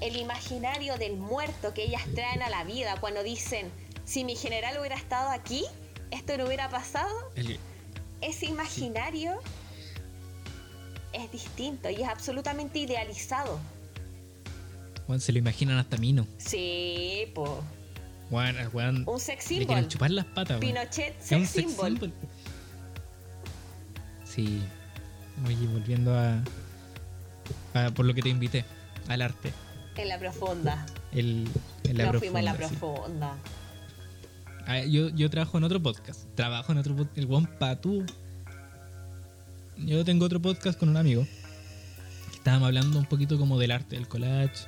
El 0.00 0.16
imaginario 0.16 0.96
del 0.98 1.16
muerto 1.16 1.72
que 1.74 1.84
ellas 1.84 2.02
traen 2.14 2.42
a 2.42 2.50
la 2.50 2.64
vida 2.64 2.96
cuando 3.00 3.22
dicen, 3.22 3.70
si 4.04 4.24
mi 4.24 4.34
general 4.34 4.76
hubiera 4.80 4.96
estado 4.96 5.30
aquí, 5.30 5.64
esto 6.10 6.36
no 6.36 6.46
hubiera 6.46 6.68
pasado, 6.68 7.08
El- 7.36 7.58
ese 8.20 8.46
imaginario 8.46 9.34
es 11.12 11.30
distinto 11.30 11.88
y 11.90 12.02
es 12.02 12.08
absolutamente 12.08 12.78
idealizado. 12.80 13.60
weón, 15.06 15.20
se 15.20 15.32
lo 15.32 15.38
imaginan 15.38 15.78
hasta 15.78 15.96
Mino. 15.98 16.26
Sí, 16.38 17.26
po. 17.34 17.62
Weón 18.30 19.04
Un 19.06 19.20
sex 19.20 19.42
le 19.44 19.48
symbol. 19.48 19.66
quieren 19.66 19.88
chupar 19.88 20.10
las 20.10 20.24
patas. 20.24 20.58
Pinochet 20.58 21.14
un 21.20 21.22
sex 21.26 21.48
sex 21.50 21.68
symbol. 21.70 21.90
symbol. 21.90 22.12
Sí. 24.24 24.62
Oye, 25.46 25.66
volviendo 25.66 26.14
a, 26.14 26.42
a- 27.74 27.90
Por 27.90 28.06
lo 28.06 28.14
que 28.14 28.22
te 28.22 28.28
invité. 28.28 28.64
Al 29.08 29.22
arte. 29.22 29.52
En 29.96 30.08
la 30.08 30.18
profunda. 30.18 30.86
El, 31.12 31.48
en 31.84 31.98
la 31.98 32.06
Nos 32.12 32.18
fuimos 32.18 32.38
en 32.38 32.44
la 32.44 32.54
profunda, 32.54 32.68
sí. 32.68 32.76
profunda. 32.78 33.36
Ah, 34.66 34.80
yo, 34.84 35.08
yo 35.10 35.28
trabajo 35.28 35.58
en 35.58 35.64
otro 35.64 35.82
podcast. 35.82 36.20
Trabajo 36.34 36.72
en 36.72 36.78
otro 36.78 36.94
podcast. 36.96 37.18
El 37.18 37.26
Juan 37.26 37.46
Patú. 37.58 38.04
Yo 39.78 40.04
tengo 40.04 40.24
otro 40.26 40.40
podcast 40.40 40.78
con 40.78 40.88
un 40.88 40.96
amigo. 40.96 41.26
Estábamos 42.32 42.66
hablando 42.66 42.98
un 42.98 43.06
poquito 43.06 43.38
como 43.38 43.58
del 43.58 43.72
arte, 43.72 43.96
del 43.96 44.06
collage. 44.08 44.66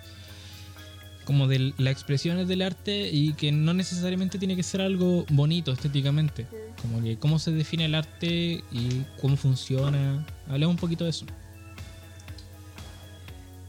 Como 1.25 1.49
de 1.49 1.73
las 1.79 1.93
expresiones 1.93 2.49
del 2.49 2.61
arte 2.63 3.09
y 3.11 3.33
que 3.33 3.51
no 3.51 3.73
necesariamente 3.73 4.39
tiene 4.39 4.57
que 4.57 4.63
ser 4.63 4.83
algo 4.83 5.25
bonito 5.31 5.73
estéticamente. 5.73 6.47
Como 6.83 7.03
que 7.03 7.19
cómo 7.19 7.39
se 7.39 7.51
define 7.51 7.87
el 7.87 7.95
arte 7.95 8.63
y 8.71 9.05
cómo 9.21 9.37
funciona. 9.37 10.27
Hablemos 10.49 10.75
un 10.75 10.81
poquito 10.81 11.05
de 11.05 11.11
eso. 11.11 11.25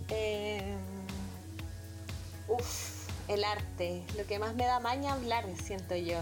Eh, 0.09 0.75
uf, 2.49 3.07
el 3.29 3.43
arte. 3.43 4.03
Lo 4.17 4.25
que 4.25 4.37
más 4.37 4.53
me 4.55 4.65
da 4.65 4.79
maña 4.81 5.13
hablar, 5.13 5.45
siento 5.63 5.95
yo. 5.95 6.19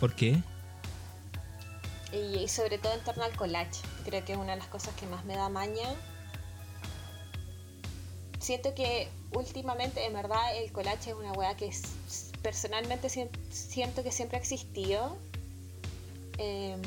¿Por 0.00 0.14
qué? 0.14 0.42
Y, 2.12 2.38
y 2.38 2.48
sobre 2.48 2.78
todo 2.78 2.92
en 2.94 3.04
torno 3.04 3.22
al 3.22 3.36
collage. 3.36 3.80
Creo 4.04 4.24
que 4.24 4.32
es 4.32 4.38
una 4.38 4.52
de 4.52 4.58
las 4.58 4.68
cosas 4.68 4.92
que 4.94 5.06
más 5.06 5.24
me 5.24 5.36
da 5.36 5.48
maña. 5.48 5.94
Siento 8.40 8.74
que 8.74 9.08
últimamente, 9.32 10.04
en 10.06 10.12
verdad, 10.12 10.56
el 10.56 10.72
collage 10.72 11.10
es 11.10 11.16
una 11.16 11.32
weá 11.32 11.56
que 11.56 11.70
personalmente 12.42 13.08
sien- 13.08 13.30
siento 13.50 14.02
que 14.02 14.12
siempre 14.12 14.38
ha 14.38 14.40
existido. 14.40 15.16
Em, 16.38 16.80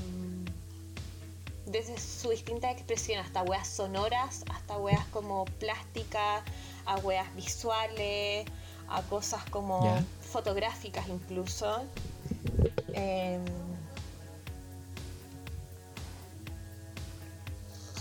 desde 1.65 1.97
su 1.99 2.29
distinta 2.29 2.69
expresión, 2.71 3.19
hasta 3.19 3.41
weas 3.43 3.67
sonoras, 3.67 4.43
hasta 4.53 4.77
weas 4.77 5.05
como 5.07 5.45
plásticas, 5.59 6.43
a 6.85 6.97
weas 6.97 7.33
visuales, 7.35 8.45
a 8.89 9.01
cosas 9.03 9.43
como 9.49 9.97
fotográficas 10.21 11.07
incluso. 11.07 11.83
Em, 12.93 13.43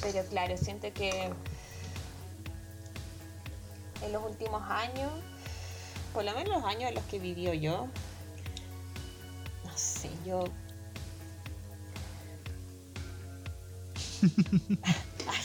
pero 0.02 0.24
claro, 0.28 0.56
siento 0.56 0.92
que 0.92 1.30
en 4.04 4.12
los 4.12 4.22
últimos 4.24 4.62
años, 4.68 5.10
por 6.12 6.24
lo 6.24 6.32
menos 6.34 6.54
los 6.54 6.64
años 6.64 6.88
en 6.90 6.94
los 6.96 7.04
que 7.04 7.18
vivió 7.18 7.52
yo, 7.54 7.88
no 9.64 9.72
sé, 9.76 10.10
yo... 10.26 10.44
Ay, 15.28 15.44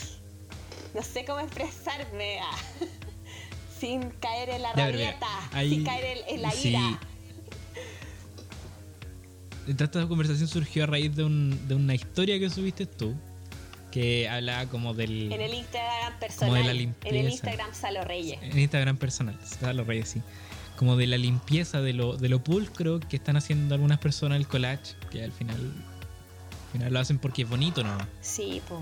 no 0.94 1.02
sé 1.02 1.24
cómo 1.24 1.40
expresarme 1.40 2.38
ah, 2.40 2.56
sin 3.80 4.10
caer 4.10 4.50
en 4.50 4.62
la 4.62 4.72
rabieta, 4.72 5.26
ahí- 5.52 5.70
sin 5.70 5.84
caer 5.84 6.18
en, 6.28 6.34
en 6.36 6.42
la 6.42 6.50
sí. 6.52 6.68
ira. 6.70 7.00
Esta 9.66 10.08
conversación 10.08 10.48
surgió 10.48 10.84
a 10.84 10.86
raíz 10.86 11.14
de, 11.14 11.24
un- 11.24 11.68
de 11.68 11.74
una 11.74 11.94
historia 11.94 12.38
que 12.38 12.48
subiste 12.48 12.86
tú. 12.86 13.14
Que 13.90 14.28
hablaba 14.28 14.66
como 14.66 14.94
del. 14.94 15.32
En 15.32 15.40
el 15.40 15.54
Instagram 15.54 16.08
Como 16.08 16.20
personal, 16.20 16.54
de 16.54 16.64
la 16.64 16.80
en 16.80 16.94
el. 17.04 17.28
Instagram 17.28 17.74
Salo 17.74 18.04
Reyes. 18.04 18.38
En 18.42 18.58
Instagram 18.58 18.96
personal, 18.96 19.38
los 19.74 19.86
reyes, 19.86 20.08
sí. 20.08 20.22
Como 20.76 20.96
de 20.96 21.06
la 21.06 21.16
limpieza, 21.16 21.80
de 21.80 21.92
lo, 21.92 22.16
de 22.16 22.28
lo 22.28 22.42
pulcro 22.44 23.00
que 23.00 23.16
están 23.16 23.36
haciendo 23.36 23.74
algunas 23.74 23.98
personas 23.98 24.38
el 24.38 24.46
collage, 24.46 24.94
que 25.10 25.24
al 25.24 25.32
final, 25.32 25.56
al 25.56 26.72
final 26.72 26.92
lo 26.92 27.00
hacen 27.00 27.18
porque 27.18 27.42
es 27.42 27.48
bonito, 27.48 27.82
¿no? 27.82 27.96
Sí, 28.20 28.62
po. 28.68 28.80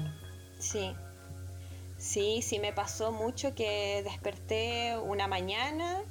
sí. 0.58 0.92
Sí, 1.98 2.42
sí 2.42 2.58
me 2.58 2.72
pasó 2.72 3.10
mucho 3.10 3.54
que 3.54 4.02
desperté 4.04 4.98
una 4.98 5.28
mañana 5.28 6.02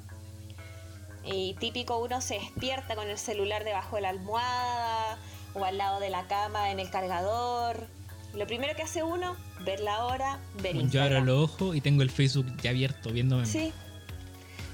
y 1.24 1.54
típico 1.56 1.98
uno 1.98 2.22
se 2.22 2.36
despierta 2.36 2.96
con 2.96 3.10
el 3.10 3.18
celular 3.18 3.64
debajo 3.64 3.96
de 3.96 4.04
la 4.04 4.10
almohada 4.10 5.18
o 5.54 5.64
al 5.64 5.78
lado 5.78 6.00
de 6.00 6.10
la 6.10 6.28
cama 6.28 6.72
en 6.72 6.80
el 6.80 6.90
cargador. 6.90 7.88
Lo 8.36 8.46
primero 8.48 8.76
que 8.76 8.84
hace 8.84 9.02
uno, 9.04 9.36
ver 9.64 9.80
la 9.80 10.06
hora, 10.06 10.40
ver 10.62 10.74
Yo 10.74 10.80
abro 10.80 10.82
Instagram. 10.82 11.26
los 11.26 11.52
ojos 11.52 11.76
y 11.76 11.82
tengo 11.82 12.02
el 12.02 12.10
Facebook 12.10 12.46
ya 12.62 12.72
abierto, 12.72 13.12
viéndome. 13.12 13.46
Sí, 13.46 13.72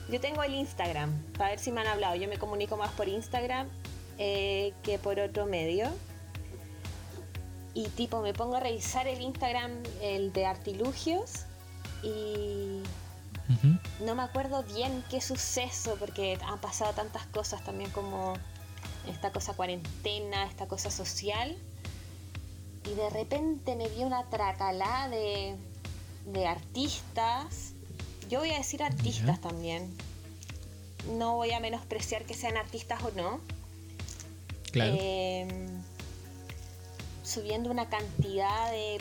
Yo 0.09 0.19
tengo 0.19 0.43
el 0.43 0.53
Instagram, 0.55 1.11
para 1.37 1.51
ver 1.51 1.59
si 1.59 1.71
me 1.71 1.81
han 1.81 1.87
hablado. 1.87 2.15
Yo 2.15 2.27
me 2.27 2.37
comunico 2.37 2.75
más 2.75 2.91
por 2.91 3.07
Instagram 3.07 3.67
eh, 4.17 4.73
que 4.83 4.97
por 4.99 5.19
otro 5.19 5.45
medio. 5.45 5.89
Y 7.73 7.87
tipo, 7.87 8.21
me 8.21 8.33
pongo 8.33 8.57
a 8.57 8.59
revisar 8.59 9.07
el 9.07 9.21
Instagram, 9.21 9.71
el 10.01 10.33
de 10.33 10.45
Artilugios, 10.45 11.45
y 12.03 12.81
no 14.03 14.15
me 14.15 14.23
acuerdo 14.23 14.63
bien 14.63 15.03
qué 15.09 15.21
suceso, 15.21 15.95
porque 15.99 16.37
han 16.45 16.59
pasado 16.59 16.93
tantas 16.93 17.25
cosas 17.27 17.63
también 17.63 17.89
como 17.91 18.33
esta 19.07 19.31
cosa 19.31 19.53
cuarentena, 19.53 20.45
esta 20.45 20.67
cosa 20.67 20.91
social. 20.91 21.55
Y 22.85 22.95
de 22.95 23.09
repente 23.09 23.75
me 23.75 23.87
vi 23.89 24.03
una 24.03 24.29
tracalá 24.29 25.07
de, 25.09 25.55
de 26.25 26.47
artistas. 26.47 27.73
Yo 28.29 28.39
voy 28.39 28.51
a 28.51 28.57
decir 28.57 28.83
artistas 28.83 29.39
también. 29.39 29.95
No 31.17 31.35
voy 31.35 31.51
a 31.51 31.59
menospreciar 31.59 32.23
que 32.25 32.33
sean 32.33 32.57
artistas 32.57 33.01
o 33.03 33.11
no. 33.11 33.39
Claro. 34.71 34.95
Eh, 34.99 35.47
subiendo 37.23 37.69
una 37.69 37.87
cantidad 37.87 38.71
de 38.71 38.99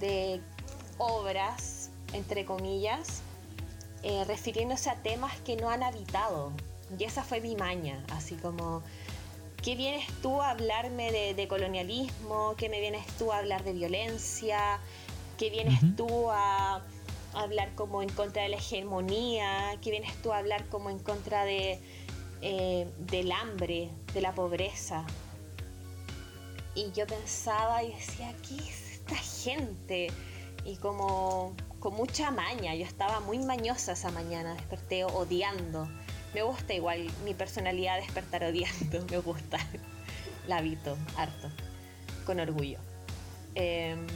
de 0.00 0.40
obras 0.98 1.90
entre 2.12 2.44
comillas 2.44 3.20
eh, 4.02 4.24
refiriéndose 4.24 4.90
a 4.90 4.96
temas 4.96 5.38
que 5.40 5.56
no 5.56 5.70
han 5.70 5.82
habitado 5.82 6.52
y 6.98 7.04
esa 7.04 7.22
fue 7.22 7.40
mi 7.40 7.54
maña 7.54 8.02
así 8.10 8.34
como 8.34 8.82
¿qué 9.62 9.76
vienes 9.76 10.06
tú 10.22 10.42
a 10.42 10.50
hablarme 10.50 11.12
de, 11.12 11.34
de 11.34 11.48
colonialismo? 11.48 12.54
¿qué 12.56 12.68
me 12.68 12.80
vienes 12.80 13.06
tú 13.18 13.32
a 13.32 13.38
hablar 13.38 13.64
de 13.64 13.72
violencia? 13.72 14.78
¿qué 15.38 15.50
vienes 15.50 15.80
tú 15.96 16.30
a 16.30 16.82
hablar 17.34 17.74
como 17.74 18.02
en 18.02 18.08
contra 18.10 18.42
de 18.42 18.50
la 18.50 18.56
hegemonía? 18.56 19.78
¿qué 19.82 19.90
vienes 19.90 20.14
tú 20.22 20.32
a 20.32 20.38
hablar 20.38 20.66
como 20.68 20.90
en 20.90 20.98
contra 20.98 21.44
de 21.44 21.80
eh, 22.42 22.90
del 22.98 23.32
hambre, 23.32 23.90
de 24.14 24.20
la 24.22 24.34
pobreza. 24.34 25.04
Y 26.74 26.90
yo 26.92 27.06
pensaba 27.06 27.82
y 27.82 27.92
decía, 27.92 28.34
¿qué 28.48 28.56
es 28.56 28.92
esta 28.92 29.16
gente? 29.16 30.06
Y 30.64 30.76
como 30.76 31.54
con 31.80 31.94
mucha 31.94 32.30
maña, 32.30 32.74
yo 32.74 32.86
estaba 32.86 33.20
muy 33.20 33.38
mañosa 33.40 33.92
esa 33.92 34.10
mañana, 34.10 34.54
desperté 34.54 35.04
odiando. 35.04 35.86
Me 36.34 36.42
gusta 36.42 36.74
igual 36.74 37.06
mi 37.24 37.34
personalidad 37.34 37.98
despertar 38.00 38.44
odiando, 38.44 39.04
me 39.10 39.18
gusta. 39.18 39.58
La 40.46 40.58
habito 40.58 40.96
harto, 41.16 41.50
con 42.24 42.40
orgullo. 42.40 42.78
Em, 43.54 44.06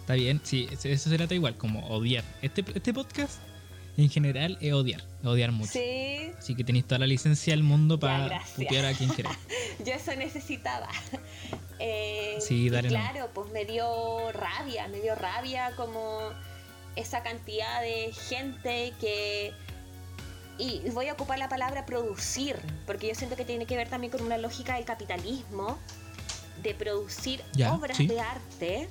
Está 0.00 0.14
bien, 0.14 0.40
sí, 0.42 0.68
eso 0.72 1.08
se 1.10 1.16
trata 1.16 1.34
igual, 1.34 1.56
como 1.56 1.86
odiar. 1.88 2.24
Este, 2.42 2.64
este 2.74 2.92
podcast 2.92 3.38
en 3.96 4.08
general 4.10 4.58
es 4.60 4.72
odiar, 4.72 5.02
odiar 5.22 5.52
mucho. 5.52 5.70
sí, 5.72 6.32
Así 6.38 6.54
que 6.56 6.64
tenéis 6.64 6.86
toda 6.86 6.98
la 7.00 7.06
licencia 7.06 7.52
del 7.52 7.62
mundo 7.62 8.00
para 8.00 8.42
putear 8.56 8.86
a 8.86 8.94
quien 8.94 9.10
queráis. 9.10 9.38
yo 9.84 9.92
eso 9.92 10.14
necesitaba. 10.16 10.88
Eh, 11.78 12.38
Sí, 12.40 12.70
dale 12.70 12.88
claro, 12.88 13.30
pues 13.34 13.50
me 13.52 13.64
dio 13.66 14.32
rabia, 14.32 14.88
me 14.88 15.00
dio 15.00 15.14
rabia 15.14 15.72
como 15.76 16.18
esa 16.96 17.22
cantidad 17.22 17.82
de 17.82 18.12
gente 18.12 18.92
que... 19.00 19.52
Y 20.60 20.90
voy 20.90 21.08
a 21.08 21.14
ocupar 21.14 21.38
la 21.38 21.48
palabra 21.48 21.86
producir, 21.86 22.54
porque 22.86 23.08
yo 23.08 23.14
siento 23.14 23.34
que 23.34 23.46
tiene 23.46 23.64
que 23.64 23.76
ver 23.76 23.88
también 23.88 24.10
con 24.10 24.20
una 24.22 24.36
lógica 24.36 24.74
del 24.74 24.84
capitalismo, 24.84 25.78
de 26.62 26.74
producir 26.74 27.42
obras 27.70 27.96
sí. 27.96 28.06
de 28.06 28.20
arte, 28.20 28.88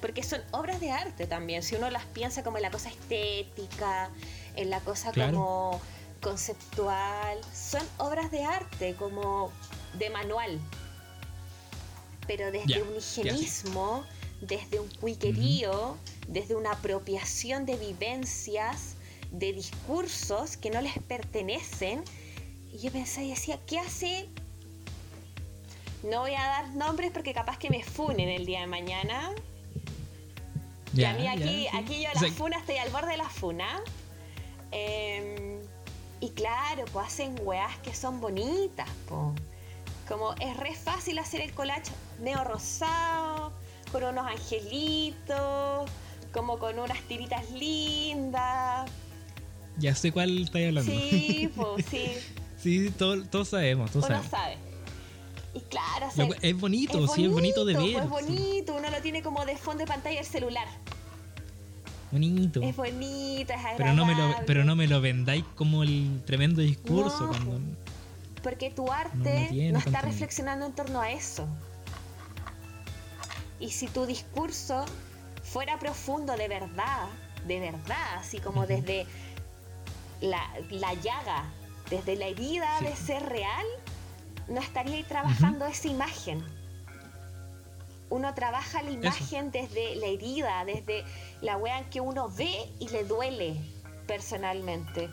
porque 0.00 0.24
son 0.24 0.42
obras 0.50 0.80
de 0.80 0.90
arte 0.90 1.28
también, 1.28 1.62
si 1.62 1.76
uno 1.76 1.88
las 1.88 2.04
piensa 2.06 2.42
como 2.42 2.56
en 2.56 2.62
la 2.64 2.70
cosa 2.72 2.88
estética, 2.88 4.10
en 4.56 4.70
la 4.70 4.80
cosa 4.80 5.12
Claro. 5.12 5.38
como 5.38 5.80
conceptual, 6.20 7.38
son 7.54 7.82
obras 7.98 8.32
de 8.32 8.42
arte, 8.42 8.96
como 8.96 9.52
de 9.96 10.10
manual, 10.10 10.58
pero 12.26 12.50
desde 12.50 12.82
un 12.82 13.00
sí. 13.00 13.20
higienismo, 13.20 14.04
desde 14.40 14.80
un 14.80 14.88
cuiquerío, 14.88 15.96
desde 16.26 16.56
una 16.56 16.72
apropiación 16.72 17.66
de 17.66 17.76
vivencias, 17.76 18.93
de 19.38 19.52
discursos 19.52 20.56
que 20.56 20.70
no 20.70 20.80
les 20.80 20.98
pertenecen. 20.98 22.02
Y 22.72 22.78
yo 22.78 22.90
pensaba 22.90 23.26
y 23.26 23.30
decía, 23.30 23.58
¿qué 23.66 23.78
hace? 23.78 24.28
No 26.02 26.20
voy 26.20 26.34
a 26.34 26.42
dar 26.42 26.74
nombres 26.74 27.10
porque 27.12 27.32
capaz 27.32 27.58
que 27.58 27.70
me 27.70 27.82
funen 27.82 28.28
el 28.28 28.44
día 28.46 28.60
de 28.60 28.66
mañana. 28.66 29.32
y 30.92 31.04
a 31.04 31.14
mí 31.14 31.26
aquí, 31.26 31.64
ya, 31.64 31.70
sí. 31.70 31.76
aquí 31.76 32.02
yo 32.02 32.10
O 32.10 32.14
la 32.14 32.20
sea, 32.20 32.30
funa 32.32 32.58
estoy 32.58 32.76
al 32.76 32.90
borde 32.90 33.12
de 33.12 33.16
la 33.16 33.28
funa. 33.28 33.80
Em, 34.70 35.60
y 36.20 36.30
claro, 36.30 36.84
pues 36.92 37.06
hacen 37.06 37.36
weas 37.42 37.76
que 37.78 37.94
son 37.94 38.20
bonitas, 38.20 38.88
po. 39.08 39.32
Como 40.08 40.34
es 40.34 40.56
re 40.58 40.74
fácil 40.74 41.18
hacer 41.18 41.40
el 41.40 41.54
collage 41.54 41.90
medio 42.20 42.44
rosado, 42.44 43.52
con 43.90 44.04
unos 44.04 44.26
angelitos, 44.26 45.90
como 46.32 46.58
con 46.58 46.78
unas 46.78 47.00
tiritas 47.02 47.50
lindas. 47.52 48.90
Ya 49.78 49.94
sé 49.94 50.12
cuál 50.12 50.38
estáis 50.42 50.68
hablando. 50.68 50.90
Sí, 50.92 51.50
pues 51.56 51.84
sí, 51.90 52.04
Sí, 52.58 52.90
todo- 52.96 53.22
todos 53.24 53.48
sabemos, 53.48 53.90
todos 53.90 54.06
uno 54.06 54.14
sabemos. 54.22 54.30
sabe. 54.30 54.56
Y 55.54 55.60
claro, 55.60 56.06
Lo- 56.16 56.24
hacer- 56.24 56.38
es 56.42 56.58
bonito, 56.60 57.06
sí, 57.08 57.24
es 57.24 57.30
bonito 57.30 57.64
de 57.64 57.74
ver. 57.74 58.08
pues, 58.08 58.22
Es 58.24 58.28
sí. 58.28 58.36
bonito, 58.36 58.74
uno 58.76 58.90
lo 58.90 59.00
tiene 59.02 59.22
como 59.22 59.44
de 59.44 59.56
fondo 59.56 59.80
de 59.80 59.86
pantalla 59.86 60.18
el 60.20 60.26
celular. 60.26 60.66
Bonito. 62.10 62.62
Es 62.62 62.76
bonito, 62.76 63.52
es 63.52 63.58
agradable. 63.58 63.76
Pero 63.78 63.92
no, 63.94 64.06
me 64.06 64.14
lo, 64.14 64.34
pero 64.46 64.64
no 64.64 64.76
me 64.76 64.86
lo 64.86 65.00
vendáis 65.00 65.44
como 65.56 65.82
el 65.82 66.22
tremendo 66.24 66.62
discurso. 66.62 67.20
No, 67.22 67.28
cuando, 67.28 67.60
Porque 68.42 68.70
tu 68.70 68.90
arte 68.92 69.16
no 69.18 69.22
tiene 69.48 69.68
está 69.78 69.82
contenido. 69.84 70.02
reflexionando 70.02 70.66
en 70.66 70.72
torno 70.74 71.00
a 71.00 71.10
eso. 71.10 71.46
Y 73.60 73.70
si 73.70 73.86
tu 73.88 74.06
discurso 74.06 74.84
fuera 75.42 75.78
profundo 75.78 76.36
de 76.36 76.48
verdad, 76.48 77.06
de 77.46 77.60
verdad, 77.60 78.16
así 78.18 78.38
como 78.38 78.66
desde 78.66 79.06
la, 80.24 80.48
la 80.70 80.94
llaga, 80.94 81.44
desde 81.90 82.16
la 82.16 82.26
herida 82.26 82.78
Sí. 82.80 82.84
de 82.86 82.96
ser 82.96 83.22
real, 83.26 83.66
no 84.48 84.60
estaría 84.60 84.96
ahí 84.96 85.02
trabajando 85.04 85.66
esa 85.66 85.88
imagen. 85.88 86.44
Uno 88.10 88.34
trabaja 88.34 88.82
la 88.82 88.90
imagen 88.90 89.50
desde 89.50 89.96
la 89.96 90.06
herida, 90.06 90.64
desde 90.64 91.04
la 91.40 91.56
wea 91.56 91.78
en 91.78 91.84
que 91.90 92.00
uno 92.00 92.28
ve 92.28 92.70
y 92.78 92.88
le 92.90 93.04
duele 93.04 93.56
personalmente. 94.06 95.08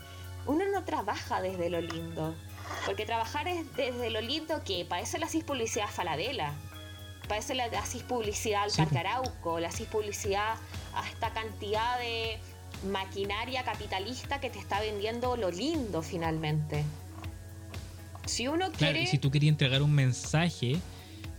Uno 0.46 0.66
no 0.72 0.84
trabaja 0.84 1.42
desde 1.42 1.70
lo 1.70 1.82
lindo. 1.82 2.36
Porque 2.86 3.06
trabajar 3.06 3.48
es 3.48 3.74
desde 3.76 4.10
lo 4.10 4.22
lindo 4.22 4.64
que 4.64 4.86
para 4.86 5.02
eso 5.02 5.18
le 5.18 5.26
hacís 5.26 5.44
publicidad 5.44 5.86
a 5.88 5.92
Falabella. 5.92 6.54
Para 7.28 7.40
eso 7.40 7.54
le 7.54 7.64
hacís 7.64 8.04
publicidad 8.04 8.64
al 8.64 8.72
Sí, 8.72 8.82
Parque. 8.82 9.00
Arauco, 9.00 9.60
le 9.60 9.68
hacís 9.68 9.88
publicidad 9.88 10.56
a 10.94 11.08
esta 11.10 11.32
cantidad 11.32 11.98
de 12.00 12.40
maquinaria 12.90 13.64
capitalista 13.64 14.40
que 14.40 14.50
te 14.50 14.60
está 14.60 14.80
vendiendo 14.80 15.36
lo 15.38 15.52
lindo 15.52 16.02
finalmente. 16.02 16.84
Si 18.26 18.48
uno 18.48 18.72
Claro, 18.72 18.78
quiere... 18.78 19.02
y 19.04 19.08
si 19.08 19.18
tú 19.18 19.32
querías 19.32 19.52
entregar 19.52 19.82
un 19.82 19.94
mensaje, 19.94 20.78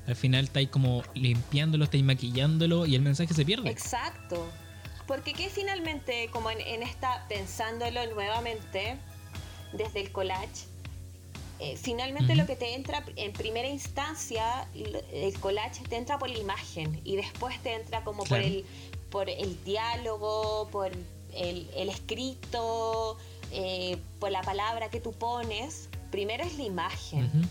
al 0.07 0.17
final 0.17 0.45
estáis 0.45 0.69
como 0.69 1.03
limpiándolo, 1.15 1.85
estáis 1.85 2.05
maquillándolo 2.05 2.87
y 2.87 2.95
el 2.95 3.03
mensaje 3.03 3.33
se 3.35 3.45
pierde. 3.45 3.71
Exacto. 3.71 4.49
Porque 5.07 5.33
que 5.33 5.49
finalmente, 5.49 6.29
como 6.33 6.51
en, 6.51 6.61
en 6.61 6.83
esta, 6.83 7.27
pensándolo 7.29 8.05
nuevamente, 8.15 8.97
desde 9.73 10.01
el 10.01 10.13
collage, 10.13 10.67
eh, 11.61 11.77
finalmente 11.77 12.35
lo 12.35 12.47
que 12.47 12.57
te 12.57 12.75
entra 12.75 13.05
en 13.17 13.33
primera 13.33 13.69
instancia, 13.69 14.67
el 14.75 15.39
collage 15.39 15.83
te 15.89 15.97
entra 15.97 16.19
por 16.19 16.29
la 16.31 16.39
imagen 16.39 17.01
y 17.05 17.17
después 17.17 17.59
te 17.63 17.75
entra 17.75 18.03
como 18.05 18.19
por 18.25 18.29
Claro. 18.39 18.45
el 18.45 18.65
por 19.11 19.29
el 19.29 19.63
diálogo, 19.63 20.69
por 20.73 20.91
el, 21.35 21.69
el 21.77 21.89
escrito, 21.89 23.17
eh, 23.55 23.99
por 24.19 24.31
la 24.31 24.41
palabra 24.41 24.89
que 24.89 24.99
tú 25.01 25.13
pones. 25.13 25.91
Primero 26.11 26.43
es 26.43 26.57
la 26.57 26.65
imagen. 26.65 27.49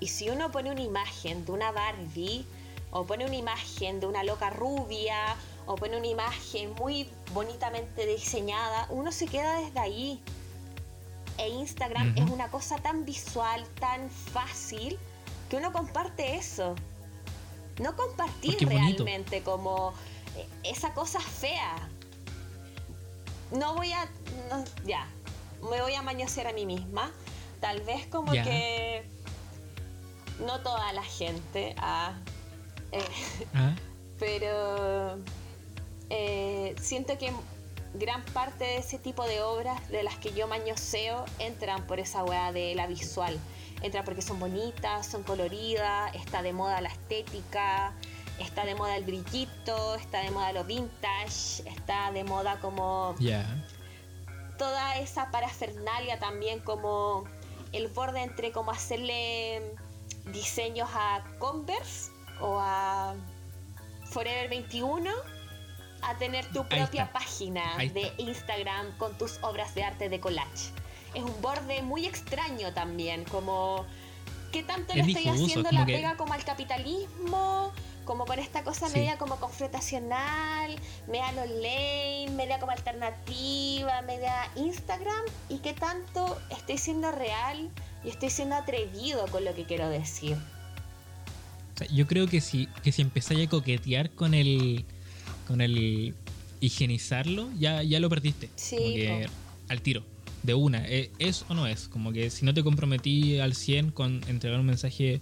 Y 0.00 0.08
si 0.08 0.30
uno 0.30 0.50
pone 0.50 0.70
una 0.70 0.80
imagen 0.80 1.44
de 1.44 1.52
una 1.52 1.72
Barbie, 1.72 2.44
o 2.90 3.04
pone 3.04 3.26
una 3.26 3.36
imagen 3.36 4.00
de 4.00 4.06
una 4.06 4.24
loca 4.24 4.50
rubia, 4.50 5.36
o 5.66 5.74
pone 5.74 5.98
una 5.98 6.06
imagen 6.06 6.72
muy 6.74 7.08
bonitamente 7.34 8.06
diseñada, 8.06 8.86
uno 8.90 9.12
se 9.12 9.26
queda 9.26 9.60
desde 9.60 9.78
ahí. 9.78 10.20
E 11.38 11.48
Instagram 11.48 12.14
es 12.16 12.30
una 12.30 12.50
cosa 12.50 12.78
tan 12.78 13.04
visual, 13.04 13.62
tan 13.78 14.08
fácil, 14.08 14.98
que 15.50 15.56
uno 15.56 15.70
comparte 15.70 16.36
eso. 16.36 16.74
No 17.78 17.94
compartir 17.94 18.56
realmente 18.66 19.42
como 19.42 19.92
eh, 20.34 20.46
esa 20.64 20.94
cosa 20.94 21.20
fea. 21.20 21.90
No 23.50 23.74
voy 23.74 23.92
a. 23.92 24.04
no- 24.50 24.64
ya. 24.84 25.06
Me 25.70 25.80
voy 25.82 25.94
a 25.94 26.02
mañosear 26.02 26.46
a 26.48 26.52
mí 26.52 26.66
misma. 26.66 27.10
Tal 27.60 27.80
vez 27.82 28.06
como 28.06 28.32
Ya. 28.34 28.42
que. 28.44 29.08
No 30.44 30.60
toda 30.60 30.92
la 30.92 31.02
gente. 31.02 31.74
ah, 31.78 32.12
eh, 32.92 33.02
Ah, 33.54 33.74
pero. 34.18 35.18
eh, 36.10 36.74
siento 36.80 37.16
que 37.18 37.32
gran 37.94 38.22
parte 38.26 38.64
de 38.64 38.76
ese 38.78 38.98
tipo 38.98 39.24
de 39.26 39.40
obras 39.42 39.88
de 39.88 40.02
las 40.02 40.18
que 40.18 40.32
yo 40.34 40.46
mañoseo 40.46 41.24
entran 41.38 41.86
por 41.86 41.98
esa 41.98 42.22
weá 42.24 42.52
de 42.52 42.74
la 42.74 42.86
visual. 42.86 43.38
Entran 43.82 44.04
porque 44.04 44.22
son 44.22 44.38
bonitas, 44.38 45.06
son 45.06 45.22
coloridas, 45.22 46.14
está 46.14 46.42
de 46.42 46.52
moda 46.52 46.80
la 46.80 46.88
estética, 46.88 47.92
está 48.40 48.64
de 48.64 48.74
moda 48.74 48.96
el 48.96 49.04
brillito, 49.04 49.94
está 49.96 50.20
de 50.20 50.30
moda 50.30 50.52
lo 50.52 50.64
vintage, 50.64 51.62
está 51.68 52.10
de 52.12 52.24
moda 52.24 52.58
como 52.60 53.14
toda 54.58 54.96
esa 54.98 55.30
parafernalia 55.30 56.18
también 56.18 56.60
como 56.60 57.24
el 57.72 57.88
borde 57.88 58.22
entre 58.22 58.52
como 58.52 58.70
hacerle 58.70 59.60
diseños 60.32 60.88
a 60.94 61.22
Converse 61.38 62.10
o 62.40 62.58
a 62.60 63.14
Forever 64.06 64.48
21 64.48 65.10
a 66.02 66.14
tener 66.16 66.46
tu 66.52 66.66
propia 66.68 67.12
página 67.12 67.76
de. 67.78 68.12
Instagram 68.18 68.96
con 68.98 69.16
tus 69.18 69.38
obras 69.42 69.74
de 69.74 69.82
arte 69.84 70.08
de 70.08 70.20
collage. 70.20 70.70
Es 71.14 71.22
un 71.22 71.40
borde 71.42 71.82
muy 71.82 72.06
extraño 72.06 72.72
también, 72.74 73.24
como 73.24 73.84
¿qué 74.52 74.62
tanto 74.62 74.94
le 74.94 75.00
Es 75.00 75.08
estoy 75.08 75.28
haciendo 75.28 75.70
la 75.72 75.84
que- 75.86 75.94
pega 75.94 76.16
como 76.16 76.32
al 76.34 76.44
capitalismo? 76.44 77.72
Como 78.06 78.24
con 78.24 78.38
esta 78.38 78.62
cosa 78.64 78.88
Sí. 78.88 78.94
media 78.98 79.18
como 79.18 79.36
confrontacional, 79.36 80.74
media 81.08 81.32
lo 81.32 81.44
lame, 81.44 82.28
media 82.34 82.58
como 82.58 82.72
alternativa, 82.72 84.00
media 84.02 84.48
Instagram. 84.56 85.24
¿Y 85.50 85.58
qué 85.58 85.74
tanto 85.74 86.40
estoy 86.50 86.78
siendo 86.78 87.12
real 87.12 87.68
y 88.04 88.08
estoy 88.08 88.30
siendo 88.30 88.54
atrevido 88.54 89.26
con 89.26 89.44
lo 89.44 89.54
que 89.54 89.64
quiero 89.64 89.88
decir? 89.90 90.36
O 91.74 91.78
sea, 91.78 91.86
yo 91.88 92.06
creo 92.06 92.26
que 92.26 92.40
si, 92.40 92.68
que 92.82 92.92
si 92.92 93.02
empezáis 93.02 93.46
a 93.46 93.50
coquetear 93.50 94.10
con 94.10 94.32
el. 94.32 94.84
con 95.46 95.60
el 95.60 96.14
higienizarlo, 96.60 97.50
ya, 97.58 97.82
ya 97.82 98.00
lo 98.00 98.08
perdiste. 98.08 98.48
Sí, 98.56 98.76
que 98.76 99.26
al 99.68 99.82
tiro. 99.82 100.02
De 100.42 100.54
una. 100.54 100.86
eh, 100.86 101.10
¿Es 101.18 101.44
o 101.48 101.54
no 101.54 101.66
es? 101.66 101.88
Como 101.88 102.12
que 102.12 102.30
si 102.30 102.44
no 102.46 102.54
te 102.54 102.62
comprometí 102.62 103.40
al 103.40 103.54
100 103.54 103.90
con 103.90 104.22
entregar 104.28 104.60
un 104.60 104.66
mensaje 104.66 105.18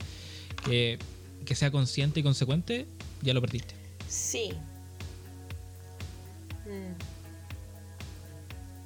que, 0.64 0.99
que 1.45 1.55
sea 1.55 1.70
consciente 1.70 2.20
y 2.20 2.22
consecuente, 2.22 2.86
ya 3.22 3.34
lo 3.34 3.40
perdiste. 3.40 3.74
Sí. 4.09 4.53
Mm, 6.66 6.95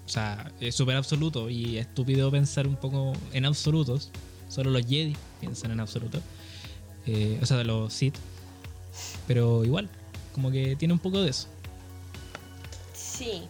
O 0.07 0.09
sea, 0.09 0.51
es 0.61 0.75
súper 0.75 0.97
absoluto 0.97 1.51
y 1.51 1.79
estúpido 1.79 2.31
pensar 2.31 2.67
un 2.67 2.77
poco 2.77 3.13
en 3.33 3.45
absolutos. 3.45 4.11
Solo 4.49 4.71
los 4.71 4.83
Jedi 4.87 5.15
piensan 5.41 5.71
en 5.71 5.81
absoluto. 5.81 6.21
Eh, 7.07 7.39
o 7.43 7.47
sea, 7.47 7.57
de 7.59 7.65
los 7.65 7.93
Sith. 7.93 8.17
Pero 9.27 9.65
igual, 9.65 9.89
como 10.35 10.51
que 10.51 10.77
tiene 10.77 10.95
un 10.95 11.01
poco 11.01 11.21
de 11.23 11.31
eso. 11.31 11.49
Sí. 12.95 13.43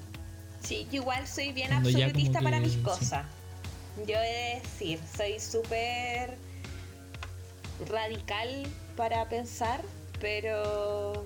Sí, 0.62 0.86
yo 0.90 1.02
igual 1.02 1.26
soy 1.26 1.52
bien 1.52 1.68
Cuando 1.68 1.88
absolutista 1.88 2.40
para 2.40 2.60
mis 2.60 2.72
sí. 2.72 2.80
cosas. 2.80 3.24
Yo 4.06 4.14
he 4.16 4.54
de 4.54 4.60
decir, 4.62 5.00
soy 5.16 5.38
súper 5.40 6.36
radical 7.88 8.66
para 8.98 9.28
pensar, 9.28 9.80
pero 10.20 11.24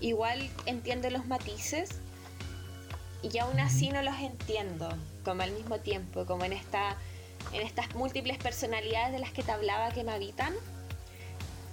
igual 0.00 0.50
entiendo 0.66 1.08
los 1.08 1.24
matices 1.24 2.00
y 3.22 3.38
aún 3.38 3.60
así 3.60 3.90
no 3.90 4.02
los 4.02 4.18
entiendo, 4.18 4.88
como 5.24 5.42
al 5.42 5.52
mismo 5.52 5.78
tiempo, 5.78 6.26
como 6.26 6.44
en 6.44 6.52
esta 6.52 6.96
en 7.52 7.62
estas 7.62 7.94
múltiples 7.94 8.38
personalidades 8.38 9.12
de 9.12 9.20
las 9.20 9.30
que 9.30 9.44
te 9.44 9.52
hablaba 9.52 9.92
que 9.92 10.02
me 10.02 10.10
habitan. 10.10 10.52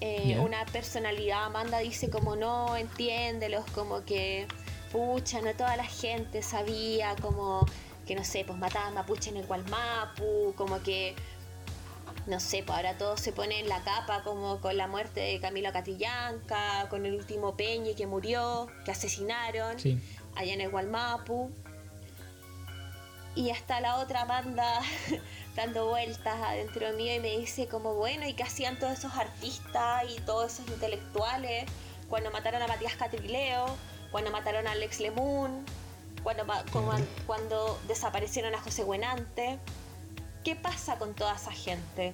Eh. 0.02 0.38
Una 0.40 0.66
personalidad, 0.66 1.46
Amanda 1.46 1.80
dice 1.80 2.12
como 2.12 2.36
no, 2.36 2.78
entiéndelos, 2.78 3.66
como 3.72 4.06
que, 4.06 4.48
pucha, 4.92 5.42
no 5.42 5.52
toda 5.56 5.76
la 5.78 5.86
gente 5.86 6.44
sabía, 6.44 7.16
como 7.22 7.66
que 8.06 8.14
no 8.14 8.24
sé, 8.24 8.44
pues 8.46 8.60
mataban 8.60 8.94
mapuche 8.94 9.32
en 9.32 9.38
el 9.38 9.48
Gualmapu, 9.48 10.54
como 10.56 10.84
que, 10.84 11.16
no 12.28 12.40
sé, 12.40 12.64
pues 12.64 12.76
ahora 12.78 12.98
todos 12.98 13.20
se 13.20 13.32
ponen 13.32 13.68
la 13.68 13.84
capa 13.84 14.24
como 14.24 14.60
con 14.62 14.78
la 14.78 14.88
muerte 14.88 15.20
de 15.20 15.40
Camilo 15.40 15.72
Catillanca, 15.72 16.88
con 16.90 17.06
el 17.06 17.16
último 17.16 17.56
Peñi 17.56 17.96
que 17.96 18.08
murió, 18.08 18.68
que 18.86 18.92
asesinaron 18.92 19.80
Sí. 19.80 20.00
allá 20.36 20.54
en 20.54 20.62
el 20.62 20.70
Gualmapu. 20.70 21.52
Y 23.34 23.50
hasta 23.50 23.80
la 23.80 23.98
otra 23.98 24.26
banda 24.26 24.82
dando 25.56 25.88
vueltas 25.88 26.36
adentro 26.42 26.92
mío 26.94 27.16
y 27.16 27.20
me 27.20 27.38
dice 27.38 27.68
como, 27.68 27.96
bueno, 27.96 28.28
¿y 28.28 28.34
qué 28.34 28.44
hacían 28.44 28.78
todos 28.78 29.00
esos 29.00 29.16
artistas 29.16 30.04
y 30.16 30.20
todos 30.22 30.54
esos 30.54 30.68
intelectuales 30.68 31.66
cuando 32.10 32.30
mataron 32.32 32.62
a 32.62 32.68
Matías 32.68 32.96
Catrileo, 32.96 33.66
cuando 34.12 34.32
mataron 34.32 34.68
a 34.68 34.72
Alex 34.72 35.00
Lemun, 35.00 35.66
cuando, 36.24 36.46
cuando 37.26 37.80
desaparecieron 37.88 38.54
a 38.54 38.60
José 38.62 38.84
Buenante? 38.84 39.60
¿Qué 40.44 40.56
pasa 40.56 40.98
con 40.98 41.14
toda 41.14 41.36
esa 41.36 41.52
gente? 41.52 42.14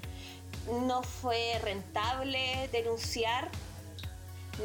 ¿No 0.85 1.01
fue 1.01 1.59
rentable 1.63 2.69
denunciar? 2.71 3.49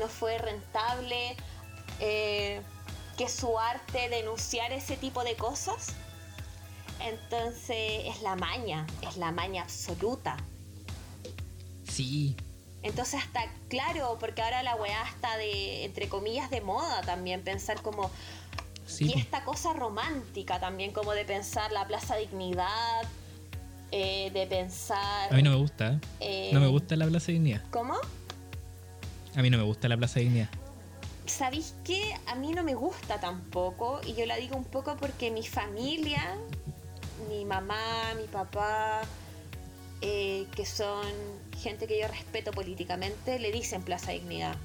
¿No 0.01 0.09
fue 0.09 0.39
rentable 0.39 1.37
eh, 2.01 2.61
que 3.17 3.29
su 3.29 3.59
arte 3.59 4.09
denunciar 4.09 4.73
ese 4.73 4.97
tipo 4.97 5.23
de 5.23 5.37
cosas? 5.37 5.95
Entonces 7.01 8.03
es 8.07 8.23
la 8.23 8.35
maña, 8.35 8.87
es 9.03 9.17
la 9.17 9.31
maña 9.31 9.63
absoluta. 9.63 10.37
Sí. 11.89 12.37
Entonces 12.83 13.21
hasta 13.23 13.45
claro, 13.69 14.17
porque 14.19 14.43
ahora 14.43 14.65
la 14.65 14.75
weá 14.75 15.05
está 15.09 15.37
de, 15.37 15.85
entre 15.85 16.09
comillas, 16.09 16.51
de 16.51 16.61
moda 16.61 17.03
también, 17.03 17.45
pensar 17.45 17.81
como... 17.83 18.11
Sí. 18.87 19.13
Y 19.15 19.19
esta 19.19 19.45
cosa 19.45 19.73
romántica 19.73 20.59
también, 20.59 20.93
como 20.93 21.13
de 21.13 21.25
pensar 21.25 21.71
la 21.71 21.87
Plaza 21.87 22.17
Dignidad, 22.17 23.09
eh, 23.93 24.31
de 24.33 24.47
pensar... 24.47 25.33
A 25.33 25.37
mí 25.37 25.43
no 25.43 25.51
me 25.51 25.57
gusta. 25.57 25.93
¿eh? 25.93 25.99
eh, 26.21 26.51
No 26.53 26.61
me 26.61 26.67
gusta 26.67 26.97
la 26.97 27.07
Plaza 27.07 27.31
Dignidad. 27.31 27.63
¿Cómo? 27.71 27.95
A 29.35 29.43
mí 29.43 29.51
no 29.51 29.59
me 29.59 29.65
gusta 29.65 29.89
la 29.89 29.97
Plaza 29.97 30.21
Dignidad. 30.21 30.49
¿Sabéis 31.27 31.75
qué? 31.85 32.15
A 32.27 32.35
mí 32.35 32.53
no 32.53 32.65
me 32.65 32.75
gusta 32.75 33.21
tampoco, 33.21 34.01
y 34.05 34.15
yo 34.15 34.27
la 34.27 34.37
digo 34.37 34.57
un 34.57 34.65
poco 34.65 34.97
porque 34.97 35.31
mi 35.31 35.47
familia, 35.47 36.37
mi 37.29 37.45
mamá, 37.45 38.15
mi 38.17 38.27
papá, 38.27 39.03
eh, 40.01 40.47
que 40.57 40.67
son 40.67 41.07
gente 41.61 41.87
que 41.87 42.01
yo 42.01 42.09
respeto 42.09 42.51
políticamente, 42.51 43.39
le 43.39 43.53
dicen 43.53 43.83
Plaza 43.83 44.13
Dignidad. 44.13 44.57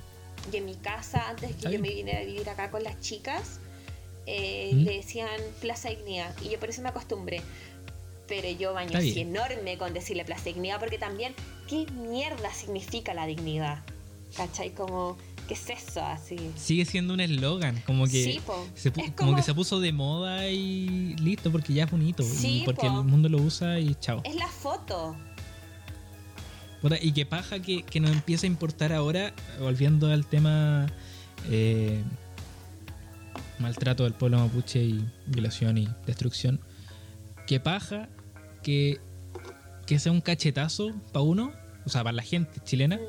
Y 0.51 0.57
en 0.57 0.65
mi 0.65 0.75
casa, 0.75 1.29
antes 1.29 1.55
que 1.55 1.71
yo 1.71 1.79
me 1.79 1.89
viniera 1.89 2.19
a 2.19 2.23
vivir 2.23 2.49
acá 2.49 2.71
con 2.71 2.83
las 2.83 2.99
chicas, 3.01 3.59
eh, 4.25 4.71
¿Mm? 4.73 4.83
le 4.83 4.97
decían 4.97 5.41
Plaza 5.61 5.89
Dignidad, 5.89 6.33
y 6.41 6.49
yo 6.49 6.59
por 6.59 6.69
eso 6.69 6.81
me 6.81 6.89
acostumbré. 6.89 7.41
Pero 8.27 8.49
yo 8.49 8.73
baño 8.73 8.97
así 8.97 9.21
enorme 9.21 9.77
con 9.77 9.93
decirle 9.93 10.25
Plaza 10.25 10.45
Dignidad, 10.45 10.79
porque 10.79 10.97
también, 10.97 11.33
¿qué 11.67 11.85
mierda 11.91 12.53
significa 12.53 13.13
la 13.13 13.25
dignidad? 13.25 13.83
¿Cachai? 14.35 14.71
Como, 14.73 15.17
¿qué 15.47 15.53
es 15.53 15.69
eso 15.69 16.03
así? 16.03 16.37
Sigue 16.57 16.83
siendo 16.85 17.13
un 17.13 17.21
eslogan, 17.21 17.81
como 17.85 18.05
que, 18.05 18.23
Sí, 18.23 18.41
se, 18.75 18.91
como... 18.91 19.15
como- 19.15 19.35
que 19.35 19.43
se 19.43 19.53
puso 19.53 19.79
de 19.79 19.93
moda 19.93 20.47
y 20.49 21.15
listo, 21.15 21.51
porque 21.51 21.73
ya 21.73 21.85
es 21.85 21.91
bonito. 21.91 22.23
Sí, 22.23 22.63
y 22.63 22.65
porque 22.65 22.87
po. 22.87 22.99
el 22.99 23.05
mundo 23.05 23.29
lo 23.29 23.37
usa 23.37 23.79
y 23.79 23.95
chao. 23.95 24.21
Es 24.25 24.35
la 24.35 24.47
foto. 24.47 25.15
Y 27.01 27.11
qué 27.11 27.25
paja 27.25 27.59
que, 27.61 27.83
que 27.83 27.99
nos 27.99 28.11
empieza 28.11 28.45
a 28.45 28.47
importar 28.47 28.93
ahora, 28.93 29.33
volviendo 29.59 30.09
al 30.11 30.25
tema 30.25 30.87
eh, 31.49 32.01
maltrato 33.59 34.03
del 34.03 34.13
pueblo 34.13 34.37
mapuche 34.39 34.81
y 34.83 35.05
violación 35.25 35.77
y 35.77 35.89
destrucción. 36.05 36.59
Qué 37.45 37.59
paja 37.59 38.07
que, 38.67 38.99
que 39.85 39.97
sea 39.97 40.11
un 40.11 40.19
cachetazo 40.19 40.91
para 41.13 41.23
uno, 41.23 41.53
o 41.85 41.89
sea, 41.89 42.03
para 42.03 42.11
la 42.17 42.21
gente 42.21 42.59
chilena, 42.65 42.99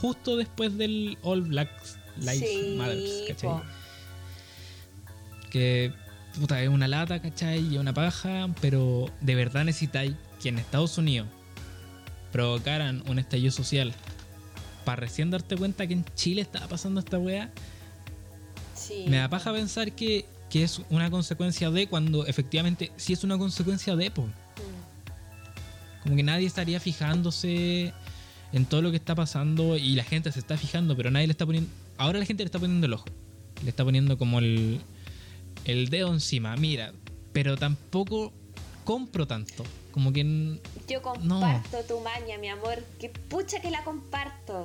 justo 0.00 0.36
después 0.36 0.78
del 0.78 1.18
All 1.22 1.42
Black 1.42 1.68
Lives 2.18 2.38
Sí, 2.38 2.76
Matter, 2.78 3.00
¿cachai? 3.26 3.50
po. 3.50 3.62
Que 5.50 5.92
puta, 6.38 6.62
es 6.62 6.68
una 6.68 6.86
lata, 6.86 7.20
¿cachai? 7.20 7.66
Y 7.66 7.74
es 7.74 7.80
una 7.80 7.92
paja, 7.92 8.48
pero 8.60 9.10
de 9.22 9.34
verdad 9.34 9.64
necesitáis 9.64 10.14
que 10.40 10.50
en 10.50 10.60
Estados 10.60 10.96
Unidos 10.98 11.26
provocaran 12.30 13.02
un 13.08 13.18
estallido 13.18 13.50
social 13.50 13.92
para 14.84 15.00
recién 15.00 15.32
darte 15.32 15.56
cuenta 15.56 15.84
que 15.88 15.94
en 15.94 16.04
Chile 16.14 16.42
estaba 16.42 16.68
pasando 16.68 17.00
esta 17.00 17.18
weá. 17.18 17.50
Sí. 18.76 19.06
Me 19.08 19.16
da 19.16 19.28
paja 19.28 19.52
pensar 19.52 19.90
que, 19.96 20.26
que 20.48 20.62
es 20.62 20.80
una 20.90 21.10
consecuencia 21.10 21.72
de 21.72 21.88
cuando 21.88 22.24
efectivamente 22.24 22.92
sí 22.96 23.14
es 23.14 23.24
una 23.24 23.36
consecuencia 23.36 23.96
de, 23.96 24.12
po. 24.12 24.28
Como 26.06 26.16
que 26.16 26.22
nadie 26.22 26.46
estaría 26.46 26.78
fijándose 26.78 27.92
en 28.52 28.64
todo 28.64 28.80
lo 28.80 28.92
que 28.92 28.96
está 28.96 29.16
pasando 29.16 29.76
y 29.76 29.96
la 29.96 30.04
gente 30.04 30.30
se 30.30 30.38
está 30.38 30.56
fijando, 30.56 30.96
pero 30.96 31.10
nadie 31.10 31.26
le 31.26 31.32
está 31.32 31.44
poniendo. 31.44 31.68
Ahora 31.98 32.20
la 32.20 32.24
gente 32.24 32.44
le 32.44 32.46
está 32.46 32.60
poniendo 32.60 32.86
el 32.86 32.92
ojo. 32.92 33.06
Le 33.64 33.70
está 33.70 33.82
poniendo 33.84 34.16
como 34.16 34.38
el, 34.38 34.80
el 35.64 35.88
dedo 35.88 36.12
encima. 36.12 36.56
Mira, 36.56 36.92
pero 37.32 37.56
tampoco 37.56 38.32
compro 38.84 39.26
tanto. 39.26 39.64
Como 39.90 40.12
que. 40.12 40.60
Yo 40.86 41.02
comparto 41.02 41.82
tu 41.88 41.98
maña, 42.00 42.38
mi 42.38 42.48
amor. 42.48 42.84
Que 43.00 43.08
pucha 43.08 43.60
que 43.60 43.72
la 43.72 43.82
comparto. 43.82 44.62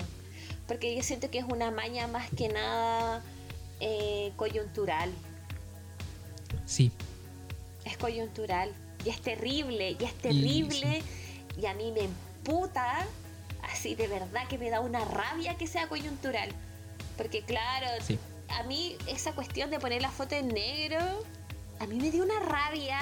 Porque 0.67 0.95
yo 0.95 1.01
siento 1.01 1.31
que 1.31 1.39
es 1.39 1.45
una 1.45 1.71
maña 1.71 2.07
más 2.07 2.29
que 2.29 2.49
nada 2.49 3.23
eh, 3.79 4.31
coyuntural. 4.35 5.09
Sí, 6.65 6.91
Es 7.83 7.97
coyuntural. 7.97 8.71
Y 9.03 9.09
es 9.09 9.19
terrible, 9.19 9.97
y 9.99 10.03
es 10.03 10.13
terrible. 10.19 10.99
Y 10.99 11.20
a 11.65 11.73
mí 11.73 11.91
me 11.91 12.05
emputa, 12.05 13.05
así 13.71 13.95
de 13.95 14.07
verdad 14.07 14.47
que 14.47 14.57
me 14.57 14.69
da 14.69 14.79
una 14.79 15.03
rabia 15.05 15.55
que 15.57 15.67
sea 15.67 15.87
coyuntural. 15.87 16.49
Porque 17.17 17.41
claro, 17.43 17.87
sí. 18.05 18.17
a 18.49 18.63
mí 18.63 18.95
esa 19.07 19.33
cuestión 19.33 19.69
de 19.69 19.79
poner 19.79 20.01
la 20.01 20.09
foto 20.11 20.35
en 20.35 20.47
negro, 20.49 20.99
a 21.79 21.85
mí 21.87 21.97
me 21.99 22.11
dio 22.11 22.23
una 22.23 22.39
rabia. 22.39 22.99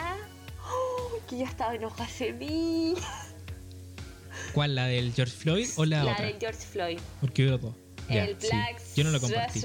¡Oh! 0.72 1.20
que 1.28 1.38
yo 1.40 1.46
estaba 1.46 1.74
enojada 1.76 2.04
hace 2.06 2.34
mí. 2.34 2.96
¿Cuál? 4.54 4.76
¿La 4.76 4.86
del 4.88 5.14
George 5.14 5.36
Floyd 5.36 5.68
o 5.78 5.86
la, 5.86 6.04
La 6.04 6.12
otra? 6.14 6.26
de 6.26 6.38
George 6.40 6.60
Floyd. 6.66 7.00
Porque 7.22 7.46
veo 7.46 7.58
dos. 7.58 7.76
Ya, 8.10 8.26
el 8.26 8.40
sí. 8.42 8.48
Black 8.48 8.82
Yo 8.96 9.04
no 9.04 9.12
lo 9.12 9.20
compartí. 9.20 9.62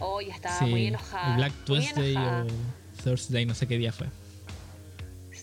Oh, 0.00 0.20
estaba 0.20 0.58
Sí, 0.58 0.64
muy 0.64 0.86
enojada. 0.86 1.30
el 1.32 1.36
Black 1.36 1.52
Tuesday 1.64 2.16
o 2.16 2.46
Thursday, 3.04 3.44
no 3.44 3.54
sé 3.54 3.66
qué 3.66 3.76
día 3.76 3.92
fue. 3.92 4.06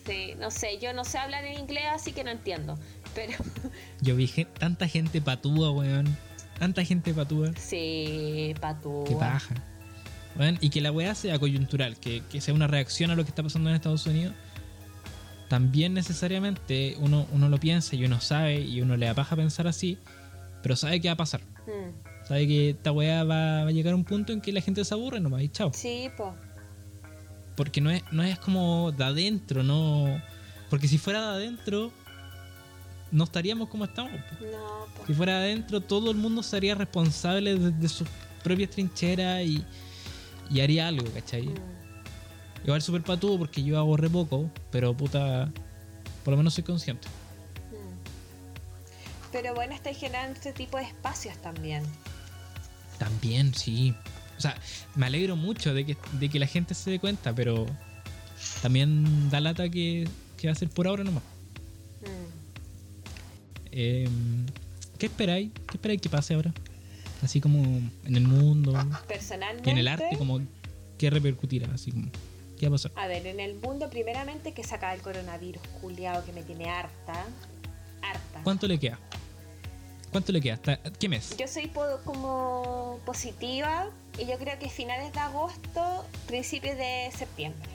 Sí, 0.08 0.34
no 0.40 0.50
sé, 0.50 0.80
yo 0.80 0.94
no 0.94 1.04
sé 1.04 1.18
hablar 1.18 1.44
en 1.46 1.60
inglés, 1.60 1.84
así 1.92 2.14
que 2.14 2.24
no 2.24 2.32
entiendo. 2.32 2.78
Pero 3.14 3.34
Yo 4.02 4.16
vi 4.16 4.28
tanta 4.58 4.88
gente 4.88 5.22
patúa, 5.22 5.72
weón. 5.72 6.18
Tanta 6.58 6.84
gente 6.84 7.14
patúa. 7.14 7.52
sí, 7.58 8.56
patúa. 8.60 9.04
Qué 9.06 9.16
paja. 9.16 9.56
Weón, 10.40 10.58
y 10.62 10.70
que 10.70 10.82
la 10.82 10.92
weá 10.92 11.14
sea 11.14 11.38
coyuntural, 11.40 11.98
que, 11.98 12.22
que 12.32 12.42
sea 12.42 12.54
una 12.54 12.68
reacción 12.68 13.12
a 13.12 13.16
lo 13.16 13.24
que 13.24 13.30
está 13.30 13.44
pasando 13.44 13.70
en 13.70 13.76
Estados 13.76 14.06
Unidos. 14.06 14.34
También 15.50 15.94
necesariamente 15.94 16.96
uno, 17.00 17.26
uno 17.32 17.50
lo 17.50 17.58
piensa 17.60 17.96
y 17.96 18.04
uno 18.06 18.20
sabe 18.20 18.60
y 18.62 18.82
uno 18.82 18.98
le 18.98 19.06
da 19.06 19.14
paja 19.14 19.36
pensar 19.36 19.68
así, 19.68 19.98
pero 20.62 20.76
sabe 20.76 21.00
qué 21.00 21.08
va 21.10 21.14
a 21.14 21.18
pasar. 21.18 21.42
Mm, 21.66 22.26
Sabe 22.28 22.46
que 22.46 22.70
esta 22.72 22.92
weá 22.92 23.24
va, 23.24 23.64
va 23.64 23.70
a 23.70 23.72
llegar 23.72 23.94
a 23.94 23.96
un 23.96 24.04
punto 24.04 24.34
en 24.34 24.42
que 24.42 24.52
la 24.52 24.60
gente 24.60 24.84
se 24.84 24.94
aburre 24.94 25.22
nomás 25.22 25.42
y 25.44 25.50
chao. 25.50 25.72
Sí, 25.74 26.10
po. 26.18 26.36
Porque 27.58 27.82
no 27.82 27.90
es, 27.92 28.04
no 28.12 28.24
es 28.24 28.40
como 28.40 28.94
de 28.94 29.04
adentro, 29.04 29.64
no. 29.64 30.22
Porque 30.70 30.88
si 30.88 30.98
fuera 30.98 31.32
de 31.32 31.36
adentro, 31.46 31.92
no 33.12 33.24
estaríamos 33.26 33.68
como 33.68 33.84
estamos. 33.84 34.14
No, 34.40 34.86
po. 34.96 35.06
Si 35.08 35.14
fuera 35.14 35.40
de 35.40 35.46
adentro, 35.52 35.82
todo 35.82 36.12
el 36.12 36.18
mundo 36.18 36.42
sería 36.44 36.76
responsable 36.76 37.58
de, 37.58 37.72
de 37.72 37.90
sus 37.90 38.08
propias 38.44 38.70
trincheras 38.70 39.44
y, 39.44 39.66
y 40.50 40.62
haría 40.62 40.88
algo, 40.88 41.06
¿cachai? 41.14 41.48
Mm, 41.48 41.56
Igual 42.64 42.82
súper 42.82 43.02
patudo 43.04 43.38
porque 43.40 43.64
yo 43.64 43.78
hago 43.78 43.98
re 43.98 44.10
poco, 44.10 44.50
pero 44.72 44.96
puta, 44.96 45.52
por 46.24 46.32
lo 46.32 46.38
menos 46.38 46.54
soy 46.54 46.64
consciente. 46.64 47.08
mm. 47.72 49.32
Pero 49.32 49.54
bueno, 49.56 49.74
está 49.74 49.94
generando 49.94 50.34
este 50.34 50.54
tipo 50.54 50.78
de 50.78 50.84
espacios 50.84 51.38
también. 51.42 51.84
También, 53.00 53.54
sí. 53.54 53.96
O 54.38 54.42
sea, 54.42 54.56
me 54.96 55.06
alegro 55.06 55.36
mucho 55.36 55.74
de 55.74 55.86
que, 55.86 55.98
de 56.14 56.30
que 56.30 56.40
la 56.40 56.48
gente 56.48 56.74
se 56.74 56.92
dé 56.92 57.00
cuenta, 57.00 57.34
pero 57.34 57.66
también 58.62 59.30
da 59.30 59.40
lata 59.40 59.70
que, 59.70 60.08
que 60.38 60.48
va 60.48 60.54
a 60.54 60.56
ser 60.56 60.70
por 60.70 60.88
ahora 60.88 61.04
nomás. 61.04 61.24
Mm. 62.02 62.48
Eh, 63.72 64.10
¿Qué 64.98 65.08
esperáis? 65.08 65.52
¿Qué 65.68 65.78
esperáis 65.78 66.02
que 66.02 66.10
pase 66.10 66.34
ahora? 66.34 66.54
Así 67.22 67.42
como 67.42 67.64
en 68.06 68.16
el 68.16 68.24
mundo 68.24 68.74
Personalmente. 69.08 69.70
y 69.70 69.74
en 69.74 69.80
el 69.80 69.88
arte, 69.88 70.18
como 70.18 70.40
¿qué 70.98 71.10
repercutirá? 71.10 71.68
Así 71.74 71.92
como, 71.92 72.10
¿qué 72.60 72.68
va 72.68 72.76
a 72.76 72.78
pasar? 72.78 72.92
A 72.96 73.08
ver, 73.08 73.26
en 73.26 73.40
el 73.40 73.56
mundo, 73.56 73.90
primeramente, 73.90 74.54
que 74.54 74.64
se 74.64 74.76
acaba 74.76 74.94
el 74.94 75.02
coronavirus, 75.02 75.62
culiado, 75.82 76.24
que 76.26 76.32
me 76.32 76.44
tiene 76.44 76.70
harta. 76.70 77.26
Harta. 78.02 78.42
¿Cuánto 78.44 78.68
le 78.68 78.80
queda? 78.80 79.00
¿Cuánto 80.12 80.32
le 80.32 80.42
queda? 80.42 80.56
¿Hasta 80.56 80.78
qué 80.78 81.10
mes? 81.10 81.36
Yo 81.38 81.48
soy 81.48 81.70
como 82.06 83.00
positiva 83.06 83.90
y 84.18 84.26
yo 84.26 84.38
creo 84.38 84.58
que 84.58 84.70
finales 84.70 85.14
de 85.14 85.20
agosto, 85.20 86.06
principios 86.28 86.78
de 86.78 87.10
septiembre. 87.16 87.70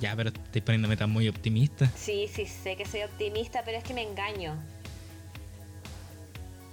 Ya, 0.00 0.14
pero 0.14 0.30
estoy 0.30 0.60
poniéndome 0.60 0.96
tan 0.96 1.10
muy 1.10 1.28
optimista. 1.28 1.90
Sí, 1.96 2.28
sí, 2.32 2.46
sé 2.46 2.76
que 2.76 2.86
soy 2.86 3.02
optimista, 3.02 3.62
pero 3.64 3.78
es 3.78 3.84
que 3.84 3.92
me 3.94 4.02
engaño. 4.02 4.54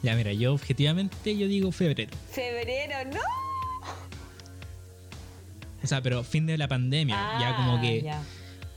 Ya, 0.04 0.16
mira, 0.16 0.32
yo 0.34 0.54
objetivamente 0.54 1.36
yo 1.36 1.48
digo 1.48 1.72
febrero. 1.72 2.12
Febrero, 2.32 3.10
no. 3.12 3.22
O 5.84 5.88
sea, 5.88 6.02
pero 6.02 6.24
fin 6.24 6.46
de 6.46 6.58
la 6.58 6.68
pandemia. 6.68 7.16
ya 7.40 7.50
Ah, 7.50 7.56
como 7.56 7.82
que 7.82 8.04
ya. 8.04 8.20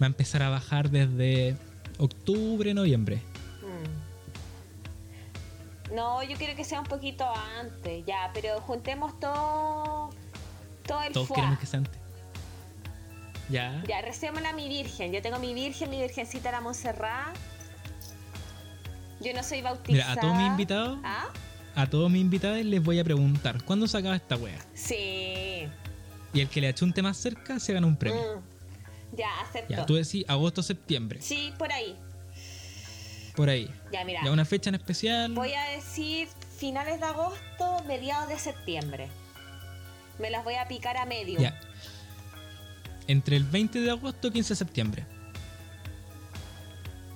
va 0.00 0.04
a 0.04 0.06
empezar 0.06 0.42
a 0.42 0.48
bajar 0.48 0.90
desde 0.90 1.54
octubre, 1.98 2.72
noviembre. 2.72 3.20
No, 5.92 6.22
yo 6.22 6.36
quiero 6.36 6.54
que 6.54 6.64
sea 6.64 6.80
un 6.80 6.86
poquito 6.86 7.24
antes, 7.60 8.04
ya, 8.06 8.30
pero 8.34 8.60
juntemos 8.60 9.18
todo, 9.18 10.10
todo 10.86 11.02
el 11.02 11.12
Todos 11.12 11.28
fuá. 11.28 11.36
queremos 11.36 11.58
que 11.58 11.66
sea 11.66 11.78
antes. 11.78 11.98
Ya. 13.48 13.82
Ya, 13.88 14.02
recémosla 14.02 14.50
a 14.50 14.52
mi 14.52 14.68
virgen. 14.68 15.12
Yo 15.12 15.22
tengo 15.22 15.38
mi 15.38 15.54
virgen, 15.54 15.88
mi 15.88 16.00
virgencita 16.00 16.52
la 16.52 16.60
Montserrat. 16.60 17.34
Yo 19.20 19.32
no 19.34 19.42
soy 19.42 19.62
bautizada. 19.62 19.92
Mira, 19.92 20.12
a 20.12 20.16
todos 20.16 20.36
mis 20.36 20.46
invitados, 20.46 20.98
¿Ah? 21.02 21.26
a 21.74 21.86
todos 21.88 22.10
mis 22.10 22.20
invitados 22.20 22.62
les 22.64 22.82
voy 22.82 22.98
a 23.00 23.04
preguntar, 23.04 23.62
¿cuándo 23.64 23.86
se 23.88 23.96
acaba 23.96 24.14
esta 24.16 24.36
wea? 24.36 24.58
Sí. 24.74 25.66
Y 26.34 26.40
el 26.40 26.48
que 26.48 26.60
le 26.60 26.68
achunte 26.68 27.00
más 27.02 27.16
cerca 27.16 27.58
se 27.58 27.72
gana 27.72 27.86
un 27.86 27.96
premio. 27.96 28.20
Mm. 28.36 29.16
Ya, 29.16 29.40
acepto. 29.40 29.72
Ya, 29.72 29.86
tú 29.86 29.94
decís 29.94 30.24
agosto, 30.28 30.62
septiembre. 30.62 31.20
Sí, 31.22 31.52
por 31.58 31.72
ahí. 31.72 31.96
Por 33.38 33.48
ahí. 33.48 33.72
Ya, 33.92 34.04
mira. 34.04 34.20
Ya 34.24 34.32
una 34.32 34.44
fecha 34.44 34.68
en 34.68 34.74
especial. 34.74 35.32
Voy 35.32 35.52
a 35.52 35.62
decir 35.70 36.26
finales 36.56 36.98
de 36.98 37.06
agosto, 37.06 37.84
mediados 37.86 38.28
de 38.28 38.36
septiembre. 38.36 39.06
Me 40.18 40.28
las 40.28 40.42
voy 40.42 40.56
a 40.56 40.66
picar 40.66 40.96
a 40.96 41.06
medio. 41.06 41.38
Ya. 41.38 41.56
Entre 43.06 43.36
el 43.36 43.44
20 43.44 43.80
de 43.80 43.92
agosto 43.92 44.26
y 44.26 44.32
15 44.32 44.54
de 44.54 44.56
septiembre. 44.56 45.06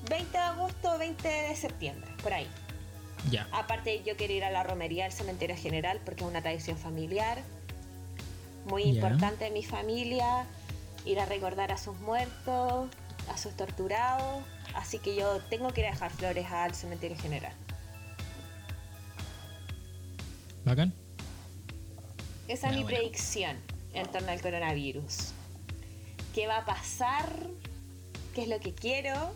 20 0.09 0.31
de 0.31 0.45
agosto, 0.45 0.97
20 0.97 1.27
de 1.27 1.57
septiembre, 1.57 2.09
por 2.23 2.33
ahí. 2.33 2.47
Ya. 3.29 3.49
Aparte, 3.51 4.05
yo 4.05 4.17
quiero 4.17 4.33
ir 4.33 4.45
a 4.45 4.53
la 4.53 4.63
romería 4.63 5.03
del 5.03 5.13
cementerio 5.13 5.57
general 5.57 6.01
porque 6.05 6.23
es 6.23 6.31
una 6.31 6.41
tradición 6.41 6.79
familiar 6.79 7.43
muy 8.67 8.85
importante 8.85 9.49
en 9.49 9.55
mi 9.55 9.65
familia. 9.65 10.47
Ir 11.05 11.19
a 11.19 11.27
recordar 11.27 11.73
a 11.73 11.79
sus 11.79 11.99
muertos, 11.99 12.89
a 13.29 13.37
sus 13.37 13.57
torturados. 13.57 14.45
Así 14.75 14.99
que 14.99 15.15
yo 15.15 15.41
tengo 15.51 15.73
que 15.73 15.83
ir 15.83 15.87
a 15.89 15.91
dejar 15.91 16.11
flores 16.11 16.47
al 16.51 16.75
cementerio 16.75 17.17
general. 17.19 17.53
Bacán. 20.65 20.93
Esa 22.49 22.69
Ya, 22.69 22.71
es 22.71 22.77
mi 22.77 22.83
bueno. 22.85 22.99
predicción 22.99 23.57
en 23.95 24.07
torno 24.11 24.31
al 24.31 24.41
coronavirus. 24.41 25.33
¿Qué 26.35 26.47
va 26.47 26.59
a 26.59 26.65
pasar? 26.65 27.29
¿Qué 28.35 28.43
es 28.43 28.49
lo 28.49 28.59
que 28.61 28.73
quiero? 28.75 29.33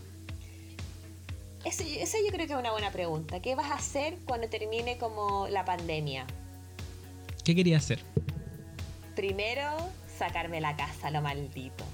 Eso, 1.65 1.83
esa 1.85 2.19
yo 2.25 2.29
creo 2.33 2.47
que 2.47 2.53
es 2.53 2.59
una 2.59 2.71
buena 2.73 2.91
pregunta. 2.93 3.41
¿Qué 3.41 3.55
vas 3.55 3.71
a 3.71 3.75
hacer 3.75 4.17
cuando 4.25 4.49
termine 4.49 4.99
como 4.99 5.49
la 5.49 5.65
pandemia? 5.65 6.27
¿Qué 7.45 7.55
quería 7.55 7.79
hacer? 7.79 8.01
Primero, 9.17 9.71
sacarme 10.17 10.61
la 10.61 10.77
casa, 10.77 11.11
lo 11.11 11.21
maldito. 11.23 11.85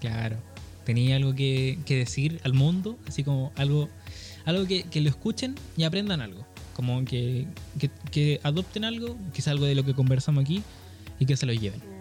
Claro. 0.00 0.36
Tenía 0.84 1.16
algo 1.16 1.34
que, 1.34 1.78
que 1.86 1.96
decir 1.96 2.40
al 2.44 2.52
mundo, 2.54 2.98
así 3.06 3.24
como 3.24 3.52
algo, 3.56 3.88
algo 4.44 4.66
que, 4.66 4.84
que 4.84 5.00
lo 5.00 5.08
escuchen 5.08 5.54
y 5.76 5.84
aprendan 5.84 6.20
algo. 6.20 6.46
Como 6.74 7.04
que, 7.04 7.46
que, 7.78 7.90
que 8.10 8.40
adopten 8.42 8.84
algo, 8.84 9.16
que 9.32 9.40
es 9.40 9.48
algo 9.48 9.64
de 9.64 9.74
lo 9.74 9.84
que 9.84 9.94
conversamos 9.94 10.44
aquí, 10.44 10.62
y 11.18 11.26
que 11.26 11.36
se 11.36 11.46
lo 11.46 11.52
lleven. 11.52 11.80
Mm. 11.80 11.94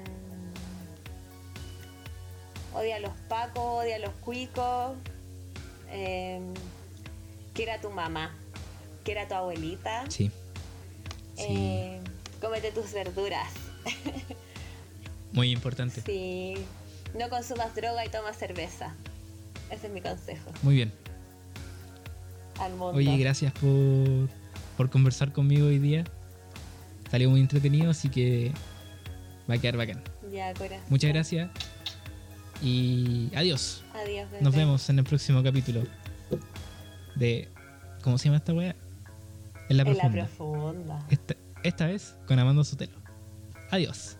Odia 2.75 2.95
a 2.95 2.99
los 2.99 3.13
pacos, 3.29 3.83
odia 3.83 3.97
a 3.97 3.99
los 3.99 4.13
cuicos. 4.15 4.97
Eh, 5.91 6.41
quiera 7.53 7.75
a 7.75 7.81
tu 7.81 7.91
mamá, 7.91 8.35
quiera 9.03 9.23
a 9.23 9.27
tu 9.27 9.35
abuelita. 9.35 10.09
Sí. 10.09 10.31
Sí. 11.35 11.45
Eh, 11.49 11.99
cómete 12.41 12.71
tus 12.71 12.91
verduras. 12.91 13.47
Muy 15.31 15.51
importante. 15.51 16.01
Sí. 16.01 16.55
No 17.17 17.29
consumas 17.29 17.75
droga 17.75 18.05
y 18.05 18.09
toma 18.09 18.33
cerveza. 18.33 18.95
Ese 19.69 19.87
es 19.87 19.93
mi 19.93 20.01
consejo 20.01 20.51
Muy 20.61 20.75
bien. 20.75 20.91
al 22.59 22.71
mundo. 22.71 22.93
Oye, 22.97 23.17
gracias 23.17 23.51
por, 23.53 24.29
por 24.77 24.89
conversar 24.89 25.31
conmigo 25.31 25.67
hoy 25.67 25.79
día. 25.79 26.03
Salió 27.09 27.29
muy 27.29 27.39
entretenido, 27.41 27.91
así 27.91 28.09
que 28.09 28.51
va 29.49 29.55
a 29.55 29.57
quedar 29.57 29.77
bacán. 29.77 30.01
Ya, 30.31 30.53
Cora. 30.53 30.79
Muchas 30.89 31.11
gracias. 31.11 31.49
Y 32.61 33.29
adiós. 33.35 33.83
Adiós. 33.93 34.27
Nos 34.41 34.53
bebé. 34.53 34.65
vemos 34.65 34.89
en 34.89 34.99
el 34.99 35.05
próximo 35.05 35.43
capítulo 35.43 35.83
de... 37.15 37.49
¿Cómo 38.03 38.17
se 38.17 38.25
llama 38.25 38.37
esta 38.37 38.53
wea? 38.53 38.75
En 39.69 39.77
la 39.77 39.83
En 39.83 39.89
la 39.97 40.03
profunda. 40.09 40.25
profunda. 40.25 41.05
Esta, 41.09 41.35
esta 41.63 41.85
vez 41.87 42.15
con 42.27 42.37
Amanda 42.39 42.63
Sotelo. 42.63 42.97
Adiós. 43.71 44.17